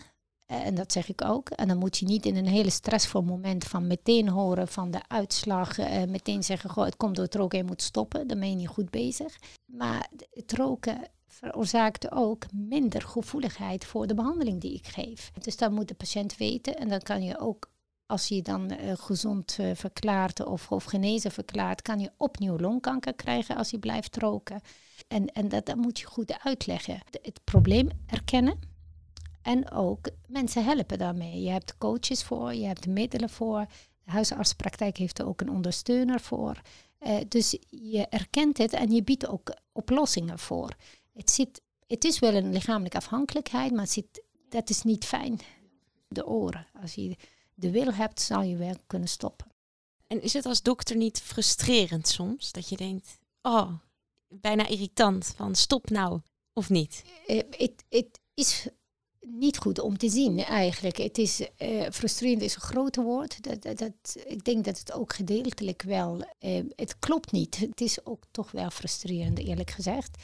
Eh, 0.48 0.66
En 0.66 0.74
dat 0.74 0.92
zeg 0.92 1.08
ik 1.08 1.24
ook. 1.24 1.50
En 1.50 1.68
dan 1.68 1.78
moet 1.78 1.98
je 1.98 2.06
niet 2.06 2.26
in 2.26 2.36
een 2.36 2.46
hele 2.46 2.70
stressvol 2.70 3.22
moment 3.22 3.64
van 3.64 3.86
meteen 3.86 4.28
horen 4.28 4.68
van 4.68 4.90
de 4.90 5.00
uitslag, 5.08 5.78
eh, 5.78 6.04
meteen 6.04 6.42
zeggen, 6.42 6.70
goh, 6.70 6.84
het 6.84 6.96
komt 6.96 7.16
door 7.16 7.24
het 7.24 7.34
roken, 7.34 7.58
je 7.58 7.64
moet 7.64 7.82
stoppen. 7.82 8.26
Dan 8.26 8.38
ben 8.38 8.50
je 8.50 8.56
niet 8.56 8.68
goed 8.68 8.90
bezig. 8.90 9.38
Maar 9.66 10.08
het 10.30 10.52
roken 10.52 11.00
veroorzaakt 11.26 12.12
ook 12.12 12.52
minder 12.52 13.02
gevoeligheid 13.02 13.84
voor 13.84 14.06
de 14.06 14.14
behandeling 14.14 14.60
die 14.60 14.74
ik 14.74 14.86
geef. 14.86 15.30
Dus 15.40 15.56
dat 15.56 15.70
moet 15.70 15.88
de 15.88 15.94
patiënt 15.94 16.36
weten. 16.36 16.76
En 16.76 16.88
dan 16.88 17.00
kan 17.00 17.22
je 17.22 17.38
ook, 17.38 17.70
als 18.06 18.28
je 18.28 18.42
dan 18.42 18.70
eh, 18.70 18.92
gezond 18.96 19.58
verklaart 19.74 20.44
of, 20.46 20.72
of 20.72 20.84
genezen 20.84 21.30
verklaart, 21.30 21.82
kan 21.82 22.00
je 22.00 22.12
opnieuw 22.16 22.58
longkanker 22.58 23.14
krijgen 23.14 23.56
als 23.56 23.70
je 23.70 23.78
blijft 23.78 24.16
roken. 24.16 24.60
En, 25.08 25.26
en 25.26 25.48
dat, 25.48 25.66
dat 25.66 25.76
moet 25.76 25.98
je 26.00 26.06
goed 26.06 26.44
uitleggen. 26.44 27.00
Het 27.22 27.40
probleem 27.44 27.88
erkennen. 28.06 28.76
En 29.48 29.70
ook 29.70 30.08
mensen 30.26 30.64
helpen 30.64 30.98
daarmee. 30.98 31.42
Je 31.42 31.50
hebt 31.50 31.78
coaches 31.78 32.22
voor, 32.22 32.54
je 32.54 32.66
hebt 32.66 32.86
middelen 32.86 33.30
voor. 33.30 33.66
De 34.04 34.10
huisartspraktijk 34.10 34.96
heeft 34.96 35.18
er 35.18 35.26
ook 35.26 35.40
een 35.40 35.50
ondersteuner 35.50 36.20
voor. 36.20 36.60
Eh, 36.98 37.16
dus 37.28 37.58
je 37.68 38.06
erkent 38.06 38.58
het 38.58 38.72
en 38.72 38.90
je 38.90 39.02
biedt 39.02 39.28
ook 39.28 39.56
oplossingen 39.72 40.38
voor. 40.38 40.74
Het, 41.12 41.30
zit, 41.30 41.62
het 41.86 42.04
is 42.04 42.18
wel 42.18 42.34
een 42.34 42.52
lichamelijke 42.52 42.96
afhankelijkheid, 42.96 43.72
maar 43.72 43.86
zit, 43.86 44.22
dat 44.48 44.70
is 44.70 44.82
niet 44.82 45.04
fijn. 45.04 45.40
De 46.08 46.26
oren. 46.26 46.66
Als 46.80 46.94
je 46.94 47.16
de 47.54 47.70
wil 47.70 47.92
hebt, 47.92 48.20
zal 48.20 48.42
je 48.42 48.56
wel 48.56 48.76
kunnen 48.86 49.08
stoppen. 49.08 49.46
En 50.06 50.22
is 50.22 50.32
het 50.32 50.46
als 50.46 50.62
dokter 50.62 50.96
niet 50.96 51.20
frustrerend 51.20 52.08
soms? 52.08 52.52
Dat 52.52 52.68
je 52.68 52.76
denkt, 52.76 53.18
oh, 53.42 53.72
bijna 54.28 54.66
irritant, 54.66 55.32
van 55.36 55.54
stop 55.54 55.90
nou, 55.90 56.20
of 56.52 56.68
niet? 56.68 57.04
Eh, 57.26 57.42
Het 57.50 57.84
het 57.88 58.20
is 58.34 58.68
niet 59.30 59.58
goed 59.58 59.80
om 59.80 59.96
te 59.96 60.08
zien 60.08 60.44
eigenlijk. 60.44 60.96
Het 60.96 61.18
is 61.18 61.48
eh, 61.56 61.82
frustrerend 61.92 62.42
is 62.42 62.54
een 62.54 62.60
grote 62.60 63.02
woord. 63.02 63.42
Dat, 63.42 63.78
dat, 63.78 64.16
ik 64.26 64.44
denk 64.44 64.64
dat 64.64 64.78
het 64.78 64.92
ook 64.92 65.14
gedeeltelijk 65.14 65.82
wel. 65.82 66.22
eh, 66.38 66.64
het 66.76 66.98
klopt 66.98 67.32
niet. 67.32 67.56
Het 67.56 67.80
is 67.80 68.06
ook 68.06 68.22
toch 68.30 68.50
wel 68.50 68.70
frustrerend, 68.70 69.38
eerlijk 69.38 69.70
gezegd. 69.70 70.16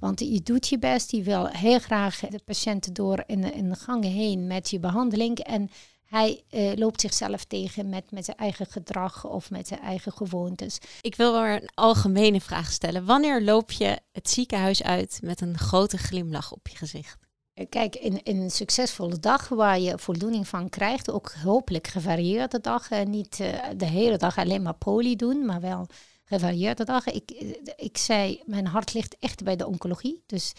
Want 0.00 0.20
je 0.20 0.40
doet 0.42 0.68
je 0.68 0.78
best. 0.78 1.10
Je 1.10 1.22
wil 1.22 1.46
heel 1.46 1.78
graag 1.78 2.18
de 2.18 2.40
patiënt 2.44 2.94
door 2.94 3.24
een, 3.26 3.58
een 3.58 3.76
gang 3.76 4.04
heen 4.04 4.46
met 4.46 4.70
je 4.70 4.78
behandeling. 4.78 5.38
En 5.38 5.70
hij 6.04 6.42
eh, 6.48 6.72
loopt 6.74 7.00
zichzelf 7.00 7.44
tegen 7.44 7.88
met, 7.88 8.10
met 8.10 8.24
zijn 8.24 8.36
eigen 8.36 8.66
gedrag 8.66 9.24
of 9.24 9.50
met 9.50 9.68
zijn 9.68 9.80
eigen 9.80 10.12
gewoontes. 10.12 10.78
Ik 11.00 11.16
wil 11.16 11.32
wel 11.32 11.44
een 11.44 11.70
algemene 11.74 12.40
vraag 12.40 12.72
stellen. 12.72 13.04
Wanneer 13.04 13.42
loop 13.42 13.70
je 13.70 14.00
het 14.12 14.30
ziekenhuis 14.30 14.82
uit 14.82 15.18
met 15.22 15.40
een 15.40 15.58
grote 15.58 15.98
glimlach 15.98 16.52
op 16.52 16.68
je 16.68 16.76
gezicht? 16.76 17.25
Eh, 17.56 17.66
Kijk, 17.68 17.96
in, 17.96 18.22
in 18.22 18.40
een 18.40 18.50
succesvolle 18.50 19.18
dag 19.18 19.48
waar 19.48 19.78
je 19.78 19.98
voldoening 19.98 20.48
van 20.48 20.68
krijgt, 20.68 21.10
ook 21.10 21.32
hopelijk 21.32 21.86
gevarieerde 21.86 22.60
dagen, 22.60 23.10
niet 23.10 23.40
eh, 23.40 23.64
de 23.76 23.84
hele 23.86 24.16
dag 24.16 24.38
alleen 24.38 24.62
maar 24.62 24.74
poli 24.74 25.16
doen, 25.16 25.44
maar 25.46 25.60
wel 25.60 25.86
gevarieerde 26.24 26.84
dagen. 26.84 27.14
Ik, 27.14 27.30
eh, 27.30 27.48
ik 27.76 27.96
zei, 27.96 28.42
mijn 28.44 28.66
hart 28.66 28.94
ligt 28.94 29.16
echt 29.18 29.44
bij 29.44 29.56
de 29.56 29.66
oncologie. 29.66 30.22
Dus 30.26 30.52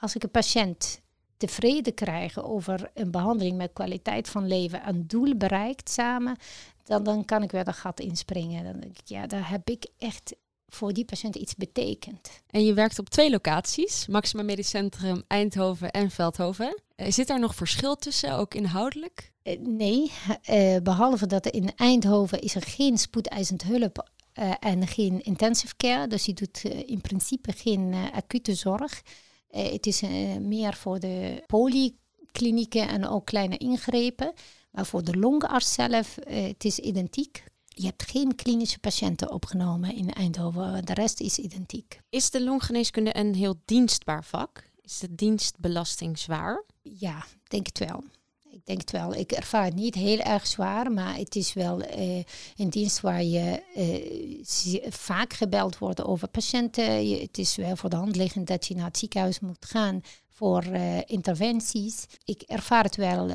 als 0.00 0.14
ik 0.14 0.22
een 0.22 0.30
patiënt 0.30 1.00
tevreden 1.36 1.94
krijg 1.94 2.42
over 2.42 2.90
een 2.94 3.10
behandeling 3.10 3.56
met 3.56 3.72
kwaliteit 3.72 4.28
van 4.28 4.46
leven, 4.46 4.88
een 4.88 5.06
doel 5.06 5.36
bereikt 5.36 5.90
samen, 5.90 6.36
dan, 6.84 7.02
dan 7.02 7.24
kan 7.24 7.42
ik 7.42 7.50
weer 7.50 7.64
dat 7.64 7.74
gat 7.76 8.00
inspringen. 8.00 8.64
Dan 8.64 8.80
denk 8.80 8.98
ik, 8.98 9.08
ja, 9.08 9.26
daar 9.26 9.50
heb 9.50 9.70
ik 9.70 9.86
echt 9.98 10.34
voor 10.74 10.92
die 10.92 11.04
patiënt 11.04 11.36
iets 11.36 11.54
betekend. 11.54 12.30
En 12.50 12.64
je 12.64 12.74
werkt 12.74 12.98
op 12.98 13.08
twee 13.08 13.30
locaties, 13.30 14.06
Maxima 14.06 14.42
Medisch 14.42 14.68
Centrum 14.68 15.22
Eindhoven 15.26 15.90
en 15.90 16.10
Veldhoven. 16.10 16.82
Eh, 16.96 17.10
Zit 17.10 17.26
daar 17.26 17.40
nog 17.40 17.54
verschil 17.54 17.96
tussen, 17.96 18.32
ook 18.32 18.54
inhoudelijk? 18.54 19.32
Eh, 19.44 19.58
nee, 19.60 20.12
eh, 20.42 20.76
behalve 20.82 21.26
dat 21.26 21.46
in 21.46 21.72
Eindhoven 21.76 22.40
is 22.40 22.54
er 22.54 22.62
geen 22.62 22.98
spoedeisend 22.98 23.62
hulp 23.62 24.10
eh, 24.32 24.52
en 24.60 24.86
geen 24.86 25.22
intensive 25.22 25.76
care. 25.76 26.06
Dus 26.06 26.24
die 26.24 26.34
doet 26.34 26.64
in 26.64 27.00
principe 27.00 27.52
geen 27.52 27.94
acute 28.12 28.54
zorg. 28.54 29.02
Het 29.48 29.86
is 29.86 30.00
meer 30.40 30.74
voor 30.74 31.00
de 31.00 31.42
polyklinieken 31.46 32.88
en 32.88 33.08
ook 33.08 33.26
kleine 33.26 33.56
ingrepen. 33.56 34.32
Maar 34.70 34.86
voor 34.86 35.04
de 35.04 35.18
longarts 35.18 35.72
zelf, 35.72 36.16
het 36.28 36.64
is 36.64 36.78
identiek. 36.78 37.44
Je 37.76 37.86
hebt 37.86 38.10
geen 38.10 38.34
klinische 38.34 38.78
patiënten 38.78 39.30
opgenomen 39.30 39.96
in 39.96 40.12
Eindhoven. 40.12 40.84
De 40.84 40.94
rest 40.94 41.20
is 41.20 41.38
identiek. 41.38 42.00
Is 42.08 42.30
de 42.30 42.42
longgeneeskunde 42.42 43.16
een 43.16 43.34
heel 43.34 43.60
dienstbaar 43.64 44.24
vak? 44.24 44.70
Is 44.82 44.98
de 44.98 45.14
dienstbelasting 45.14 46.18
zwaar? 46.18 46.64
Ja, 46.82 47.24
denk 47.48 47.66
het 47.66 47.78
wel. 47.78 48.04
Ik 48.50 48.66
denk 48.66 48.80
het 48.80 48.90
wel. 48.90 49.14
Ik 49.14 49.32
ervaar 49.32 49.64
het 49.64 49.74
niet 49.74 49.94
heel 49.94 50.18
erg 50.18 50.46
zwaar, 50.46 50.92
maar 50.92 51.16
het 51.16 51.36
is 51.36 51.52
wel 51.52 51.80
eh, 51.80 52.22
een 52.56 52.70
dienst 52.70 53.00
waar 53.00 53.22
je 53.22 53.62
eh, 53.74 54.90
vaak 54.92 55.32
gebeld 55.32 55.78
wordt 55.78 56.04
over 56.04 56.28
patiënten. 56.28 57.08
Je, 57.08 57.20
het 57.20 57.38
is 57.38 57.56
wel 57.56 57.76
voor 57.76 57.90
de 57.90 57.96
hand 57.96 58.16
liggend 58.16 58.46
dat 58.46 58.66
je 58.66 58.74
naar 58.74 58.86
het 58.86 58.98
ziekenhuis 58.98 59.40
moet 59.40 59.64
gaan 59.64 60.00
voor 60.28 60.62
eh, 60.62 60.98
interventies. 61.06 62.06
Ik 62.24 62.42
ervaar 62.42 62.84
het 62.84 62.96
wel 62.96 63.30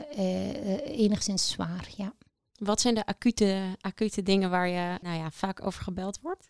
enigszins 0.86 1.50
zwaar, 1.50 1.90
ja. 1.98 2.14
Wat 2.60 2.82
zijn 2.82 2.96
de 2.96 3.06
acute, 3.06 3.62
acute 3.82 4.24
dingen 4.24 4.50
waar 4.50 4.68
je 4.68 4.98
nou 5.02 5.18
ja, 5.18 5.32
vaak 5.32 5.66
over 5.66 5.84
gebeld 5.84 6.20
wordt? 6.22 6.48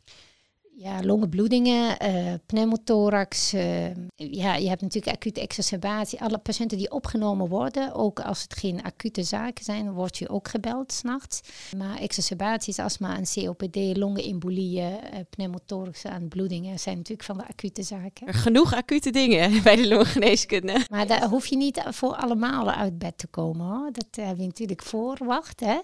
Ja, 0.82 1.03
longenbloedingen, 1.03 1.99
eh 1.99 2.34
pneumothorax. 2.45 3.53
eh, 3.53 3.88
ja, 4.16 4.55
je 4.55 4.70
hebt 4.70 4.82
natuurlijk 4.82 5.16
acute 5.16 5.41
exacerbatie. 5.41 6.22
Alle 6.22 6.38
patiënten 6.38 6.78
die 6.78 6.91
opgenomen 6.91 7.47
worden, 7.47 7.93
ook 7.93 8.20
als 8.20 8.41
het 8.41 8.53
geen 8.55 8.84
acute 8.84 9.24
zaken 9.24 9.64
zijn, 9.64 9.91
word 9.91 10.18
je 10.18 10.30
ook 10.30 10.47
gebeld 10.47 10.91
s'nachts. 10.91 11.41
Maar 11.78 11.97
exacerbaties, 11.97 12.80
astma 12.80 13.18
en 13.18 13.24
COPD, 13.34 13.97
longenembolieën, 13.97 14.99
eh 14.99 15.20
pneumothorax 15.30 16.03
en 16.03 16.28
bloedingen 16.28 16.80
zijn 16.80 16.97
natuurlijk 16.97 17.28
van 17.28 17.38
de 17.38 17.47
acute 17.47 17.84
zaken. 17.84 18.34
Genoeg 18.34 18.74
acute 18.74 19.10
dingen 19.10 19.49
bij 19.64 19.76
de 19.76 19.88
longgeneeskunde. 19.88 20.86
Maar 20.89 21.07
daar 21.07 21.28
hoef 21.28 21.45
je 21.45 21.55
niet 21.57 21.82
voor 21.88 22.16
allemaal 22.16 22.72
uit 22.72 22.97
bed 22.97 23.18
te 23.18 23.28
komen 23.28 23.66
hoor. 23.66 23.91
Dat 23.91 24.26
heb 24.26 24.38
je 24.38 24.45
natuurlijk 24.45 24.84
voorwacht, 24.84 25.60
hè. 25.60 25.80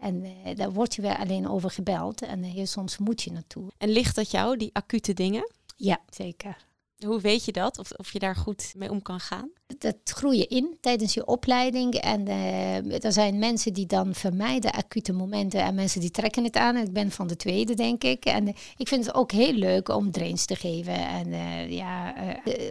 En 0.00 0.24
eh, 0.24 0.56
daar 0.56 0.72
word 0.72 0.94
je 0.94 1.02
wel 1.02 1.14
alleen 1.14 1.48
over 1.48 1.70
gebeld 1.70 2.22
en 2.22 2.44
eh, 2.44 2.50
heel 2.50 2.66
soms 2.66 2.98
moet 2.98 3.22
je 3.22 3.32
naartoe. 3.32 3.70
En 3.78 3.88
ligt 3.88 4.14
dat 4.14 4.30
jou, 4.30 4.56
die 4.56 4.70
acute 4.72 5.12
dingen? 5.12 5.50
Ja, 5.76 6.00
zeker. 6.10 6.65
Hoe 7.04 7.20
weet 7.20 7.44
je 7.44 7.52
dat? 7.52 7.78
Of, 7.78 7.90
of 7.92 8.12
je 8.12 8.18
daar 8.18 8.36
goed 8.36 8.72
mee 8.76 8.90
om 8.90 9.02
kan 9.02 9.20
gaan? 9.20 9.50
dat 9.78 9.96
groei 10.04 10.38
je 10.38 10.46
in 10.46 10.76
tijdens 10.80 11.14
je 11.14 11.26
opleiding. 11.26 11.94
En 11.94 12.28
eh, 12.28 13.04
er 13.04 13.12
zijn 13.12 13.38
mensen 13.38 13.72
die 13.72 13.86
dan 13.86 14.14
vermijden 14.14 14.72
acute 14.72 15.12
momenten 15.12 15.60
en 15.60 15.74
mensen 15.74 16.00
die 16.00 16.10
trekken 16.10 16.44
het 16.44 16.56
aan. 16.56 16.76
Ik 16.76 16.92
ben 16.92 17.10
van 17.10 17.26
de 17.26 17.36
tweede, 17.36 17.74
denk 17.74 18.04
ik. 18.04 18.24
En 18.24 18.48
eh, 18.48 18.54
ik 18.76 18.88
vind 18.88 19.06
het 19.06 19.14
ook 19.14 19.32
heel 19.32 19.52
leuk 19.52 19.88
om 19.88 20.10
drains 20.10 20.44
te 20.44 20.56
geven 20.56 20.94
en 20.94 21.32
eh, 21.32 21.70
ja, 21.70 22.14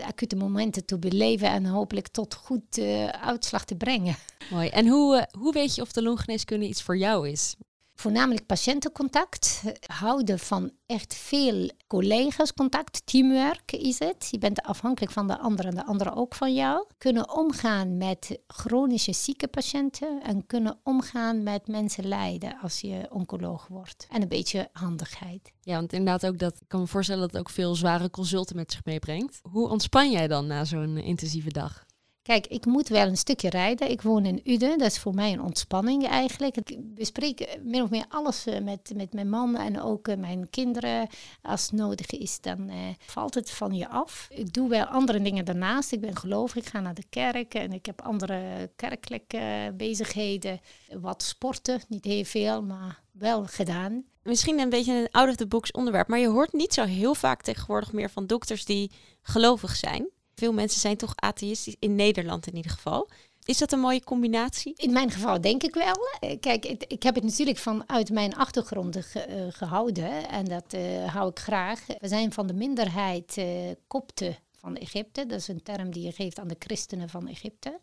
acute 0.08 0.36
momenten 0.36 0.86
te 0.86 1.00
beleven 1.00 1.50
en 1.50 1.66
hopelijk 1.66 2.08
tot 2.08 2.34
goed 2.34 2.80
uitslag 3.22 3.66
te 3.66 3.76
brengen. 3.76 4.16
Mooi. 4.52 4.70
En 4.70 4.88
hoe, 4.88 5.28
hoe 5.40 5.54
weet 5.54 5.76
je 5.76 5.82
of 5.82 5.92
de 5.92 6.02
longgeneeskunde 6.02 6.68
iets 6.68 6.82
voor 6.82 6.98
jou 6.98 7.30
is? 7.30 7.56
Voornamelijk 7.96 8.46
patiëntencontact, 8.46 9.64
houden 9.86 10.40
van 10.40 10.72
echt 10.86 11.14
veel 11.16 11.70
collega's 11.88 12.54
contact, 12.54 13.02
teamwork 13.06 13.72
is 13.72 14.00
het. 14.00 14.28
Je 14.32 14.38
bent 14.38 14.62
afhankelijk 14.62 15.12
van 15.12 15.28
de 15.28 15.38
ander 15.38 15.66
en 15.66 15.76
de 15.76 15.86
andere 15.86 16.16
ook 16.16 16.36
van 16.36 16.54
jou. 16.54 16.86
Kunnen 16.98 17.36
omgaan 17.36 17.98
met 17.98 18.40
chronische 18.48 19.14
zieke 19.14 19.48
patiënten 19.48 20.24
en 20.24 20.46
kunnen 20.46 20.80
omgaan 20.84 21.44
met 21.44 21.68
mensen 21.68 22.08
lijden 22.08 22.60
als 22.62 22.80
je 22.80 23.08
oncoloog 23.10 23.68
wordt. 23.68 24.08
En 24.10 24.22
een 24.22 24.28
beetje 24.28 24.70
handigheid. 24.72 25.54
Ja, 25.62 25.76
want 25.76 25.94
inderdaad 25.94 26.26
ook 26.26 26.40
dat, 26.40 26.56
ik 26.62 26.68
kan 26.68 26.80
me 26.80 26.88
voorstellen 26.88 27.22
dat 27.22 27.32
het 27.32 27.40
ook 27.40 27.50
veel 27.50 27.76
zware 27.76 28.10
consulten 28.10 28.56
met 28.56 28.72
zich 28.72 28.86
meebrengt. 28.86 29.40
Hoe 29.42 29.70
ontspan 29.70 30.12
jij 30.12 30.28
dan 30.28 30.48
na 30.48 30.66
zo'n 30.66 30.98
intensieve 30.98 31.52
dag? 31.52 31.86
Kijk, 32.26 32.48
ik 32.48 32.66
moet 32.66 32.88
wel 32.88 33.08
een 33.08 33.18
stukje 33.18 33.50
rijden. 33.50 33.90
Ik 33.90 34.02
woon 34.02 34.26
in 34.26 34.42
Uden. 34.44 34.78
Dat 34.78 34.88
is 34.88 35.00
voor 35.00 35.14
mij 35.14 35.32
een 35.32 35.42
ontspanning 35.42 36.08
eigenlijk. 36.08 36.58
Ik 36.58 36.96
bespreek 36.96 37.40
eh, 37.40 37.62
min 37.64 37.82
of 37.82 37.90
meer 37.90 38.06
alles 38.10 38.46
eh, 38.46 38.62
met, 38.62 38.92
met 38.96 39.14
mijn 39.14 39.30
man 39.30 39.56
en 39.56 39.82
ook 39.82 40.08
eh, 40.08 40.18
mijn 40.18 40.50
kinderen. 40.50 41.08
Als 41.42 41.62
het 41.62 41.72
nodig 41.72 42.10
is, 42.10 42.42
dan 42.42 42.72
valt 43.06 43.34
het 43.34 43.52
van 43.52 43.74
je 43.74 43.90
af. 43.90 44.28
Ik 44.30 44.54
doe 44.54 44.70
wel 44.70 44.86
andere 44.86 45.22
dingen 45.22 45.46
daarnaast. 45.46 45.92
Ik 45.92 46.02
ben 46.02 46.16
gelovig, 46.16 46.56
ik 46.56 46.70
ga 46.70 46.80
naar 46.80 46.94
de 46.94 47.06
kerk 47.10 47.54
en 47.54 47.74
ik 47.74 47.86
heb 47.86 48.02
andere 48.02 48.70
kerkelijke 48.76 49.74
bezigheden. 49.78 50.60
Wat 51.00 51.24
sporten, 51.24 51.82
niet 51.88 52.06
heel 52.06 52.24
veel, 52.24 52.64
maar 52.64 53.02
wel 53.12 53.46
gedaan. 53.46 54.04
Misschien 54.24 54.60
een 54.60 54.70
beetje 54.70 54.94
een 54.94 55.12
out-of-the-box 55.12 55.72
onderwerp, 55.72 56.08
maar 56.08 56.20
je 56.20 56.28
hoort 56.28 56.54
niet 56.54 56.74
zo 56.74 56.84
heel 56.84 57.16
vaak 57.16 57.42
tegenwoordig 57.42 57.92
meer 57.94 58.10
van 58.10 58.28
dokters 58.28 58.66
die 58.66 58.92
gelovig 59.22 59.76
zijn. 59.76 60.10
Veel 60.36 60.54
mensen 60.54 60.80
zijn 60.80 60.98
toch 60.98 61.14
atheïstisch, 61.16 61.76
in 61.80 61.96
Nederland 61.96 62.48
in 62.48 62.56
ieder 62.56 62.72
geval. 62.72 63.10
Is 63.44 63.58
dat 63.58 63.72
een 63.72 63.80
mooie 63.80 64.04
combinatie? 64.04 64.74
In 64.76 64.94
mijn 64.94 65.12
geval 65.12 65.42
denk 65.42 65.64
ik 65.64 65.74
wel. 65.74 65.96
Eh, 66.20 66.40
Kijk, 66.40 66.66
ik 66.66 67.04
heb 67.04 67.16
het 67.16 67.24
natuurlijk 67.24 67.58
vanuit 67.58 68.10
mijn 68.12 68.36
achtergronden 68.36 69.04
ge- 69.04 69.20
eh, 69.20 69.46
gehouden 69.50 70.30
en 70.30 70.46
dat 70.46 70.74
eh, 70.74 71.14
hou 71.14 71.30
ik 71.30 71.40
graag. 71.40 71.86
We 72.00 72.08
zijn 72.08 72.34
van 72.34 72.48
de 72.48 72.54
minderheid 72.54 73.38
eh 73.38 73.72
kopten 73.88 74.38
van 74.60 74.76
Egypte. 74.78 75.26
Dat 75.26 75.40
is 75.40 75.48
een 75.48 75.64
term 75.64 75.92
die 75.92 76.04
je 76.04 76.12
geeft 76.12 76.40
aan 76.40 76.48
de 76.48 76.56
christenen 76.60 77.10
van 77.10 77.28
Egypte. 77.28 77.80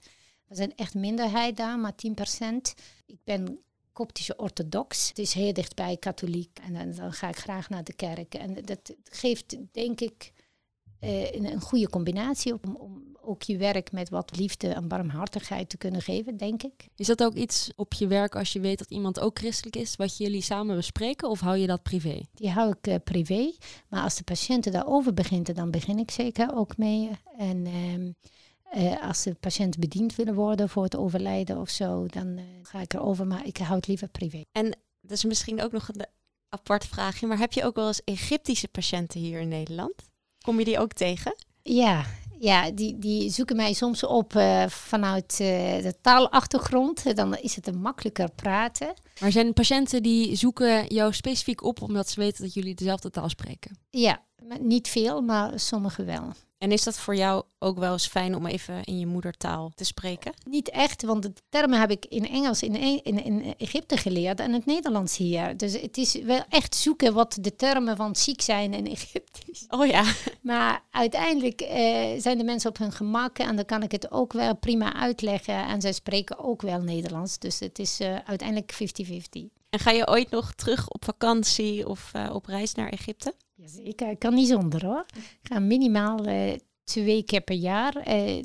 We 0.46 0.54
zijn 0.54 0.72
echt 0.76 0.94
minderheid 0.94 1.56
daar, 1.56 1.78
maar 1.78 1.94
10%. 1.94 2.74
Ik 3.06 3.18
ben 3.24 3.58
koptische 3.92 4.36
orthodox. 4.36 5.08
Het 5.08 5.18
is 5.18 5.32
heel 5.34 5.52
dichtbij 5.52 5.96
katholiek. 5.96 6.58
En 6.66 6.72
dan, 6.74 6.94
dan 6.94 7.12
ga 7.12 7.28
ik 7.28 7.36
graag 7.36 7.68
naar 7.68 7.84
de 7.84 7.92
kerk. 7.94 8.34
En 8.34 8.54
dat 8.64 8.92
geeft, 9.10 9.56
denk 9.72 10.00
ik, 10.00 10.32
eh, 11.02 11.32
een, 11.32 11.52
een 11.52 11.60
goede 11.60 11.88
combinatie 11.88 12.52
om, 12.52 12.76
om 12.76 13.02
ook 13.20 13.42
je 13.42 13.56
werk 13.56 13.92
met 13.92 14.08
wat 14.08 14.36
liefde 14.36 14.68
en 14.68 14.88
barmhartigheid 14.88 15.68
te 15.68 15.76
kunnen 15.76 16.02
geven, 16.02 16.36
denk 16.36 16.62
ik. 16.62 16.88
Is 16.96 17.06
dat 17.06 17.22
ook 17.22 17.34
iets 17.34 17.72
op 17.76 17.92
je 17.92 18.06
werk 18.06 18.36
als 18.36 18.52
je 18.52 18.60
weet 18.60 18.78
dat 18.78 18.90
iemand 18.90 19.20
ook 19.20 19.38
christelijk 19.38 19.76
is, 19.76 19.96
wat 19.96 20.16
jullie 20.16 20.40
samen 20.40 20.76
bespreken, 20.76 21.28
of 21.28 21.40
hou 21.40 21.56
je 21.56 21.66
dat 21.66 21.82
privé? 21.82 22.22
Die 22.34 22.50
hou 22.50 22.74
ik 22.78 22.86
eh, 22.86 22.94
privé. 23.04 23.52
Maar 23.88 24.02
als 24.02 24.16
de 24.16 24.24
patiënten 24.24 24.72
daarover 24.72 25.14
begint, 25.14 25.54
dan 25.54 25.70
begin 25.70 25.98
ik 25.98 26.10
zeker 26.10 26.54
ook 26.54 26.76
mee. 26.76 27.10
En 27.38 27.66
ehm, 27.66 28.12
eh, 28.62 29.08
als 29.08 29.22
de 29.22 29.34
patiënten 29.34 29.80
bediend 29.80 30.14
willen 30.14 30.34
worden 30.34 30.68
voor 30.68 30.82
het 30.82 30.96
overlijden 30.96 31.58
of 31.58 31.68
zo, 31.68 32.06
dan 32.06 32.40
ga 32.62 32.80
ik 32.80 32.94
erover. 32.94 33.26
Maar 33.26 33.46
ik 33.46 33.56
hou 33.56 33.76
het 33.76 33.86
liever 33.86 34.08
privé. 34.08 34.44
En 34.52 34.76
dat 35.00 35.10
is 35.10 35.24
misschien 35.24 35.62
ook 35.62 35.72
nog 35.72 35.88
een 35.88 36.06
apart 36.48 36.86
vraagje, 36.86 37.26
maar 37.26 37.38
heb 37.38 37.52
je 37.52 37.64
ook 37.64 37.76
wel 37.76 37.86
eens 37.86 38.04
Egyptische 38.04 38.68
patiënten 38.68 39.20
hier 39.20 39.40
in 39.40 39.48
Nederland? 39.48 40.10
Kom 40.42 40.58
je 40.58 40.64
die 40.64 40.78
ook 40.78 40.92
tegen? 40.92 41.34
Ja, 41.62 42.04
ja 42.38 42.70
die, 42.70 42.98
die 42.98 43.30
zoeken 43.30 43.56
mij 43.56 43.72
soms 43.72 44.04
op 44.04 44.36
eh, 44.36 44.66
vanuit 44.68 45.32
uh, 45.32 45.48
de 45.82 45.94
taalachtergrond. 46.00 47.16
Dan 47.16 47.36
is 47.36 47.56
het 47.56 47.66
een 47.66 47.80
makkelijker 47.80 48.30
praten. 48.30 48.94
Maar 49.20 49.32
zijn 49.32 49.52
patiënten 49.52 50.02
die 50.02 50.36
zoeken 50.36 50.86
jou 50.86 51.12
specifiek 51.12 51.62
op 51.62 51.82
omdat 51.82 52.08
ze 52.08 52.20
weten 52.20 52.44
dat 52.44 52.54
jullie 52.54 52.74
dezelfde 52.74 53.10
taal 53.10 53.28
spreken? 53.28 53.78
Ja, 53.90 54.22
niet 54.60 54.88
veel, 54.88 55.20
maar 55.20 55.60
sommigen 55.60 56.06
wel. 56.06 56.32
En 56.62 56.72
is 56.72 56.82
dat 56.82 56.98
voor 56.98 57.16
jou 57.16 57.44
ook 57.58 57.78
wel 57.78 57.92
eens 57.92 58.06
fijn 58.06 58.36
om 58.36 58.46
even 58.46 58.84
in 58.84 58.98
je 58.98 59.06
moedertaal 59.06 59.72
te 59.74 59.84
spreken? 59.84 60.32
Niet 60.48 60.70
echt, 60.70 61.02
want 61.02 61.22
de 61.22 61.32
termen 61.48 61.80
heb 61.80 61.90
ik 61.90 62.06
in 62.08 62.28
Engels 62.28 62.62
in, 62.62 62.74
e- 62.74 63.00
in, 63.02 63.24
in 63.24 63.54
Egypte 63.58 63.96
geleerd 63.96 64.40
en 64.40 64.52
het 64.52 64.66
Nederlands 64.66 65.16
hier. 65.16 65.56
Dus 65.56 65.80
het 65.80 65.96
is 65.96 66.14
wel 66.14 66.42
echt 66.48 66.74
zoeken 66.74 67.14
wat 67.14 67.38
de 67.40 67.56
termen 67.56 67.96
van 67.96 68.16
ziek 68.16 68.40
zijn 68.40 68.74
in 68.74 68.86
Egypte 68.86 69.40
Oh 69.68 69.86
ja. 69.86 70.04
Maar 70.40 70.82
uiteindelijk 70.90 71.60
eh, 71.60 72.20
zijn 72.20 72.38
de 72.38 72.44
mensen 72.44 72.70
op 72.70 72.78
hun 72.78 72.92
gemak 72.92 73.38
en 73.38 73.56
dan 73.56 73.64
kan 73.64 73.82
ik 73.82 73.92
het 73.92 74.10
ook 74.10 74.32
wel 74.32 74.56
prima 74.56 74.94
uitleggen. 74.94 75.66
En 75.66 75.80
zij 75.80 75.92
spreken 75.92 76.38
ook 76.38 76.62
wel 76.62 76.80
Nederlands, 76.80 77.38
dus 77.38 77.60
het 77.60 77.78
is 77.78 78.00
uh, 78.00 78.16
uiteindelijk 78.24 78.72
50-50. 78.72 79.62
En 79.70 79.78
ga 79.78 79.90
je 79.90 80.08
ooit 80.08 80.30
nog 80.30 80.52
terug 80.52 80.88
op 80.88 81.04
vakantie 81.04 81.88
of 81.88 82.10
uh, 82.16 82.34
op 82.34 82.46
reis 82.46 82.74
naar 82.74 82.88
Egypte? 82.88 83.34
Jazeker, 83.62 84.10
ik 84.10 84.18
kan 84.18 84.34
niet 84.34 84.48
zonder 84.48 84.86
hoor. 84.86 85.04
Ik 85.16 85.38
ga 85.42 85.58
minimaal 85.58 86.26
uh, 86.28 86.52
twee 86.84 87.22
keer 87.22 87.40
per 87.40 87.56
jaar. 87.56 88.08
Uh, 88.08 88.42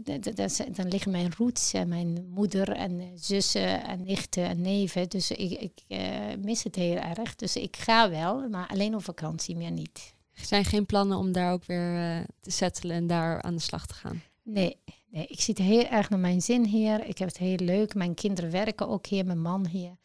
dan 0.71 0.87
liggen 0.87 1.11
mijn 1.11 1.33
roots, 1.37 1.73
uh, 1.73 1.83
mijn 1.83 2.27
moeder 2.29 2.69
en 2.69 3.11
zussen 3.15 3.83
en 3.83 4.03
nichten 4.03 4.45
en 4.45 4.61
neven. 4.61 5.09
Dus 5.09 5.31
ik, 5.31 5.51
ik 5.51 5.97
mis 6.39 6.63
het 6.63 6.75
heel 6.75 6.95
erg. 6.95 7.35
Dus 7.35 7.55
ik 7.55 7.75
ga 7.75 8.09
wel, 8.09 8.49
maar 8.49 8.67
alleen 8.67 8.95
op 8.95 9.03
vakantie, 9.03 9.55
meer 9.55 9.71
niet. 9.71 10.15
Er 10.33 10.45
zijn 10.45 10.65
geen 10.65 10.85
plannen 10.85 11.17
om 11.17 11.31
daar 11.31 11.51
ook 11.51 11.65
weer 11.65 12.25
te 12.39 12.51
settelen 12.51 12.95
en 12.95 13.07
daar 13.07 13.41
aan 13.41 13.55
de 13.55 13.61
slag 13.61 13.85
te 13.87 13.93
gaan? 13.93 14.21
Nee, 14.43 14.77
nee, 15.09 15.25
ik 15.27 15.41
zit 15.41 15.57
heel 15.57 15.85
erg 15.85 16.09
naar 16.09 16.19
mijn 16.19 16.41
zin 16.41 16.65
hier. 16.65 17.05
Ik 17.05 17.17
heb 17.17 17.27
het 17.27 17.37
heel 17.37 17.57
leuk. 17.57 17.95
Mijn 17.95 18.13
kinderen 18.13 18.51
werken 18.51 18.87
ook 18.87 19.05
hier, 19.05 19.25
mijn 19.25 19.41
man 19.41 19.67
hier. 19.67 19.97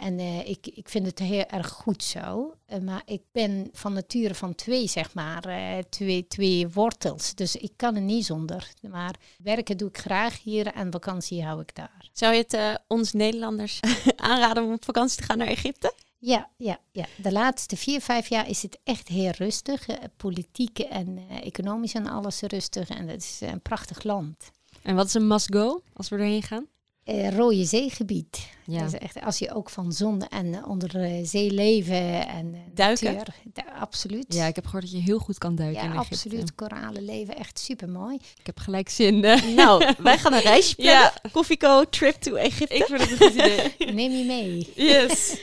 En 0.00 0.18
uh, 0.18 0.48
ik, 0.48 0.66
ik 0.66 0.88
vind 0.88 1.06
het 1.06 1.18
heel 1.18 1.44
erg 1.46 1.68
goed 1.68 2.04
zo. 2.04 2.54
Uh, 2.68 2.78
maar 2.78 3.02
ik 3.04 3.22
ben 3.32 3.68
van 3.72 3.92
nature 3.92 4.34
van 4.34 4.54
twee, 4.54 4.88
zeg 4.88 5.14
maar, 5.14 5.48
uh, 5.48 5.78
twee, 5.88 6.26
twee 6.26 6.68
wortels. 6.68 7.34
Dus 7.34 7.56
ik 7.56 7.72
kan 7.76 7.94
er 7.94 8.02
niet 8.02 8.24
zonder. 8.24 8.68
Maar 8.88 9.14
werken 9.42 9.76
doe 9.76 9.88
ik 9.88 9.98
graag 9.98 10.42
hier 10.42 10.66
en 10.66 10.92
vakantie 10.92 11.44
hou 11.44 11.60
ik 11.60 11.74
daar. 11.74 12.08
Zou 12.12 12.34
je 12.34 12.44
het 12.48 12.80
ons 12.86 13.12
Nederlanders 13.12 13.80
aanraden 14.16 14.64
om 14.64 14.72
op 14.72 14.84
vakantie 14.84 15.16
te 15.16 15.22
gaan 15.22 15.38
naar 15.38 15.46
Egypte? 15.46 15.94
Ja, 16.18 16.50
ja, 16.56 16.78
ja. 16.92 17.06
De 17.16 17.32
laatste 17.32 17.76
vier, 17.76 18.00
vijf 18.00 18.28
jaar 18.28 18.48
is 18.48 18.62
het 18.62 18.78
echt 18.84 19.08
heel 19.08 19.30
rustig. 19.30 19.86
politiek 20.16 20.78
en 20.78 21.18
economisch 21.42 21.94
en 21.94 22.06
alles 22.06 22.40
rustig. 22.40 22.88
En 22.88 23.08
het 23.08 23.22
is 23.22 23.40
een 23.40 23.60
prachtig 23.60 24.02
land. 24.02 24.50
En 24.82 24.94
wat 24.94 25.06
is 25.06 25.14
een 25.14 25.26
must-go 25.26 25.82
als 25.92 26.08
we 26.08 26.16
erheen 26.16 26.42
gaan? 26.42 26.66
Uh, 27.04 27.36
Rode 27.36 27.64
Zeegebied. 27.64 28.48
Ja. 28.64 28.78
Dat 28.78 28.92
is 28.92 28.98
echt, 28.98 29.20
als 29.20 29.38
je 29.38 29.54
ook 29.54 29.70
van 29.70 29.92
zon 29.92 30.28
en 30.28 30.64
onder 30.64 30.88
de 30.88 31.20
zee 31.24 31.50
leven 31.50 32.28
en 32.28 32.54
duiken. 32.74 33.14
Natuur, 33.14 33.34
absoluut. 33.78 34.34
Ja, 34.34 34.46
ik 34.46 34.54
heb 34.54 34.64
gehoord 34.64 34.82
dat 34.82 34.92
je 34.92 34.98
heel 34.98 35.18
goed 35.18 35.38
kan 35.38 35.54
duiken. 35.54 35.82
Ja, 35.82 35.90
in 35.90 35.96
absoluut. 35.98 36.54
Koralen 36.54 37.04
leven 37.04 37.36
echt 37.36 37.58
super 37.58 37.88
mooi. 37.88 38.14
Ik 38.14 38.46
heb 38.46 38.58
gelijk 38.58 38.88
zin. 38.88 39.20
Nou, 39.56 39.94
wij 39.98 40.18
gaan 40.18 40.32
een 40.32 40.40
reisje 40.40 40.74
plannen. 40.76 41.12
Ja. 41.22 41.30
Koffieko 41.32 41.84
trip 41.84 42.14
to 42.14 42.34
Egypte. 42.34 42.74
Ik 42.74 42.84
vind 42.84 43.00
het 43.00 43.10
een 43.10 43.16
goed 43.16 43.32
idee. 43.32 43.74
Neem 44.00 44.10
je 44.12 44.24
mee. 44.24 44.72
Yes. 44.74 45.36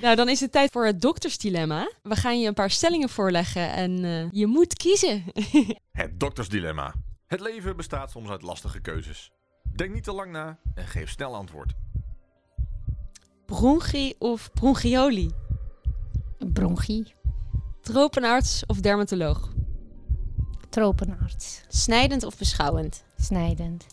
Nou, 0.00 0.16
dan 0.16 0.28
is 0.28 0.40
het 0.40 0.52
tijd 0.52 0.70
voor 0.70 0.86
het 0.86 1.00
doktersdilemma. 1.00 1.92
We 2.02 2.16
gaan 2.16 2.40
je 2.40 2.48
een 2.48 2.54
paar 2.54 2.70
stellingen 2.70 3.08
voorleggen 3.08 3.70
en 3.72 4.04
uh, 4.04 4.24
je 4.30 4.46
moet 4.46 4.74
kiezen. 4.74 5.24
het 5.92 6.20
doktersdilemma. 6.20 6.94
Het 7.26 7.40
leven 7.40 7.76
bestaat 7.76 8.10
soms 8.10 8.28
uit 8.28 8.42
lastige 8.42 8.80
keuzes. 8.80 9.30
Denk 9.74 9.92
niet 9.92 10.04
te 10.04 10.12
lang 10.12 10.30
na 10.32 10.58
en 10.74 10.86
geef 10.86 11.10
snel 11.10 11.34
antwoord. 11.34 11.72
Bronchi 13.46 14.14
of 14.18 14.52
bronchioli? 14.52 15.30
Bronchie. 16.38 17.14
Tropenarts 17.80 18.66
of 18.66 18.80
dermatoloog? 18.80 19.52
Tropenarts. 20.68 21.64
Snijdend 21.68 22.24
of 22.24 22.38
beschouwend? 22.38 23.04
Snijdend. 23.16 23.86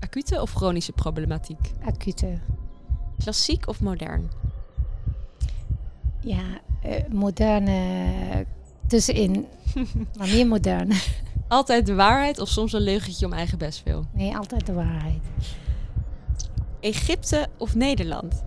Acute 0.00 0.40
of 0.40 0.52
chronische 0.52 0.92
problematiek? 0.92 1.72
Acute. 1.84 2.40
Klassiek 3.18 3.68
of 3.68 3.80
modern? 3.80 4.30
Ja, 6.20 6.60
uh, 6.84 7.06
moderne 7.08 8.46
tussenin. 8.86 9.46
maar 10.18 10.28
meer 10.28 10.46
modern. 10.46 10.92
Altijd 11.48 11.86
de 11.86 11.94
waarheid 11.94 12.38
of 12.38 12.48
soms 12.48 12.72
een 12.72 12.80
leugentje 12.80 13.26
om 13.26 13.32
eigen 13.32 13.58
bestwil? 13.58 14.06
Nee, 14.12 14.36
altijd 14.36 14.66
de 14.66 14.72
waarheid. 14.72 15.22
Egypte 16.80 17.48
of 17.58 17.74
Nederland? 17.74 18.44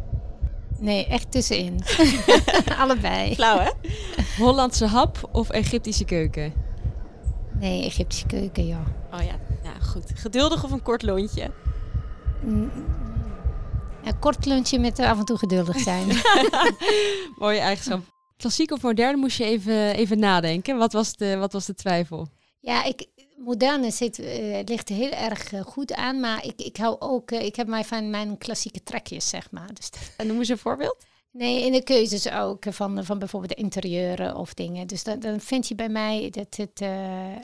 Nee, 0.79 1.05
echt 1.05 1.31
tussenin. 1.31 1.81
Allebei. 2.81 3.33
Flauw, 3.33 3.59
hè? 3.59 3.69
Hollandse 4.37 4.85
hap 4.85 5.29
of 5.31 5.49
Egyptische 5.49 6.05
keuken? 6.05 6.53
Nee, 7.59 7.83
Egyptische 7.83 8.25
keuken, 8.25 8.67
ja. 8.67 8.83
Oh 9.13 9.21
ja, 9.21 9.35
nou 9.63 9.81
goed. 9.81 10.11
Geduldig 10.15 10.63
of 10.63 10.71
een 10.71 10.81
kort 10.81 11.01
lontje? 11.01 11.51
Mm, 12.43 12.71
een 14.03 14.19
kort 14.19 14.45
lunchje 14.45 14.79
met 14.79 14.99
af 14.99 15.17
en 15.19 15.25
toe 15.25 15.37
geduldig 15.37 15.79
zijn. 15.79 16.07
Mooie 17.39 17.59
eigenschap. 17.59 18.01
Klassiek 18.39 18.71
of 18.71 18.81
modern 18.81 19.19
moest 19.19 19.37
je 19.37 19.43
even, 19.43 19.95
even 19.95 20.19
nadenken. 20.19 20.77
Wat 20.77 20.93
was, 20.93 21.15
de, 21.15 21.37
wat 21.37 21.53
was 21.53 21.65
de 21.65 21.73
twijfel? 21.73 22.27
Ja, 22.59 22.83
ik, 22.83 23.05
moderne 23.37 23.91
zit, 23.91 24.19
uh, 24.19 24.59
ligt 24.65 24.89
heel 24.89 25.11
erg 25.11 25.51
uh, 25.51 25.61
goed 25.61 25.93
aan, 25.93 26.19
maar 26.19 26.45
ik, 26.45 26.61
ik 26.61 26.77
hou 26.77 26.95
ook, 26.99 27.31
uh, 27.31 27.41
ik 27.41 27.55
heb 27.55 27.67
mij 27.67 27.83
van 27.83 28.09
mijn 28.09 28.37
klassieke 28.37 28.83
trekjes, 28.83 29.29
zeg 29.29 29.51
maar. 29.51 29.73
Dus 29.73 29.89
en 30.17 30.27
noem 30.27 30.37
eens 30.37 30.49
een 30.49 30.57
voorbeeld. 30.57 31.05
Nee, 31.31 31.65
in 31.65 31.71
de 31.71 31.83
keuzes 31.83 32.31
ook 32.31 32.63
van, 32.69 33.05
van 33.05 33.19
bijvoorbeeld 33.19 33.55
de 33.55 33.61
interieuren 33.61 34.35
of 34.35 34.53
dingen. 34.53 34.87
Dus 34.87 35.03
dan, 35.03 35.19
dan 35.19 35.39
vind 35.39 35.67
je 35.67 35.75
bij 35.75 35.89
mij 35.89 36.29
dat 36.29 36.55
het... 36.55 36.83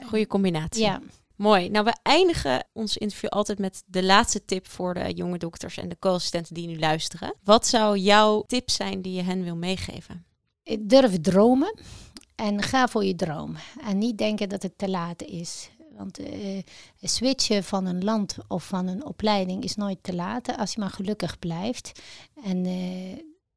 Goede 0.06 0.26
combinatie. 0.26 0.82
Ja. 0.82 1.00
Mooi. 1.36 1.68
Nou, 1.68 1.84
we 1.84 1.96
eindigen 2.02 2.66
ons 2.72 2.96
interview 2.96 3.30
altijd 3.30 3.58
met 3.58 3.82
de 3.86 4.04
laatste 4.04 4.44
tip 4.44 4.68
voor 4.68 4.94
de 4.94 5.12
jonge 5.14 5.38
dokters 5.38 5.76
en 5.76 5.88
de 5.88 5.98
co-assistenten 5.98 6.54
die 6.54 6.66
nu 6.66 6.78
luisteren. 6.78 7.34
Wat 7.44 7.66
zou 7.66 7.98
jouw 7.98 8.42
tip 8.46 8.70
zijn 8.70 9.02
die 9.02 9.12
je 9.12 9.22
hen 9.22 9.44
wil 9.44 9.56
meegeven? 9.56 10.25
Durf 10.80 11.20
dromen. 11.20 11.74
En 12.34 12.62
ga 12.62 12.88
voor 12.88 13.04
je 13.04 13.14
droom. 13.14 13.56
En 13.80 13.98
niet 13.98 14.18
denken 14.18 14.48
dat 14.48 14.62
het 14.62 14.78
te 14.78 14.88
laat 14.88 15.22
is. 15.22 15.70
Want 15.96 16.20
uh, 16.20 16.62
switchen 17.00 17.64
van 17.64 17.86
een 17.86 18.04
land 18.04 18.36
of 18.48 18.66
van 18.66 18.86
een 18.86 19.04
opleiding 19.04 19.64
is 19.64 19.74
nooit 19.74 19.98
te 20.02 20.14
laat 20.14 20.56
als 20.56 20.72
je 20.72 20.80
maar 20.80 20.90
gelukkig 20.90 21.38
blijft. 21.38 22.00
En, 22.44 22.66
uh, 22.66 23.12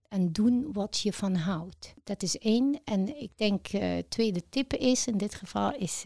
en 0.07 0.31
doen 0.31 0.69
wat 0.73 0.99
je 0.99 1.13
van 1.13 1.35
houdt. 1.35 1.93
Dat 2.03 2.23
is 2.23 2.37
één. 2.37 2.79
En 2.83 3.21
ik 3.21 3.31
denk, 3.35 3.73
uh, 3.73 3.97
tweede 4.09 4.41
tip 4.49 4.73
is 4.73 5.07
in 5.07 5.17
dit 5.17 5.35
geval, 5.35 5.75
is 5.75 6.03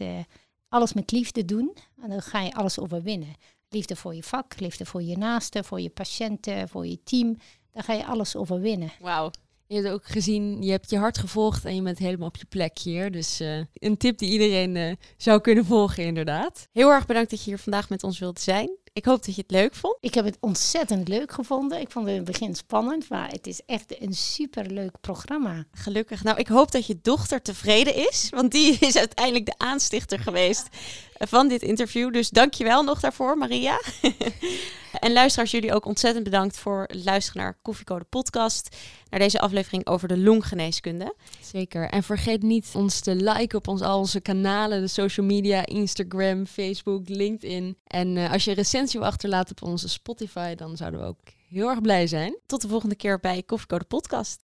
alles 0.68 0.92
met 0.92 1.10
liefde 1.10 1.44
doen. 1.44 1.76
En 2.02 2.10
dan 2.10 2.22
ga 2.22 2.40
je 2.40 2.54
alles 2.54 2.78
overwinnen. 2.78 3.34
Liefde 3.68 3.96
voor 3.96 4.14
je 4.14 4.22
vak, 4.22 4.60
liefde 4.60 4.86
voor 4.86 5.02
je 5.02 5.16
naasten, 5.16 5.64
voor 5.64 5.80
je 5.80 5.90
patiënten, 5.90 6.68
voor 6.68 6.86
je 6.86 7.02
team. 7.02 7.36
Dan 7.72 7.82
ga 7.82 7.92
je 7.92 8.06
alles 8.06 8.36
overwinnen. 8.36 8.92
Wauw. 9.00 9.30
Je 9.66 9.74
hebt 9.74 9.88
ook 9.88 10.06
gezien, 10.06 10.62
je 10.62 10.70
hebt 10.70 10.90
je 10.90 10.98
hart 10.98 11.18
gevolgd 11.18 11.64
en 11.64 11.74
je 11.74 11.82
bent 11.82 11.98
helemaal 11.98 12.28
op 12.28 12.36
je 12.36 12.46
plek 12.48 12.78
hier. 12.78 13.10
Dus 13.10 13.40
uh, 13.40 13.60
een 13.74 13.96
tip 13.96 14.18
die 14.18 14.30
iedereen 14.30 14.76
uh, 14.76 14.92
zou 15.16 15.40
kunnen 15.40 15.64
volgen, 15.64 16.04
inderdaad. 16.04 16.68
Heel 16.72 16.90
erg 16.90 17.06
bedankt 17.06 17.30
dat 17.30 17.44
je 17.44 17.50
hier 17.50 17.58
vandaag 17.58 17.88
met 17.88 18.02
ons 18.02 18.18
wilt 18.18 18.40
zijn. 18.40 18.70
Ik 18.92 19.04
hoop 19.04 19.24
dat 19.24 19.34
je 19.34 19.42
het 19.42 19.50
leuk 19.50 19.74
vond. 19.74 19.96
Ik 20.00 20.14
heb 20.14 20.24
het 20.24 20.36
ontzettend 20.40 21.08
leuk 21.08 21.32
gevonden. 21.32 21.80
Ik 21.80 21.90
vond 21.90 22.06
het 22.06 22.14
in 22.14 22.22
het 22.22 22.30
begin 22.30 22.54
spannend, 22.54 23.08
maar 23.08 23.30
het 23.30 23.46
is 23.46 23.60
echt 23.66 24.02
een 24.02 24.14
superleuk 24.14 25.00
programma. 25.00 25.64
Gelukkig. 25.72 26.24
Nou, 26.24 26.38
ik 26.38 26.48
hoop 26.48 26.70
dat 26.70 26.86
je 26.86 26.98
dochter 27.02 27.42
tevreden 27.42 27.94
is, 28.08 28.28
want 28.30 28.52
die 28.52 28.76
is 28.80 28.96
uiteindelijk 28.96 29.46
de 29.46 29.58
aanstichter 29.58 30.18
geweest 30.18 30.68
van 31.18 31.48
dit 31.48 31.62
interview. 31.62 32.12
Dus 32.12 32.30
dankjewel 32.30 32.82
nog 32.82 33.00
daarvoor, 33.00 33.38
Maria. 33.38 33.80
en 35.00 35.12
luisteraars, 35.12 35.50
jullie 35.50 35.74
ook 35.74 35.84
ontzettend 35.86 36.24
bedankt 36.24 36.58
voor 36.58 36.84
het 36.86 37.04
luisteren 37.04 37.42
naar 37.42 37.58
Koffiecode 37.62 38.04
Podcast. 38.04 38.76
Naar 39.10 39.20
deze 39.20 39.40
aflevering 39.40 39.86
over 39.86 40.08
de 40.08 40.18
longgeneeskunde. 40.18 41.14
Zeker. 41.40 41.88
En 41.88 42.02
vergeet 42.02 42.42
niet 42.42 42.70
ons 42.74 43.00
te 43.00 43.14
liken 43.14 43.58
op 43.58 43.68
ons, 43.68 43.80
al 43.80 43.98
onze 43.98 44.20
kanalen, 44.20 44.80
de 44.80 44.88
social 44.88 45.26
media, 45.26 45.66
Instagram, 45.66 46.46
Facebook, 46.46 47.08
LinkedIn. 47.08 47.76
En 47.86 48.16
uh, 48.16 48.32
als 48.32 48.44
je 48.44 48.50
een 48.50 48.56
recensie 48.56 49.00
wil 49.00 49.08
achterlaten 49.08 49.56
op 49.60 49.68
onze 49.68 49.88
Spotify, 49.88 50.54
dan 50.54 50.76
zouden 50.76 51.00
we 51.00 51.06
ook 51.06 51.20
heel 51.48 51.68
erg 51.68 51.80
blij 51.80 52.06
zijn. 52.06 52.38
Tot 52.46 52.62
de 52.62 52.68
volgende 52.68 52.94
keer 52.94 53.20
bij 53.20 53.42
Koffiecode 53.42 53.84
Podcast. 53.84 54.43